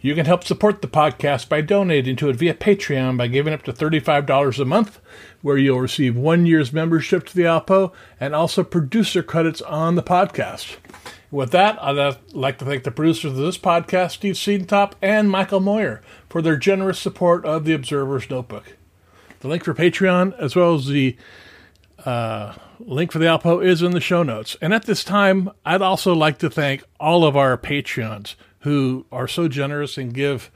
You 0.01 0.15
can 0.15 0.25
help 0.25 0.43
support 0.43 0.81
the 0.81 0.87
podcast 0.87 1.47
by 1.47 1.61
donating 1.61 2.15
to 2.17 2.29
it 2.29 2.35
via 2.35 2.55
Patreon 2.55 3.17
by 3.17 3.27
giving 3.27 3.53
up 3.53 3.61
to 3.63 3.73
$35 3.73 4.59
a 4.59 4.65
month, 4.65 4.99
where 5.41 5.57
you'll 5.57 5.81
receive 5.81 6.15
one 6.15 6.45
year's 6.45 6.73
membership 6.73 7.25
to 7.25 7.35
the 7.35 7.43
Alpo 7.43 7.91
and 8.19 8.35
also 8.35 8.63
producer 8.63 9.23
credits 9.23 9.61
on 9.61 9.95
the 9.95 10.03
podcast. 10.03 10.77
With 11.31 11.51
that, 11.51 11.81
I'd 11.81 12.17
like 12.33 12.57
to 12.57 12.65
thank 12.65 12.83
the 12.83 12.91
producers 12.91 13.31
of 13.31 13.37
this 13.37 13.57
podcast, 13.57 14.11
Steve 14.11 14.35
Siedentop 14.35 14.93
and 15.01 15.29
Michael 15.29 15.61
Moyer, 15.61 16.01
for 16.29 16.41
their 16.41 16.57
generous 16.57 16.99
support 16.99 17.45
of 17.45 17.63
the 17.63 17.73
Observer's 17.73 18.29
Notebook. 18.29 18.75
The 19.39 19.47
link 19.47 19.63
for 19.63 19.73
Patreon, 19.73 20.37
as 20.37 20.55
well 20.55 20.75
as 20.75 20.87
the 20.87 21.15
uh, 22.05 22.53
link 22.79 23.11
for 23.11 23.19
the 23.19 23.25
Alpo, 23.25 23.63
is 23.63 23.81
in 23.81 23.91
the 23.91 24.01
show 24.01 24.23
notes. 24.23 24.57
And 24.61 24.73
at 24.73 24.85
this 24.85 25.03
time, 25.03 25.49
I'd 25.65 25.81
also 25.81 26.13
like 26.13 26.37
to 26.39 26.49
thank 26.49 26.83
all 26.99 27.23
of 27.23 27.37
our 27.37 27.57
Patreons 27.57 28.35
who 28.59 29.05
are 29.11 29.27
so 29.27 29.47
generous 29.47 29.97
and 29.97 30.13
give 30.13 30.51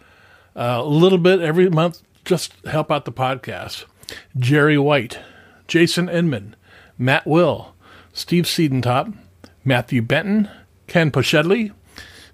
uh, 0.55 0.81
a 0.81 0.85
little 0.85 1.17
bit 1.17 1.39
every 1.39 1.69
month 1.69 2.01
just 2.25 2.53
help 2.65 2.91
out 2.91 3.05
the 3.05 3.11
podcast. 3.11 3.85
Jerry 4.37 4.77
White, 4.77 5.19
Jason 5.67 6.09
Inman, 6.09 6.55
Matt 6.97 7.25
Will, 7.25 7.73
Steve 8.13 8.45
Siedentop, 8.45 9.13
Matthew 9.63 10.01
Benton, 10.01 10.49
Ken 10.87 11.11
Pochedley, 11.11 11.71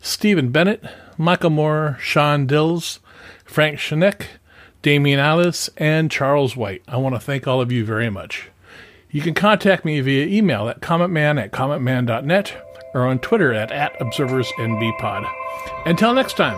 Stephen 0.02 0.52
Bennett, 0.52 0.84
Michael 1.18 1.50
Moore, 1.52 1.98
Sean 2.02 2.46
Dills, 2.46 3.00
Frank 3.46 3.78
Shinek, 3.78 4.26
Damian 4.82 5.20
Alice, 5.20 5.70
and 5.78 6.10
Charles 6.10 6.56
White. 6.56 6.84
I 6.88 6.98
want 6.98 7.16
to 7.16 7.22
thank 7.22 7.48
all 7.48 7.62
of 7.62 7.72
you 7.72 7.86
very 7.86 8.10
much. 8.10 8.50
You 9.12 9.22
can 9.22 9.34
contact 9.34 9.86
me 9.86 10.00
via 10.02 10.26
email 10.26 10.70
at 10.70 10.82
cometman 10.82 11.42
at 11.42 11.52
cometman.net 11.52 12.56
or 12.94 13.06
on 13.06 13.20
Twitter 13.20 13.54
at, 13.54 13.72
at 13.72 13.98
observersnbpod. 14.00 15.30
Until 15.86 16.14
next 16.14 16.38
time, 16.38 16.58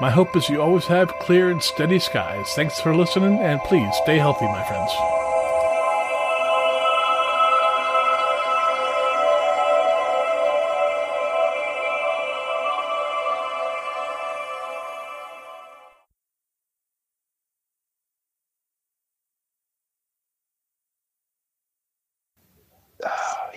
my 0.00 0.10
hope 0.10 0.36
is 0.36 0.48
you 0.48 0.60
always 0.60 0.86
have 0.86 1.08
clear 1.20 1.50
and 1.50 1.62
steady 1.62 1.98
skies. 1.98 2.48
Thanks 2.54 2.80
for 2.80 2.94
listening, 2.94 3.38
and 3.38 3.60
please 3.62 3.94
stay 4.02 4.18
healthy, 4.18 4.46
my 4.46 4.64
friends. 4.64 4.92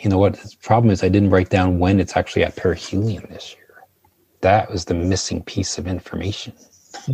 You 0.01 0.09
know 0.09 0.17
what? 0.19 0.35
The 0.35 0.55
problem 0.61 0.91
is 0.91 1.03
I 1.03 1.09
didn't 1.09 1.31
write 1.31 1.49
down 1.49 1.79
when 1.79 1.99
it's 1.99 2.15
actually 2.15 2.43
at 2.43 2.55
perihelion 2.55 3.27
this 3.29 3.55
year. 3.55 3.66
That 4.41 4.69
was 4.71 4.85
the 4.85 4.93
missing 4.93 5.41
piece 5.43 5.77
of 5.77 5.87
information. 5.87 6.53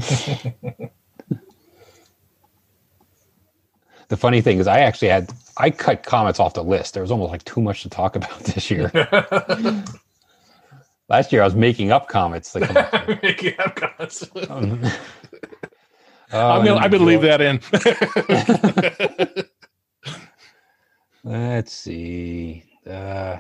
the 4.10 4.18
funny 4.18 4.42
thing 4.42 4.60
is, 4.60 4.68
I 4.68 4.80
actually 4.80 5.08
had 5.10 5.32
I 5.58 5.70
cut 5.70 6.04
comments 6.04 6.40
off 6.40 6.54
the 6.54 6.64
list. 6.64 6.94
There 6.94 7.04
was 7.04 7.12
almost 7.12 7.32
like 7.32 7.44
too 7.46 7.62
much 7.62 7.84
to 7.84 7.90
talk 7.90 8.16
about 8.16 8.38
this 8.44 8.70
year. 8.70 8.92
Last 11.10 11.32
year, 11.32 11.42
I 11.42 11.46
was 11.46 11.56
making 11.56 11.92
up 11.92 12.08
comments. 12.08 12.56
Like, 12.56 13.22
Making 13.22 13.54
up 13.60 13.76
comments. 13.76 14.24
um, 14.50 14.84
I'm 16.32 16.66
gonna, 16.66 16.76
I'm 16.76 16.90
gonna 16.90 17.04
leave 17.04 17.22
that 17.22 17.42
in. 17.42 17.60
Let's 21.24 21.72
see. 21.72 22.64
Uh, 22.90 23.38